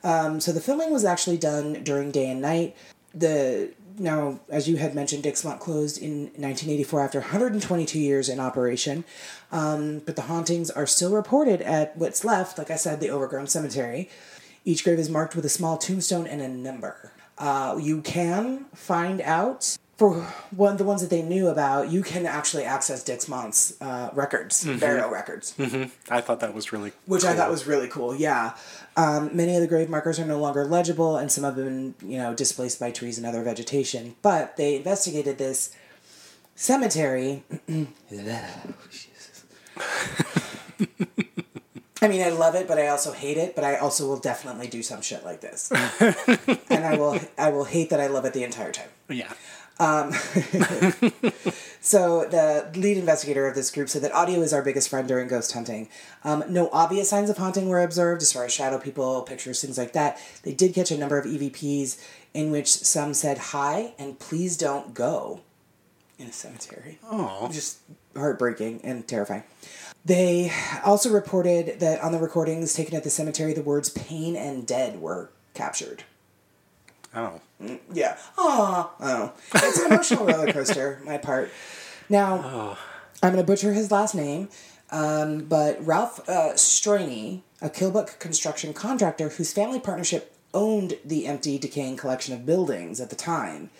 Um, 0.04 0.40
so 0.40 0.52
the 0.52 0.60
filming 0.60 0.90
was 0.90 1.04
actually 1.04 1.38
done 1.38 1.84
during 1.84 2.10
day 2.10 2.30
and 2.30 2.40
night. 2.40 2.76
The 3.14 3.72
now, 3.98 4.40
as 4.48 4.68
you 4.68 4.76
had 4.76 4.94
mentioned, 4.94 5.22
Dixmont 5.24 5.60
closed 5.60 6.00
in 6.00 6.22
1984 6.22 7.00
after 7.02 7.20
122 7.20 7.98
years 7.98 8.28
in 8.28 8.40
operation. 8.40 9.04
Um, 9.50 9.98
but 10.00 10.16
the 10.16 10.22
hauntings 10.22 10.70
are 10.70 10.86
still 10.86 11.12
reported 11.12 11.60
at 11.60 11.96
what's 11.96 12.24
left, 12.24 12.58
like 12.58 12.70
I 12.70 12.76
said, 12.76 13.00
the 13.00 13.10
overgrown 13.10 13.48
cemetery. 13.48 14.08
Each 14.64 14.82
grave 14.82 14.98
is 14.98 15.10
marked 15.10 15.36
with 15.36 15.44
a 15.44 15.50
small 15.50 15.76
tombstone 15.76 16.26
and 16.26 16.40
a 16.40 16.48
number. 16.48 17.12
Uh, 17.36 17.78
you 17.80 18.00
can 18.00 18.66
find 18.74 19.20
out 19.20 19.76
for 20.02 20.14
one 20.50 20.76
the 20.78 20.84
ones 20.84 21.00
that 21.00 21.10
they 21.10 21.22
knew 21.22 21.46
about. 21.46 21.88
You 21.88 22.02
can 22.02 22.26
actually 22.26 22.64
access 22.64 23.04
Dixmont's 23.04 23.80
uh, 23.80 24.10
records, 24.12 24.64
burial 24.64 25.08
records 25.08 25.54
I 26.10 26.20
thought 26.20 26.40
that 26.40 26.52
was 26.52 26.72
really 26.72 26.92
which 27.06 27.24
I 27.24 27.34
thought 27.34 27.48
was 27.52 27.68
really 27.68 27.86
cool. 27.86 28.12
Yeah, 28.12 28.56
um, 28.96 29.30
many 29.32 29.54
of 29.54 29.60
the 29.60 29.68
grave 29.68 29.88
markers 29.88 30.18
are 30.18 30.26
no 30.26 30.40
longer 30.40 30.64
legible, 30.64 31.16
and 31.16 31.30
some 31.30 31.44
have 31.44 31.54
been 31.54 31.94
you 32.02 32.18
know 32.18 32.34
displaced 32.34 32.80
by 32.80 32.90
trees 32.90 33.16
and 33.16 33.24
other 33.24 33.44
vegetation. 33.44 34.16
But 34.22 34.56
they 34.56 34.74
investigated 34.74 35.38
this 35.38 35.72
cemetery. 36.56 37.44
I 42.02 42.08
mean, 42.08 42.20
I 42.20 42.30
love 42.30 42.56
it, 42.56 42.66
but 42.66 42.80
I 42.80 42.88
also 42.88 43.12
hate 43.12 43.36
it. 43.36 43.54
But 43.54 43.62
I 43.62 43.76
also 43.76 44.08
will 44.08 44.18
definitely 44.18 44.66
do 44.66 44.82
some 44.82 45.00
shit 45.00 45.24
like 45.24 45.40
this, 45.40 45.70
and 46.68 46.84
I 46.84 46.96
will. 46.96 47.20
I 47.38 47.50
will 47.50 47.66
hate 47.66 47.90
that 47.90 48.00
I 48.00 48.08
love 48.08 48.24
it 48.24 48.32
the 48.32 48.42
entire 48.42 48.72
time. 48.72 48.88
Yeah. 49.08 49.32
So 51.84 52.26
the 52.30 52.70
lead 52.78 52.96
investigator 52.96 53.48
of 53.48 53.56
this 53.56 53.72
group 53.72 53.88
said 53.88 54.02
that 54.02 54.12
audio 54.12 54.40
is 54.40 54.52
our 54.52 54.62
biggest 54.62 54.88
friend 54.88 55.08
during 55.08 55.26
ghost 55.26 55.52
hunting. 55.52 55.88
Um, 56.22 56.44
no 56.48 56.70
obvious 56.72 57.10
signs 57.10 57.28
of 57.28 57.38
haunting 57.38 57.68
were 57.68 57.82
observed 57.82 58.22
as 58.22 58.32
far 58.32 58.44
as 58.44 58.52
shadow 58.52 58.78
people, 58.78 59.22
pictures, 59.22 59.60
things 59.60 59.76
like 59.76 59.92
that. 59.92 60.16
They 60.44 60.54
did 60.54 60.74
catch 60.74 60.92
a 60.92 60.96
number 60.96 61.18
of 61.18 61.24
EVPs 61.24 62.00
in 62.32 62.52
which 62.52 62.68
some 62.68 63.14
said 63.14 63.36
hi 63.36 63.94
and 63.98 64.20
please 64.20 64.56
don't 64.56 64.94
go 64.94 65.40
in 66.20 66.28
a 66.28 66.32
cemetery. 66.32 67.00
Oh. 67.10 67.50
Just 67.52 67.80
heartbreaking 68.14 68.82
and 68.84 69.06
terrifying. 69.08 69.42
They 70.04 70.52
also 70.84 71.10
reported 71.10 71.80
that 71.80 72.00
on 72.00 72.12
the 72.12 72.20
recordings 72.20 72.74
taken 72.74 72.94
at 72.94 73.02
the 73.02 73.10
cemetery, 73.10 73.54
the 73.54 73.62
words 73.62 73.88
pain 73.88 74.36
and 74.36 74.64
dead 74.64 75.00
were 75.00 75.30
captured. 75.52 76.04
Oh. 77.14 77.40
Yeah. 77.92 78.16
Aw. 78.38 78.90
Oh. 79.00 79.32
It's 79.54 79.78
an 79.80 79.92
emotional 79.92 80.26
roller 80.26 80.52
coaster, 80.52 81.00
my 81.06 81.18
part. 81.18 81.50
Now, 82.08 82.76
I'm 83.22 83.32
going 83.32 83.44
to 83.44 83.46
butcher 83.46 83.72
his 83.72 83.90
last 83.90 84.14
name, 84.14 84.48
um, 84.90 85.44
but 85.44 85.84
Ralph 85.84 86.28
uh, 86.28 86.54
a 87.62 87.70
Kilbuck 87.70 88.18
construction 88.18 88.74
contractor 88.74 89.30
whose 89.30 89.52
family 89.52 89.78
partnership 89.78 90.34
owned 90.54 90.94
the 91.04 91.26
empty, 91.26 91.58
decaying 91.58 91.96
collection 91.96 92.34
of 92.34 92.44
buildings 92.44 93.00
at 93.00 93.10
the 93.10 93.16
time, 93.16 93.70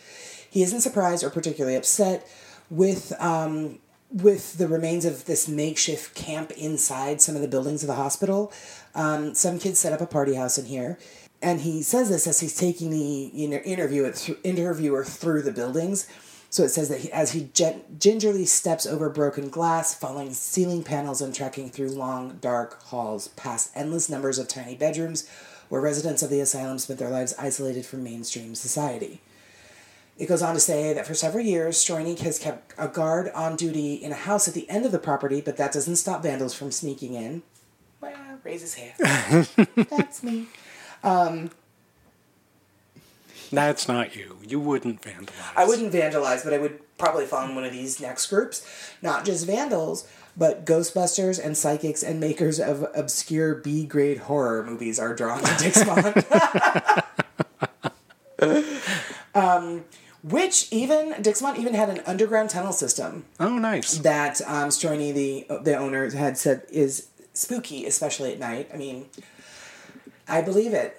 he 0.49 0.63
isn't 0.63 0.81
surprised 0.81 1.25
or 1.25 1.31
particularly 1.31 1.77
upset 1.77 2.29
with 2.71 3.13
um, 3.21 3.79
with 4.11 4.59
the 4.59 4.69
remains 4.69 5.05
of 5.07 5.25
this 5.25 5.49
makeshift 5.49 6.15
camp 6.15 6.51
inside 6.53 7.23
some 7.23 7.35
of 7.35 7.41
the 7.41 7.49
buildings 7.49 7.83
of 7.83 7.87
the 7.87 7.95
hospital. 7.95 8.53
Um, 8.95 9.35
some 9.35 9.59
kids 9.59 9.79
set 9.79 9.95
up 9.95 10.03
a 10.03 10.07
party 10.07 10.35
house 10.35 10.59
in 10.59 10.67
here, 10.67 10.99
and 11.43 11.61
he 11.61 11.83
says 11.83 12.09
this 12.09 12.27
as 12.27 12.41
he's 12.41 12.57
taking 12.57 12.91
the 12.91 13.31
you 13.35 13.49
know, 13.49 13.59
interview 13.59 14.13
interviewer 14.45 15.05
through 15.05 15.43
the 15.43 15.53
buildings. 15.53 16.07
So 16.51 16.65
it 16.65 16.69
says 16.69 16.91
that 16.91 17.01
he, 17.01 17.11
as 17.13 17.33
he 17.33 17.51
gingerly 17.99 18.45
steps 18.45 18.85
over 18.85 19.09
broken 19.09 19.49
glass, 19.49 19.95
following 19.95 20.35
ceiling 20.35 20.85
panels 20.85 21.23
and 21.23 21.35
trekking 21.35 21.71
through 21.71 21.89
long, 21.89 22.37
dark 22.43 22.83
halls 22.85 23.29
past 23.29 23.73
endless 23.75 24.11
numbers 24.11 24.39
of 24.39 24.49
tiny 24.49 24.77
bedrooms 24.77 25.27
where 25.71 25.81
residents 25.81 26.23
of 26.23 26.29
the 26.29 26.41
asylum 26.41 26.79
spent 26.79 26.99
their 26.99 27.09
lives 27.09 27.35
isolated 27.39 27.87
from 27.87 28.05
mainstream 28.05 28.55
society. 28.55 29.23
It 30.19 30.27
goes 30.27 30.43
on 30.43 30.53
to 30.53 30.61
say 30.61 30.93
that 30.93 31.07
for 31.07 31.15
several 31.15 31.43
years, 31.43 31.83
Stroiny 31.83 32.19
has 32.19 32.39
kept 32.39 32.75
a 32.77 32.87
guard 32.87 33.31
on 33.35 33.57
duty 33.57 33.95
in 33.95 34.13
a 34.13 34.17
house 34.17 34.47
at 34.47 34.53
the 34.53 34.69
end 34.69 34.85
of 34.85 34.93
the 34.93 34.99
property, 34.99 35.41
but 35.41 35.57
that 35.57 35.73
doesn't 35.73 35.97
stop 35.97 36.23
vandals 36.23 36.53
from 36.53 36.71
sneaking 36.71 37.15
in. 37.15 37.43
Well, 38.03 38.13
raise 38.45 38.61
his 38.61 38.75
hand. 38.75 39.49
That's 39.89 40.23
me. 40.23 40.49
That's 43.53 43.87
not 43.87 44.17
you. 44.17 44.39
You 44.47 44.59
wouldn't 44.61 45.03
vandalize. 45.03 45.53
I 45.57 45.67
wouldn't 45.67 45.93
vandalize, 45.93 46.43
but 46.45 46.55
I 46.55 46.59
would 46.59 46.81
probably 46.97 47.27
fall 47.27 47.47
in 47.49 47.55
one 47.55 47.65
of 47.65 47.73
these 47.73 48.01
next 48.01 48.29
groups. 48.29 48.67
Not 49.03 49.25
just 49.27 49.47
vandals, 49.47 50.09
but 50.37 50.65
Ghostbusters 50.65 51.45
and 51.45 51.57
psychics 51.57 52.03
and 52.03 52.19
makers 52.19 52.59
of 52.59 52.87
obscure 52.95 53.55
B 53.55 53.85
grade 53.85 54.19
horror 54.19 54.65
movies 54.65 54.99
are 54.99 55.15
drawn 55.15 55.41
to 55.43 55.45
Dixmont. 55.45 57.05
um, 59.35 59.85
which 60.23 60.73
even 60.73 61.13
Dixmont 61.23 61.59
even 61.59 61.75
had 61.75 61.91
an 61.91 62.01
underground 62.07 62.49
tunnel 62.51 62.73
system 62.73 63.25
Oh, 63.39 63.59
nice. 63.59 63.99
that 63.99 64.41
um, 64.43 64.69
Stroiny, 64.71 65.13
the 65.13 65.47
the 65.63 65.77
owner, 65.77 66.09
had 66.11 66.39
said 66.39 66.63
is 66.71 67.09
spooky, 67.35 67.85
especially 67.87 68.33
at 68.33 68.39
night. 68.39 68.71
I 68.73 68.77
mean, 68.79 69.07
I 70.33 70.41
believe 70.43 70.73
it. 70.73 70.99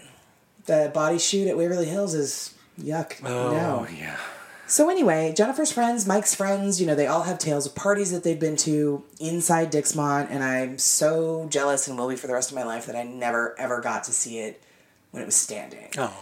The 0.65 0.91
body 0.93 1.17
chute 1.17 1.47
at 1.47 1.57
Waverly 1.57 1.88
Hills 1.88 2.13
is 2.13 2.53
yuck. 2.79 3.19
Oh, 3.25 3.51
no. 3.51 3.88
yeah. 3.93 4.17
So 4.65 4.89
anyway, 4.89 5.34
Jennifer's 5.36 5.71
friends, 5.71 6.07
Mike's 6.07 6.34
friends, 6.34 6.79
you 6.79 6.88
know, 6.88 6.95
they 6.95 7.05
all 7.07 7.23
have 7.23 7.38
tales 7.38 7.65
of 7.65 7.75
parties 7.75 8.11
that 8.11 8.23
they've 8.23 8.39
been 8.39 8.55
to 8.57 9.03
inside 9.19 9.71
Dixmont, 9.71 10.29
and 10.31 10.41
I'm 10.43 10.77
so 10.77 11.47
jealous 11.49 11.88
and 11.88 11.97
will 11.97 12.07
be 12.07 12.15
for 12.15 12.27
the 12.27 12.34
rest 12.34 12.49
of 12.49 12.55
my 12.55 12.63
life 12.63 12.86
that 12.86 12.95
I 12.95 13.03
never 13.03 13.59
ever 13.59 13.81
got 13.81 14.05
to 14.05 14.11
see 14.13 14.39
it 14.39 14.63
when 15.11 15.21
it 15.21 15.25
was 15.25 15.36
standing. 15.36 15.89
Oh, 15.97 16.15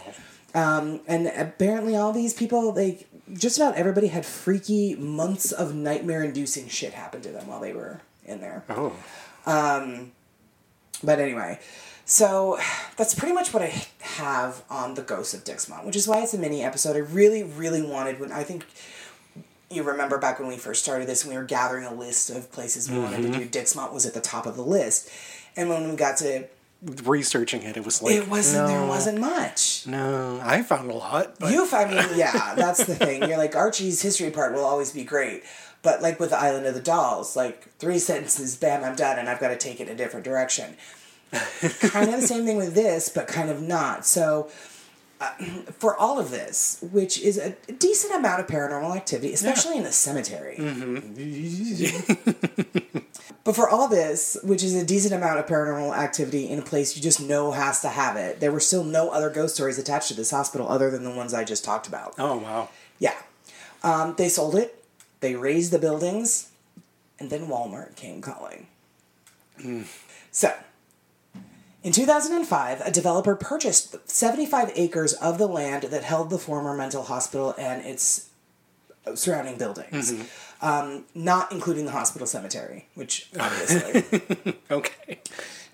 um, 0.54 1.00
And 1.06 1.28
apparently, 1.28 1.94
all 1.96 2.12
these 2.12 2.34
people, 2.34 2.72
they 2.72 3.06
just 3.32 3.58
about 3.58 3.76
everybody 3.76 4.08
had 4.08 4.26
freaky 4.26 4.96
months 4.96 5.52
of 5.52 5.74
nightmare-inducing 5.74 6.68
shit 6.68 6.92
happen 6.94 7.22
to 7.22 7.28
them 7.30 7.46
while 7.46 7.60
they 7.60 7.72
were 7.72 8.00
in 8.26 8.40
there. 8.40 8.64
oh. 8.70 8.92
Um, 9.46 10.12
but 11.02 11.20
anyway, 11.20 11.58
so 12.04 12.58
that's 12.96 13.14
pretty 13.14 13.34
much 13.34 13.52
what 13.52 13.62
I 13.62 13.86
have 14.00 14.62
on 14.68 14.94
the 14.94 15.02
Ghost 15.02 15.34
of 15.34 15.44
Dixmont, 15.44 15.84
which 15.84 15.96
is 15.96 16.08
why 16.08 16.22
it's 16.22 16.34
a 16.34 16.38
mini 16.38 16.62
episode. 16.62 16.96
I 16.96 17.00
really, 17.00 17.42
really 17.42 17.82
wanted 17.82 18.20
when 18.20 18.32
I 18.32 18.42
think 18.42 18.66
you 19.70 19.82
remember 19.82 20.18
back 20.18 20.38
when 20.38 20.48
we 20.48 20.58
first 20.58 20.82
started 20.82 21.08
this, 21.08 21.24
and 21.24 21.32
we 21.32 21.38
were 21.38 21.44
gathering 21.44 21.84
a 21.84 21.94
list 21.94 22.30
of 22.30 22.52
places 22.52 22.90
we 22.90 22.98
wanted 22.98 23.22
to 23.22 23.28
mm-hmm. 23.28 23.40
do. 23.40 23.48
Dixmont 23.48 23.92
was 23.92 24.04
at 24.04 24.14
the 24.14 24.20
top 24.20 24.46
of 24.46 24.56
the 24.56 24.62
list, 24.62 25.08
and 25.56 25.68
when 25.68 25.88
we 25.88 25.96
got 25.96 26.18
to 26.18 26.46
Researching 27.04 27.62
it, 27.62 27.76
it 27.76 27.84
was 27.84 28.02
like 28.02 28.16
it 28.16 28.28
wasn't 28.28 28.66
there 28.66 28.84
wasn't 28.84 29.20
much. 29.20 29.86
No, 29.86 30.40
I 30.42 30.62
found 30.62 30.90
a 30.90 30.94
lot. 30.94 31.38
But 31.38 31.52
You, 31.52 31.68
I 31.72 31.84
mean, 31.84 32.04
yeah, 32.18 32.56
that's 32.56 32.84
the 32.84 32.96
thing. 32.96 33.22
You're 33.22 33.38
like 33.38 33.54
Archie's 33.54 34.02
history 34.02 34.32
part 34.32 34.52
will 34.52 34.64
always 34.64 34.90
be 34.90 35.04
great, 35.04 35.44
but 35.82 36.02
like 36.02 36.18
with 36.18 36.30
the 36.30 36.38
Island 36.38 36.66
of 36.66 36.74
the 36.74 36.80
Dolls, 36.80 37.36
like 37.36 37.72
three 37.78 37.98
sentences, 38.00 38.56
bam, 38.56 38.82
I'm 38.82 38.96
done, 38.96 39.20
and 39.20 39.28
I've 39.28 39.38
got 39.38 39.50
to 39.50 39.56
take 39.56 39.78
it 39.78 39.86
in 39.86 39.94
a 39.94 39.96
different 39.96 40.24
direction. 40.24 40.76
Kind 41.32 42.12
of 42.12 42.20
the 42.20 42.26
same 42.26 42.44
thing 42.44 42.56
with 42.56 42.74
this, 42.74 43.08
but 43.08 43.26
kind 43.26 43.48
of 43.50 43.62
not. 43.62 44.04
So, 44.06 44.50
uh, 45.20 45.30
for 45.78 45.96
all 45.96 46.18
of 46.18 46.30
this, 46.30 46.84
which 46.92 47.20
is 47.20 47.38
a 47.38 47.54
decent 47.78 48.14
amount 48.14 48.40
of 48.40 48.46
paranormal 48.46 48.94
activity, 48.96 49.32
especially 49.32 49.76
in 49.76 49.84
the 49.84 49.92
cemetery. 49.92 50.56
but 53.44 53.54
for 53.54 53.68
all 53.68 53.88
this, 53.88 54.36
which 54.42 54.62
is 54.62 54.74
a 54.74 54.84
decent 54.84 55.14
amount 55.14 55.38
of 55.38 55.46
paranormal 55.46 55.96
activity 55.96 56.48
in 56.48 56.58
a 56.58 56.62
place 56.62 56.96
you 56.96 57.02
just 57.02 57.20
know 57.20 57.52
has 57.52 57.80
to 57.80 57.88
have 57.88 58.16
it, 58.16 58.40
there 58.40 58.52
were 58.52 58.60
still 58.60 58.84
no 58.84 59.10
other 59.10 59.30
ghost 59.30 59.54
stories 59.54 59.78
attached 59.78 60.08
to 60.08 60.14
this 60.14 60.30
hospital 60.30 60.68
other 60.68 60.90
than 60.90 61.04
the 61.04 61.10
ones 61.10 61.32
I 61.32 61.44
just 61.44 61.64
talked 61.64 61.86
about. 61.86 62.14
oh 62.18 62.38
wow. 62.38 62.68
Yeah. 62.98 63.14
Um, 63.84 64.14
they 64.16 64.28
sold 64.28 64.54
it, 64.54 64.84
they 65.20 65.34
razed 65.34 65.72
the 65.72 65.78
buildings, 65.78 66.50
and 67.18 67.30
then 67.30 67.46
Walmart 67.46 67.96
came 67.96 68.20
calling. 68.20 68.66
So, 70.30 70.52
in 71.82 71.92
2005, 71.92 72.80
a 72.80 72.90
developer 72.90 73.34
purchased 73.36 73.96
75 74.10 74.72
acres 74.74 75.12
of 75.14 75.38
the 75.38 75.46
land 75.48 75.84
that 75.84 76.04
held 76.04 76.30
the 76.30 76.38
former 76.38 76.74
mental 76.74 77.02
hospital 77.04 77.54
and 77.58 77.84
its 77.84 78.28
surrounding 79.14 79.58
buildings, 79.58 80.12
um, 80.60 81.04
not 81.14 81.50
including 81.50 81.84
the 81.86 81.90
hospital 81.90 82.26
cemetery, 82.26 82.86
which 82.94 83.28
obviously. 83.38 84.56
Okay. 84.70 85.20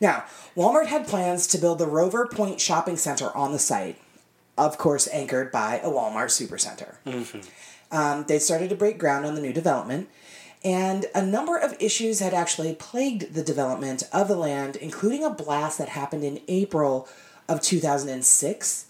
Now, 0.01 0.25
Walmart 0.57 0.87
had 0.87 1.07
plans 1.07 1.47
to 1.49 1.59
build 1.59 1.79
the 1.79 1.87
Rover 1.87 2.27
Point 2.27 2.61
Shopping 2.61 2.97
Center 2.97 3.37
on 3.37 3.53
the 3.53 3.59
site, 3.59 3.97
of 4.57 4.77
course, 4.79 5.09
anchored 5.13 5.53
by 5.53 5.79
a 5.81 5.89
Walmart 5.89 6.31
Supercenter. 6.31 6.97
Um, 7.93 8.25
they 8.27 8.39
started 8.39 8.71
to 8.71 8.77
break 8.77 8.99
ground 8.99 9.25
on 9.25 9.35
the 9.35 9.41
new 9.41 9.53
development, 9.53 10.09
and 10.65 11.07
a 11.15 11.25
number 11.25 11.57
of 11.57 11.77
issues 11.81 12.21
had 12.21 12.35
actually 12.35 12.75
plagued 12.75 13.35
the 13.35 13.43
development 13.43 14.03
of 14.13 14.29
the 14.29 14.37
land, 14.37 14.77
including 14.77 15.25
a 15.25 15.31
blast 15.31 15.79
that 15.79 15.91
happened 15.91 16.25
in 16.25 16.41
April 16.49 17.09
of 17.49 17.61
2006 17.63 18.87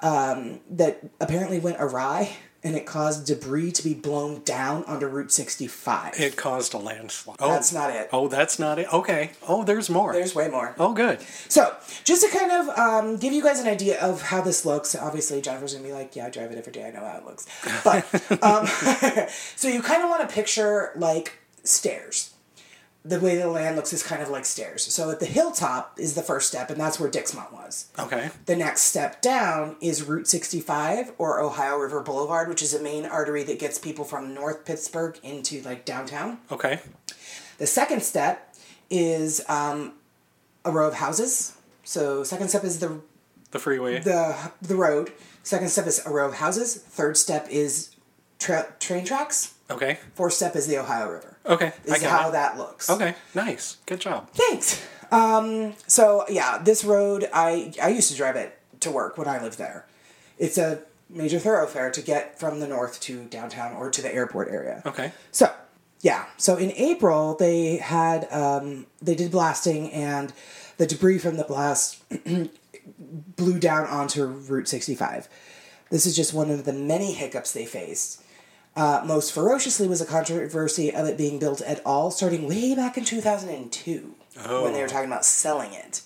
um, 0.00 0.60
that 0.70 1.00
apparently 1.20 1.58
went 1.58 1.76
awry 1.78 2.36
and 2.64 2.74
it 2.74 2.86
caused 2.86 3.26
debris 3.26 3.70
to 3.72 3.82
be 3.82 3.94
blown 3.94 4.42
down 4.42 4.84
onto 4.84 5.06
Route 5.06 5.30
65. 5.32 6.18
It 6.18 6.36
caused 6.36 6.74
a 6.74 6.78
landslide. 6.78 7.36
Oh, 7.40 7.50
That's 7.50 7.72
not 7.72 7.90
it. 7.90 8.08
Oh, 8.12 8.28
that's 8.28 8.58
not 8.58 8.78
it. 8.78 8.92
Okay. 8.92 9.30
Oh, 9.46 9.62
there's 9.64 9.88
more. 9.88 10.12
There's 10.12 10.34
way 10.34 10.48
more. 10.48 10.74
oh, 10.78 10.92
good. 10.92 11.20
So, 11.48 11.74
just 12.04 12.22
to 12.24 12.36
kind 12.36 12.50
of 12.50 12.68
um, 12.78 13.16
give 13.18 13.32
you 13.32 13.42
guys 13.42 13.60
an 13.60 13.68
idea 13.68 14.00
of 14.00 14.22
how 14.22 14.40
this 14.40 14.64
looks, 14.64 14.94
obviously 14.96 15.40
Jennifer's 15.40 15.74
gonna 15.74 15.86
be 15.86 15.92
like, 15.92 16.16
"Yeah, 16.16 16.26
I 16.26 16.30
drive 16.30 16.50
it 16.52 16.58
every 16.58 16.72
day. 16.72 16.86
I 16.86 16.90
know 16.90 17.04
how 17.04 17.18
it 17.18 17.24
looks." 17.24 17.46
But 17.84 18.04
um, 18.42 18.66
so 19.56 19.68
you 19.68 19.82
kind 19.82 20.02
of 20.02 20.08
want 20.10 20.28
to 20.28 20.34
picture 20.34 20.92
like 20.96 21.38
stairs. 21.64 22.32
The 23.08 23.20
way 23.20 23.36
the 23.36 23.46
land 23.48 23.76
looks 23.76 23.92
is 23.92 24.02
kind 24.02 24.20
of 24.22 24.30
like 24.30 24.44
stairs. 24.44 24.82
So 24.92 25.10
at 25.10 25.20
the 25.20 25.26
hilltop 25.26 25.94
is 25.98 26.14
the 26.14 26.22
first 26.22 26.48
step, 26.48 26.70
and 26.70 26.80
that's 26.80 26.98
where 26.98 27.10
Dixmont 27.10 27.52
was. 27.52 27.86
Okay. 27.98 28.30
The 28.46 28.56
next 28.56 28.82
step 28.82 29.22
down 29.22 29.76
is 29.80 30.02
Route 30.02 30.26
65 30.26 31.12
or 31.18 31.40
Ohio 31.40 31.76
River 31.76 32.00
Boulevard, 32.02 32.48
which 32.48 32.62
is 32.62 32.74
a 32.74 32.82
main 32.82 33.04
artery 33.06 33.42
that 33.44 33.58
gets 33.58 33.78
people 33.78 34.04
from 34.04 34.34
North 34.34 34.64
Pittsburgh 34.64 35.18
into 35.22 35.62
like 35.62 35.84
downtown. 35.84 36.38
Okay. 36.50 36.80
The 37.58 37.66
second 37.66 38.02
step 38.02 38.54
is 38.90 39.42
um, 39.48 39.92
a 40.64 40.70
row 40.70 40.88
of 40.88 40.94
houses. 40.94 41.56
So 41.84 42.24
second 42.24 42.48
step 42.48 42.64
is 42.64 42.80
the 42.80 43.00
The 43.52 43.58
freeway. 43.60 44.00
the 44.00 44.50
the 44.60 44.74
road. 44.74 45.12
Second 45.44 45.68
step 45.68 45.86
is 45.86 46.04
a 46.04 46.10
row 46.10 46.26
of 46.26 46.34
houses. 46.34 46.74
Third 46.74 47.16
step 47.16 47.46
is 47.50 47.94
tra- 48.40 48.74
train 48.80 49.04
tracks. 49.04 49.54
Okay. 49.70 49.98
Fourth 50.14 50.32
step 50.34 50.56
is 50.56 50.66
the 50.66 50.78
Ohio 50.78 51.10
River. 51.10 51.36
Okay. 51.46 51.72
Is 51.84 52.02
how 52.02 52.28
it. 52.28 52.32
that 52.32 52.58
looks. 52.58 52.90
Okay. 52.90 53.14
Nice. 53.34 53.76
Good 53.86 54.00
job. 54.00 54.30
Thanks. 54.30 54.84
Um, 55.12 55.74
so 55.86 56.24
yeah, 56.28 56.58
this 56.58 56.84
road 56.84 57.28
I 57.32 57.72
I 57.82 57.88
used 57.88 58.10
to 58.10 58.16
drive 58.16 58.36
it 58.36 58.58
to 58.80 58.90
work 58.90 59.16
when 59.18 59.28
I 59.28 59.40
lived 59.42 59.58
there. 59.58 59.86
It's 60.38 60.58
a 60.58 60.82
major 61.08 61.38
thoroughfare 61.38 61.90
to 61.90 62.02
get 62.02 62.38
from 62.38 62.60
the 62.60 62.66
north 62.66 63.00
to 63.00 63.24
downtown 63.24 63.74
or 63.74 63.90
to 63.90 64.02
the 64.02 64.12
airport 64.12 64.48
area. 64.48 64.82
Okay. 64.84 65.12
So, 65.30 65.52
yeah. 66.00 66.26
So 66.36 66.56
in 66.56 66.72
April, 66.72 67.36
they 67.36 67.76
had 67.76 68.30
um, 68.32 68.86
they 69.00 69.14
did 69.14 69.30
blasting, 69.30 69.90
and 69.92 70.32
the 70.78 70.86
debris 70.86 71.18
from 71.18 71.36
the 71.36 71.44
blast 71.44 72.02
blew 72.98 73.58
down 73.58 73.86
onto 73.86 74.24
Route 74.24 74.68
65. 74.68 75.28
This 75.90 76.06
is 76.06 76.16
just 76.16 76.34
one 76.34 76.50
of 76.50 76.64
the 76.64 76.72
many 76.72 77.12
hiccups 77.12 77.52
they 77.52 77.64
faced. 77.64 78.22
Uh, 78.76 79.02
most 79.06 79.32
ferociously 79.32 79.88
was 79.88 80.02
a 80.02 80.06
controversy 80.06 80.94
of 80.94 81.06
it 81.06 81.16
being 81.16 81.38
built 81.38 81.62
at 81.62 81.80
all, 81.86 82.10
starting 82.10 82.46
way 82.46 82.74
back 82.74 82.98
in 82.98 83.04
2002 83.04 84.14
when 84.62 84.72
they 84.74 84.82
were 84.82 84.88
talking 84.88 85.08
about 85.10 85.24
selling 85.24 85.72
it. 85.72 86.02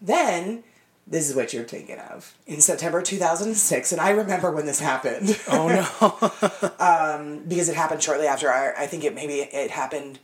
Then, 0.00 0.62
this 1.06 1.28
is 1.28 1.34
what 1.34 1.52
you're 1.52 1.64
thinking 1.64 1.98
of. 1.98 2.36
In 2.46 2.60
September 2.60 3.02
2006, 3.02 3.90
and 3.90 4.00
I 4.00 4.10
remember 4.10 4.52
when 4.52 4.66
this 4.66 4.78
happened. 4.78 5.38
Oh 5.48 5.68
no. 5.68 7.42
because 7.48 7.68
it 7.68 7.74
happened 7.74 8.02
shortly 8.02 8.26
after 8.26 8.50
I, 8.50 8.72
I 8.84 8.86
think 8.86 9.02
it 9.02 9.14
maybe 9.14 9.40
it 9.40 9.72
happened 9.72 10.20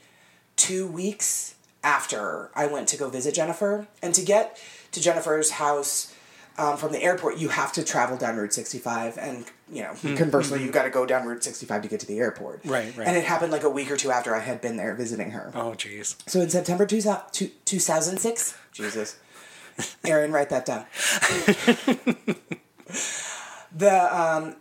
two 0.55 0.87
weeks 0.87 1.57
after 1.83 2.51
I 2.55 2.67
went 2.67 2.89
to 2.89 2.97
go 2.97 3.09
visit 3.09 3.35
Jennifer. 3.35 3.89
And 4.03 4.15
to 4.15 4.23
get 4.23 4.61
to 4.93 5.01
Jennifer's 5.01 5.53
house 5.53 6.15
um, 6.59 6.77
from 6.77 6.93
the 6.93 7.03
airport, 7.03 7.39
you 7.39 7.49
have 7.49 7.73
to 7.75 7.85
travel 7.85 8.17
down 8.17 8.37
Route 8.37 8.53
65. 8.53 9.17
And, 9.19 9.45
you 9.73 9.83
know, 9.83 9.95
conversely, 10.17 10.63
you've 10.63 10.73
got 10.73 10.83
to 10.85 10.91
go 10.91 11.07
down 11.07 11.27
Route 11.27 11.43
65 11.45 11.83
to 11.83 11.89
get 11.89 12.01
to 12.01 12.07
the 12.07 12.19
airport. 12.19 12.61
Right, 12.65 12.95
right. 12.97 13.07
And 13.07 13.17
it 13.17 13.25
happened 13.25 13.53
like 13.53 13.63
a 13.63 13.71
week 13.71 13.91
or 13.91 13.97
two 13.97 14.11
after 14.11 14.35
I 14.35 14.41
had 14.41 14.61
been 14.61 14.77
there 14.77 14.95
visiting 14.95 15.31
her. 15.31 15.53
oh 15.55 15.73
jeez. 15.73 16.17
So 16.29 16.41
in 16.41 16.51
September 16.51 16.85
2000 16.85 17.23
two- 17.33 17.51
2006, 17.65 18.57
Jesus. 18.73 19.17
Aaron, 20.05 20.33
write 20.33 20.51
that 20.51 20.67
down. 20.67 20.85
the 23.75 24.17
um, 24.21 24.57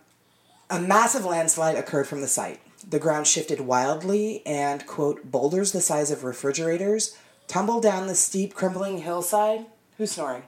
A 0.69 0.79
massive 0.79 1.25
landslide 1.25 1.75
occurred 1.75 2.07
from 2.07 2.21
the 2.21 2.27
site. 2.27 2.59
The 2.87 2.99
ground 2.99 3.27
shifted 3.27 3.61
wildly, 3.61 4.45
and, 4.45 4.85
quote, 4.85 5.29
boulders 5.31 5.71
the 5.71 5.81
size 5.81 6.11
of 6.11 6.23
refrigerators 6.23 7.17
tumbled 7.47 7.83
down 7.83 8.07
the 8.07 8.15
steep, 8.15 8.53
crumbling 8.53 8.99
hillside. 8.99 9.65
Who's 9.97 10.11
snoring? 10.11 10.43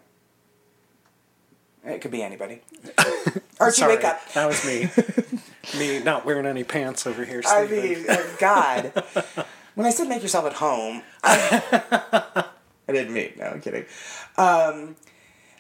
It 1.92 2.02
could 2.02 2.12
be 2.12 2.22
anybody. 2.22 2.62
Archie, 3.60 3.80
Sorry, 3.80 3.96
wake 3.96 4.06
up. 4.06 4.22
That 4.34 4.48
was 4.48 4.66
me. 4.66 4.90
me 5.80 6.00
not 6.04 6.26
wearing 6.26 6.46
any 6.46 6.64
pants 6.64 7.06
over 7.06 7.26
here. 7.26 7.42
I 7.46 7.68
mean, 7.68 8.10
uh, 8.10 8.24
God. 8.40 9.04
when 9.76 9.86
I 9.86 9.90
said 9.90 10.08
make 10.08 10.22
yourself 10.22 10.46
at 10.46 10.54
home, 10.54 11.02
I 11.24 12.46
didn't 12.88 13.14
mean. 13.14 13.34
No, 13.38 13.46
I'm 13.46 13.62
kidding. 13.62 13.86
Um, 14.38 14.96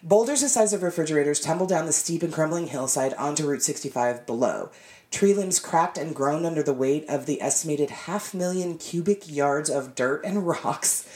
boulders 0.02 0.42
the 0.42 0.50
size 0.50 0.74
of 0.74 0.84
refrigerators 0.84 1.40
tumbled 1.40 1.70
down 1.70 1.86
the 1.86 1.94
steep 1.94 2.24
and 2.24 2.34
crumbling 2.34 2.68
hillside 2.68 3.14
onto 3.16 3.46
Route 3.46 3.64
65 3.64 4.26
below. 4.26 4.72
Tree 5.12 5.34
limbs 5.34 5.60
cracked 5.60 5.98
and 5.98 6.16
groaned 6.16 6.46
under 6.46 6.62
the 6.62 6.74
weight 6.74 7.06
of 7.10 7.26
the 7.26 7.42
estimated 7.42 7.90
half 7.90 8.34
million 8.34 8.78
cubic 8.78 9.30
yards 9.30 9.70
of 9.70 9.96
dirt 9.96 10.24
and 10.24 10.48
rocks 10.48 11.08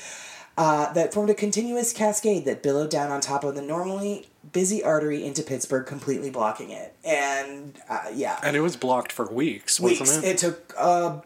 uh, 0.57 0.91
that 0.93 1.13
formed 1.13 1.29
a 1.29 1.33
continuous 1.33 1.91
cascade 1.93 2.45
that 2.45 2.61
billowed 2.61 2.89
down 2.91 3.11
on 3.11 3.21
top 3.21 3.43
of 3.43 3.55
the 3.55 3.61
normally 3.61 4.27
busy 4.51 4.83
artery 4.83 5.23
into 5.25 5.41
Pittsburgh, 5.41 5.85
completely 5.85 6.29
blocking 6.29 6.69
it. 6.69 6.93
And 7.03 7.79
uh, 7.89 8.05
yeah, 8.13 8.39
and 8.43 8.55
it 8.55 8.61
was 8.61 8.75
blocked 8.75 9.11
for 9.11 9.25
weeks, 9.31 9.79
weeks. 9.79 9.99
wasn't 9.99 10.25
It? 10.25 10.29
it? 10.29 10.37
took 10.37 10.73
uh, 10.77 11.21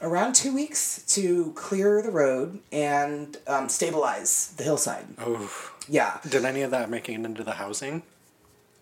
around 0.00 0.34
two 0.34 0.52
weeks 0.52 1.02
to 1.14 1.52
clear 1.54 2.02
the 2.02 2.10
road 2.10 2.58
and 2.72 3.36
um, 3.46 3.68
stabilize 3.68 4.54
the 4.56 4.64
hillside. 4.64 5.04
oh, 5.18 5.50
Yeah. 5.88 6.18
did 6.28 6.44
any 6.44 6.62
of 6.62 6.70
that 6.72 6.90
make 6.90 7.08
it 7.08 7.12
into 7.14 7.44
the 7.44 7.52
housing? 7.52 8.02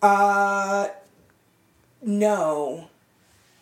Uh, 0.01 0.87
no. 2.01 2.89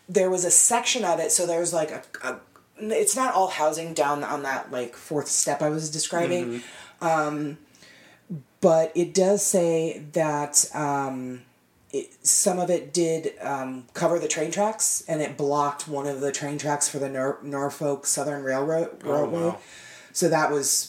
There 0.07 0.29
was 0.29 0.45
a 0.45 0.51
section 0.51 1.03
of 1.03 1.19
it, 1.19 1.31
so 1.31 1.45
there 1.45 1.59
was 1.59 1.73
like 1.73 1.91
a, 1.91 2.01
a 2.23 2.39
it's 2.79 3.15
not 3.15 3.33
all 3.33 3.49
housing 3.49 3.93
down 3.93 4.23
on 4.23 4.43
that 4.43 4.71
like 4.71 4.95
fourth 4.95 5.27
step 5.27 5.61
I 5.61 5.69
was 5.69 5.89
describing. 5.89 6.61
Um, 7.01 7.57
but 8.61 8.91
it 8.95 9.13
does 9.13 9.45
say 9.45 10.03
that 10.13 10.65
um, 10.73 11.41
it, 11.91 12.13
some 12.25 12.59
of 12.59 12.69
it 12.69 12.93
did 12.93 13.33
um, 13.41 13.85
cover 13.93 14.19
the 14.19 14.27
train 14.27 14.51
tracks, 14.51 15.03
and 15.07 15.21
it 15.21 15.37
blocked 15.37 15.87
one 15.87 16.07
of 16.07 16.21
the 16.21 16.31
train 16.31 16.57
tracks 16.57 16.87
for 16.89 16.99
the 16.99 17.09
Nor- 17.09 17.39
Norfolk 17.41 18.05
Southern 18.05 18.43
Railroad. 18.43 19.01
Railroad. 19.03 19.31
wow. 19.31 19.59
So 20.11 20.29
that 20.29 20.51
was 20.51 20.88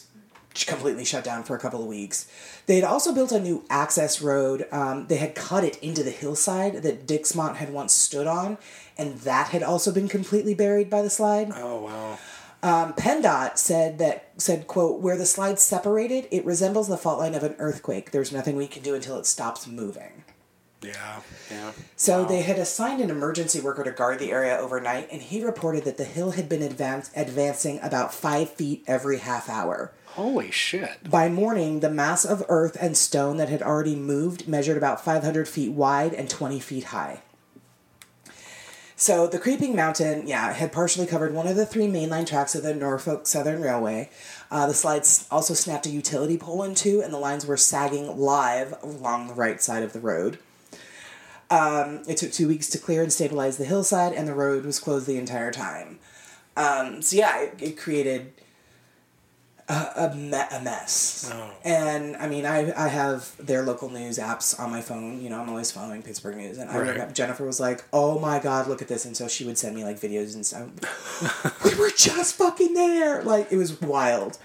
completely 0.55 1.05
shut 1.05 1.25
down 1.25 1.43
for 1.45 1.55
a 1.55 1.59
couple 1.59 1.81
of 1.81 1.87
weeks. 1.87 2.27
They 2.67 2.75
had 2.77 2.85
also 2.85 3.15
built 3.15 3.33
a 3.33 3.41
new 3.41 3.65
access 3.71 4.21
road. 4.21 4.67
Um, 4.73 5.07
they 5.07 5.17
had 5.17 5.35
cut 5.35 5.65
it 5.65 5.77
into 5.79 6.03
the 6.03 6.11
hillside 6.11 6.83
that 6.83 7.07
Dixmont 7.07 7.57
had 7.57 7.73
once 7.73 7.93
stood 7.95 8.27
on, 8.27 8.59
and 8.99 9.19
that 9.21 9.49
had 9.49 9.63
also 9.63 9.93
been 9.93 10.09
completely 10.09 10.55
buried 10.55 10.91
by 10.91 11.03
the 11.03 11.11
slide. 11.11 11.53
Oh 11.55 11.83
wow. 11.83 12.19
Um, 12.63 12.93
PennDOT 12.93 13.57
said 13.57 13.99
that 14.01 14.33
said 14.37 14.67
quote 14.67 15.01
where 15.01 15.17
the 15.17 15.25
slide 15.25 15.59
separated, 15.59 16.29
it 16.31 16.45
resembles 16.45 16.89
the 16.89 16.99
fault 16.99 17.19
line 17.19 17.35
of 17.35 17.43
an 17.43 17.55
earthquake. 17.59 18.11
There's 18.11 18.33
nothing 18.33 18.55
we 18.57 18.67
can 18.67 18.83
do 18.83 18.95
until 18.95 19.17
it 19.19 19.25
stops 19.27 19.67
moving. 19.67 20.25
Yeah, 20.83 21.21
yeah. 21.51 21.73
So 21.97 22.23
Wow. 22.23 22.29
they 22.29 22.41
had 22.43 22.59
assigned 22.59 23.01
an 23.03 23.11
emergency 23.11 23.61
worker 23.61 23.85
to 23.85 23.91
guard 23.91 24.19
the 24.19 24.31
area 24.33 24.57
overnight, 24.59 25.09
and 25.13 25.21
he 25.23 25.45
reported 25.45 25.85
that 25.85 25.97
the 25.99 26.05
hill 26.05 26.33
had 26.33 26.49
been 26.49 26.63
advance, 26.63 27.11
advancing 27.15 27.81
about 27.83 28.15
five 28.15 28.51
feet 28.51 28.83
every 28.87 29.19
half 29.19 29.49
hour. 29.51 29.93
Holy 30.15 30.51
shit. 30.51 31.09
By 31.09 31.29
morning, 31.29 31.81
the 31.81 31.89
mass 31.89 32.25
of 32.25 32.45
earth 32.49 32.77
and 32.81 32.97
stone 32.97 33.37
that 33.37 33.49
had 33.49 33.63
already 33.63 33.95
moved 33.95 34.49
measured 34.49 34.77
about 34.77 35.05
500 35.05 35.49
feet 35.49 35.71
wide 35.71 36.13
and 36.13 36.29
20 36.29 36.59
feet 36.59 36.85
high. 36.85 37.23
So 38.97 39.29
the 39.29 39.39
creeping 39.39 39.77
mountain, 39.77 40.27
yeah, 40.27 40.53
had 40.53 40.73
partially 40.73 41.07
covered 41.07 41.33
one 41.33 41.47
of 41.47 41.55
the 41.55 41.65
three 41.65 41.87
mainline 41.87 42.27
tracks 42.27 42.57
of 42.57 42.65
the 42.65 42.75
Norfolk 42.75 43.29
Southern 43.29 43.63
Railway. 43.63 44.11
Uh, 44.51 44.67
the 44.67 44.75
slides 44.75 45.29
also 45.31 45.55
snapped 45.55 45.87
a 45.87 45.91
utility 45.91 46.37
pole 46.37 46.65
in 46.65 46.75
two, 46.75 47.01
and 47.01 47.15
the 47.15 47.19
lines 47.19 47.47
were 47.47 47.57
sagging 47.57 48.19
live 48.19 48.75
along 48.83 49.29
the 49.29 49.35
right 49.35 49.63
side 49.63 49.85
of 49.85 49.93
the 49.93 50.01
road. 50.01 50.39
Um, 51.51 52.03
it 52.09 52.17
took 52.17 52.33
two 52.33 52.49
weeks 52.49 52.69
to 52.71 52.79
clear 52.79 53.03
and 53.03 53.13
stabilize 53.13 53.59
the 53.59 53.65
hillside, 53.65 54.13
and 54.13 54.27
the 54.27 54.35
road 54.35 54.65
was 54.65 54.81
closed 54.81 55.07
the 55.07 55.19
entire 55.19 55.53
time. 55.53 56.01
Um, 56.57 57.01
so 57.01 57.17
yeah, 57.17 57.41
it, 57.43 57.55
it 57.61 57.79
created 57.79 58.35
a, 59.71 60.11
a, 60.11 60.15
me- 60.17 60.33
a 60.51 60.61
mess. 60.63 61.31
Oh. 61.33 61.51
And 61.65 62.17
I 62.17 62.29
mean, 62.29 62.45
I 62.45 62.73
I 62.77 62.89
have 62.89 63.35
their 63.39 63.63
local 63.63 63.89
news 63.89 64.19
apps 64.19 64.59
on 64.59 64.71
my 64.71 64.81
phone. 64.81 65.21
You 65.23 65.31
know, 65.31 65.41
I'm 65.41 65.49
always 65.49 65.71
following 65.71 66.03
Pittsburgh 66.03 66.37
news, 66.37 66.59
and 66.59 66.69
I 66.71 66.75
Right. 66.79 66.89
remember 66.91 67.13
Jennifer 67.15 67.45
was 67.45 67.61
like, 67.61 67.85
"Oh 67.93 68.19
my 68.19 68.39
God, 68.41 68.67
look 68.69 68.83
at 68.83 68.89
this!" 68.89 69.05
And 69.05 69.17
so 69.17 69.29
she 69.29 69.45
would 69.45 69.57
send 69.59 69.75
me 69.77 69.85
like 69.85 70.01
videos 70.01 70.35
and 70.35 70.45
stuff. 70.45 70.69
we 71.65 71.75
were 71.77 71.91
just 71.97 72.35
fucking 72.37 72.75
there. 72.75 73.23
Like 73.23 73.51
it 73.53 73.57
was 73.57 73.81
wild. 73.81 74.39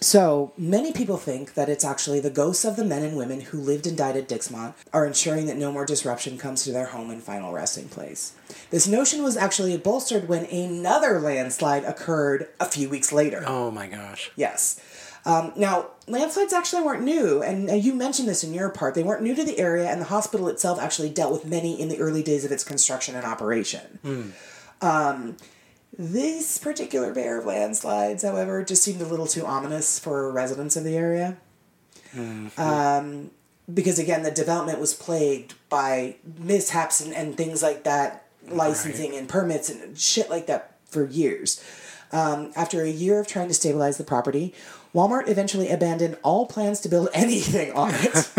So 0.00 0.52
many 0.56 0.92
people 0.92 1.16
think 1.16 1.54
that 1.54 1.68
it's 1.68 1.84
actually 1.84 2.20
the 2.20 2.30
ghosts 2.30 2.64
of 2.64 2.76
the 2.76 2.84
men 2.84 3.02
and 3.02 3.16
women 3.16 3.40
who 3.40 3.58
lived 3.58 3.84
and 3.84 3.96
died 3.96 4.16
at 4.16 4.28
Dixmont 4.28 4.74
are 4.92 5.04
ensuring 5.04 5.46
that 5.46 5.56
no 5.56 5.72
more 5.72 5.84
disruption 5.84 6.38
comes 6.38 6.62
to 6.64 6.72
their 6.72 6.86
home 6.86 7.10
and 7.10 7.20
final 7.20 7.52
resting 7.52 7.88
place. 7.88 8.32
This 8.70 8.86
notion 8.86 9.24
was 9.24 9.36
actually 9.36 9.76
bolstered 9.76 10.28
when 10.28 10.44
another 10.44 11.18
landslide 11.18 11.82
occurred 11.84 12.46
a 12.60 12.66
few 12.66 12.88
weeks 12.88 13.12
later. 13.12 13.42
Oh 13.44 13.72
my 13.72 13.88
gosh. 13.88 14.30
Yes. 14.36 14.80
Um, 15.24 15.52
now, 15.56 15.88
landslides 16.06 16.52
actually 16.52 16.82
weren't 16.82 17.02
new, 17.02 17.42
and 17.42 17.68
you 17.84 17.92
mentioned 17.92 18.28
this 18.28 18.44
in 18.44 18.54
your 18.54 18.70
part. 18.70 18.94
They 18.94 19.02
weren't 19.02 19.22
new 19.22 19.34
to 19.34 19.44
the 19.44 19.58
area, 19.58 19.90
and 19.90 20.00
the 20.00 20.06
hospital 20.06 20.48
itself 20.48 20.78
actually 20.78 21.10
dealt 21.10 21.32
with 21.32 21.44
many 21.44 21.78
in 21.78 21.88
the 21.88 21.98
early 21.98 22.22
days 22.22 22.44
of 22.44 22.52
its 22.52 22.62
construction 22.62 23.16
and 23.16 23.26
operation. 23.26 23.98
Um, 24.80 25.36
this 25.98 26.58
particular 26.58 27.12
pair 27.12 27.38
of 27.38 27.44
landslides, 27.44 28.22
however, 28.22 28.64
just 28.64 28.84
seemed 28.84 29.00
a 29.00 29.06
little 29.06 29.26
too 29.26 29.44
ominous 29.44 29.98
for 29.98 30.30
residents 30.30 30.76
of 30.76 30.84
the 30.84 30.96
area. 30.96 31.36
Um, 32.56 33.30
because 33.72 33.98
again, 33.98 34.22
the 34.22 34.30
development 34.30 34.78
was 34.78 34.94
plagued 34.94 35.54
by 35.68 36.16
mishaps 36.38 37.00
and, 37.00 37.12
and 37.12 37.36
things 37.36 37.62
like 37.62 37.82
that, 37.82 38.26
licensing 38.48 39.14
and 39.16 39.28
permits 39.28 39.68
and 39.68 39.98
shit 39.98 40.30
like 40.30 40.46
that 40.46 40.76
for 40.86 41.04
years. 41.04 41.62
Um, 42.12 42.52
after 42.56 42.82
a 42.82 42.88
year 42.88 43.20
of 43.20 43.26
trying 43.26 43.48
to 43.48 43.54
stabilize 43.54 43.98
the 43.98 44.04
property, 44.04 44.54
Walmart 44.94 45.28
eventually 45.28 45.68
abandoned 45.68 46.16
all 46.22 46.46
plans 46.46 46.80
to 46.80 46.88
build 46.88 47.08
anything 47.14 47.72
on 47.72 47.92
it. 47.94 48.30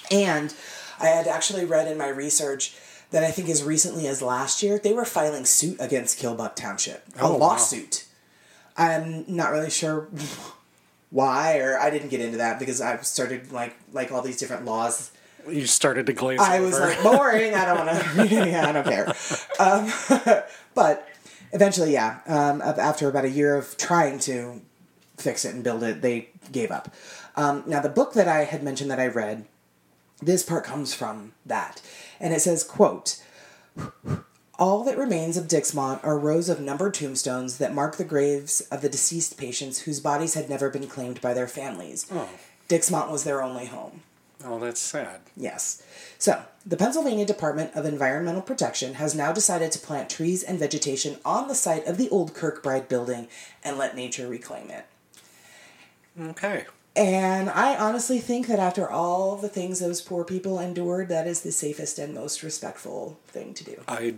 and 0.10 0.54
I 0.98 1.08
had 1.08 1.28
actually 1.28 1.66
read 1.66 1.88
in 1.88 1.98
my 1.98 2.08
research 2.08 2.74
that 3.10 3.22
I 3.24 3.30
think 3.30 3.48
as 3.48 3.62
recently 3.62 4.06
as 4.08 4.20
last 4.22 4.62
year, 4.62 4.78
they 4.78 4.92
were 4.92 5.04
filing 5.04 5.44
suit 5.44 5.76
against 5.80 6.18
Kilbuck 6.18 6.56
Township. 6.56 7.04
A 7.16 7.22
Oh, 7.22 7.32
wow. 7.32 7.38
lawsuit. 7.38 8.04
I'm 8.76 9.24
not 9.28 9.52
really 9.52 9.70
sure 9.70 10.08
why, 11.10 11.58
or 11.58 11.78
I 11.78 11.90
didn't 11.90 12.08
get 12.08 12.20
into 12.20 12.38
that 12.38 12.58
because 12.58 12.80
I 12.80 12.96
started 12.98 13.52
like 13.52 13.74
like 13.92 14.12
all 14.12 14.22
these 14.22 14.36
different 14.36 14.64
laws 14.64 15.12
You 15.48 15.66
started 15.66 16.06
to 16.06 16.12
glaze 16.12 16.40
I 16.40 16.58
over. 16.58 16.66
was 16.66 16.80
like 16.80 17.02
boring. 17.02 17.54
I 17.54 17.64
don't 17.64 17.86
want 17.86 18.28
to. 18.30 18.34
yeah, 18.50 18.68
I 18.68 18.72
don't 18.72 18.84
care. 18.84 19.14
Um, 19.60 20.42
but 20.74 21.08
eventually, 21.52 21.92
yeah. 21.92 22.18
Um, 22.26 22.60
after 22.60 23.08
about 23.08 23.24
a 23.24 23.30
year 23.30 23.54
of 23.56 23.76
trying 23.76 24.18
to 24.20 24.60
fix 25.16 25.44
it 25.44 25.54
and 25.54 25.62
build 25.64 25.82
it, 25.82 26.02
they 26.02 26.28
gave 26.52 26.70
up. 26.70 26.92
Um, 27.36 27.62
now, 27.66 27.80
the 27.80 27.88
book 27.88 28.12
that 28.14 28.28
I 28.28 28.44
had 28.44 28.62
mentioned 28.62 28.90
that 28.90 28.98
I 29.00 29.06
read, 29.06 29.46
this 30.20 30.42
part 30.42 30.64
comes 30.64 30.92
from 30.94 31.32
that, 31.46 31.80
and 32.20 32.32
it 32.32 32.40
says, 32.40 32.64
"quote." 32.64 33.22
All 34.58 34.84
that 34.84 34.96
remains 34.96 35.36
of 35.36 35.48
Dixmont 35.48 36.02
are 36.02 36.18
rows 36.18 36.48
of 36.48 36.60
numbered 36.60 36.94
tombstones 36.94 37.58
that 37.58 37.74
mark 37.74 37.96
the 37.96 38.04
graves 38.04 38.62
of 38.70 38.80
the 38.80 38.88
deceased 38.88 39.36
patients 39.36 39.80
whose 39.80 40.00
bodies 40.00 40.32
had 40.32 40.48
never 40.48 40.70
been 40.70 40.86
claimed 40.86 41.20
by 41.20 41.34
their 41.34 41.46
families. 41.46 42.06
Oh. 42.10 42.28
Dixmont 42.68 43.10
was 43.10 43.24
their 43.24 43.42
only 43.42 43.66
home. 43.66 44.02
oh, 44.44 44.58
that's 44.58 44.80
sad. 44.80 45.20
Yes. 45.36 45.82
So, 46.18 46.42
the 46.64 46.76
Pennsylvania 46.76 47.26
Department 47.26 47.74
of 47.74 47.84
Environmental 47.84 48.40
Protection 48.42 48.94
has 48.94 49.14
now 49.14 49.32
decided 49.32 49.72
to 49.72 49.78
plant 49.78 50.08
trees 50.08 50.42
and 50.42 50.58
vegetation 50.58 51.18
on 51.24 51.48
the 51.48 51.54
site 51.54 51.86
of 51.86 51.98
the 51.98 52.08
old 52.08 52.32
Kirkbride 52.32 52.88
building 52.88 53.28
and 53.62 53.76
let 53.76 53.94
nature 53.94 54.26
reclaim 54.26 54.70
it. 54.70 54.86
Okay. 56.18 56.64
And 56.96 57.50
I 57.50 57.76
honestly 57.76 58.20
think 58.20 58.46
that 58.46 58.58
after 58.58 58.88
all 58.88 59.36
the 59.36 59.50
things 59.50 59.80
those 59.80 60.00
poor 60.00 60.24
people 60.24 60.58
endured, 60.58 61.08
that 61.10 61.26
is 61.26 61.42
the 61.42 61.52
safest 61.52 61.98
and 61.98 62.14
most 62.14 62.42
respectful 62.42 63.18
thing 63.26 63.52
to 63.54 63.64
do. 63.64 63.82
I 63.86 64.14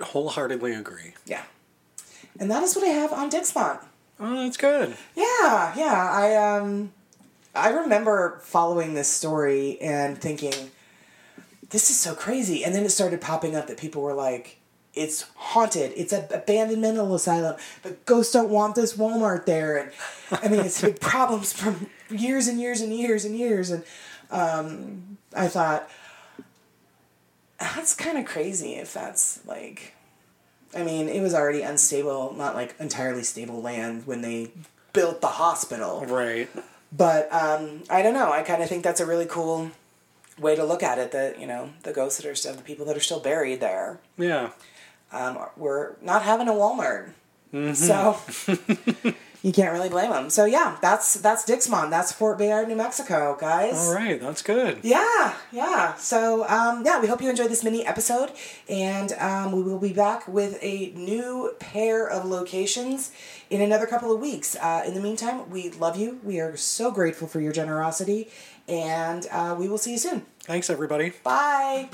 wholeheartedly 0.00 0.72
agree. 0.72 1.12
Yeah. 1.26 1.42
And 2.40 2.50
that 2.50 2.62
is 2.62 2.74
what 2.74 2.84
I 2.86 2.90
have 2.90 3.12
on 3.12 3.30
Dixmont. 3.30 3.80
Oh, 4.18 4.44
that's 4.44 4.56
good. 4.56 4.96
Yeah, 5.14 5.74
yeah. 5.76 6.10
I 6.10 6.36
um 6.36 6.92
I 7.54 7.68
remember 7.68 8.40
following 8.42 8.94
this 8.94 9.08
story 9.08 9.78
and 9.82 10.16
thinking, 10.16 10.70
this 11.68 11.90
is 11.90 11.98
so 11.98 12.14
crazy. 12.14 12.64
And 12.64 12.74
then 12.74 12.84
it 12.84 12.90
started 12.90 13.20
popping 13.20 13.54
up 13.54 13.66
that 13.66 13.76
people 13.76 14.00
were 14.00 14.14
like, 14.14 14.58
it's 14.94 15.26
haunted. 15.34 15.92
It's 15.96 16.12
an 16.12 16.26
abandoned 16.32 16.82
mental 16.82 17.14
asylum. 17.14 17.56
The 17.82 17.90
ghosts 18.06 18.32
don't 18.32 18.50
want 18.50 18.74
this 18.74 18.96
Walmart 18.96 19.46
there. 19.46 19.78
And 19.78 19.90
I 20.30 20.48
mean, 20.48 20.60
it's 20.60 20.80
big 20.80 21.00
problems 21.00 21.52
from 21.52 21.88
years 22.12 22.48
and 22.48 22.60
years 22.60 22.80
and 22.80 22.92
years 22.92 23.24
and 23.24 23.36
years. 23.36 23.70
And 23.70 23.84
um, 24.30 25.18
I 25.34 25.48
thought, 25.48 25.88
That's 27.58 27.94
kind 27.94 28.18
of 28.18 28.24
crazy 28.24 28.74
if 28.74 28.92
that's 28.92 29.44
like. 29.46 29.94
I 30.74 30.82
mean, 30.82 31.08
it 31.10 31.20
was 31.20 31.34
already 31.34 31.60
unstable, 31.60 32.34
not 32.34 32.54
like 32.54 32.74
entirely 32.80 33.22
stable 33.22 33.60
land 33.60 34.06
when 34.06 34.22
they 34.22 34.52
built 34.94 35.20
the 35.20 35.26
hospital. 35.26 36.04
Right. 36.06 36.48
But 36.90 37.30
um, 37.32 37.82
I 37.90 38.00
don't 38.02 38.14
know. 38.14 38.32
I 38.32 38.42
kind 38.42 38.62
of 38.62 38.68
think 38.70 38.82
that's 38.82 39.00
a 39.00 39.06
really 39.06 39.26
cool 39.26 39.70
way 40.38 40.56
to 40.56 40.64
look 40.64 40.82
at 40.82 40.98
it. 40.98 41.12
That 41.12 41.38
you 41.38 41.46
know, 41.46 41.70
the 41.82 41.92
ghosts 41.92 42.20
that 42.20 42.28
are 42.28 42.34
still 42.34 42.54
the 42.54 42.62
people 42.62 42.86
that 42.86 42.96
are 42.96 43.00
still 43.00 43.20
buried 43.20 43.60
there. 43.60 44.00
Yeah. 44.18 44.50
Um, 45.12 45.38
we're 45.58 45.96
not 46.00 46.22
having 46.22 46.48
a 46.48 46.52
Walmart, 46.52 47.10
so 47.74 48.16
you 49.42 49.52
can't 49.52 49.72
really 49.72 49.88
blame 49.88 50.10
them. 50.10 50.30
So 50.30 50.44
yeah, 50.44 50.78
that's 50.80 51.14
that's 51.14 51.44
Dixmon. 51.44 51.90
That's 51.90 52.12
Fort 52.12 52.38
Bayard, 52.38 52.68
New 52.68 52.76
Mexico, 52.76 53.36
guys. 53.38 53.74
All 53.74 53.94
right. 53.94 54.20
That's 54.20 54.42
good. 54.42 54.78
Yeah, 54.82 55.34
yeah. 55.50 55.94
So, 55.96 56.48
um, 56.48 56.84
yeah, 56.84 57.00
we 57.00 57.08
hope 57.08 57.20
you 57.20 57.28
enjoyed 57.28 57.50
this 57.50 57.64
mini 57.64 57.84
episode, 57.84 58.30
and 58.68 59.12
um, 59.14 59.52
we 59.52 59.62
will 59.62 59.78
be 59.78 59.92
back 59.92 60.26
with 60.28 60.58
a 60.62 60.92
new 60.94 61.54
pair 61.58 62.08
of 62.08 62.24
locations 62.24 63.12
in 63.50 63.60
another 63.60 63.86
couple 63.86 64.14
of 64.14 64.20
weeks. 64.20 64.56
Uh, 64.56 64.84
in 64.86 64.94
the 64.94 65.00
meantime, 65.00 65.50
we 65.50 65.70
love 65.70 65.96
you. 65.96 66.20
We 66.22 66.40
are 66.40 66.56
so 66.56 66.90
grateful 66.90 67.26
for 67.26 67.40
your 67.40 67.52
generosity, 67.52 68.28
and 68.68 69.26
uh, 69.30 69.56
we 69.58 69.68
will 69.68 69.78
see 69.78 69.92
you 69.92 69.98
soon. 69.98 70.24
Thanks, 70.40 70.70
everybody. 70.70 71.12
Bye. 71.24 71.88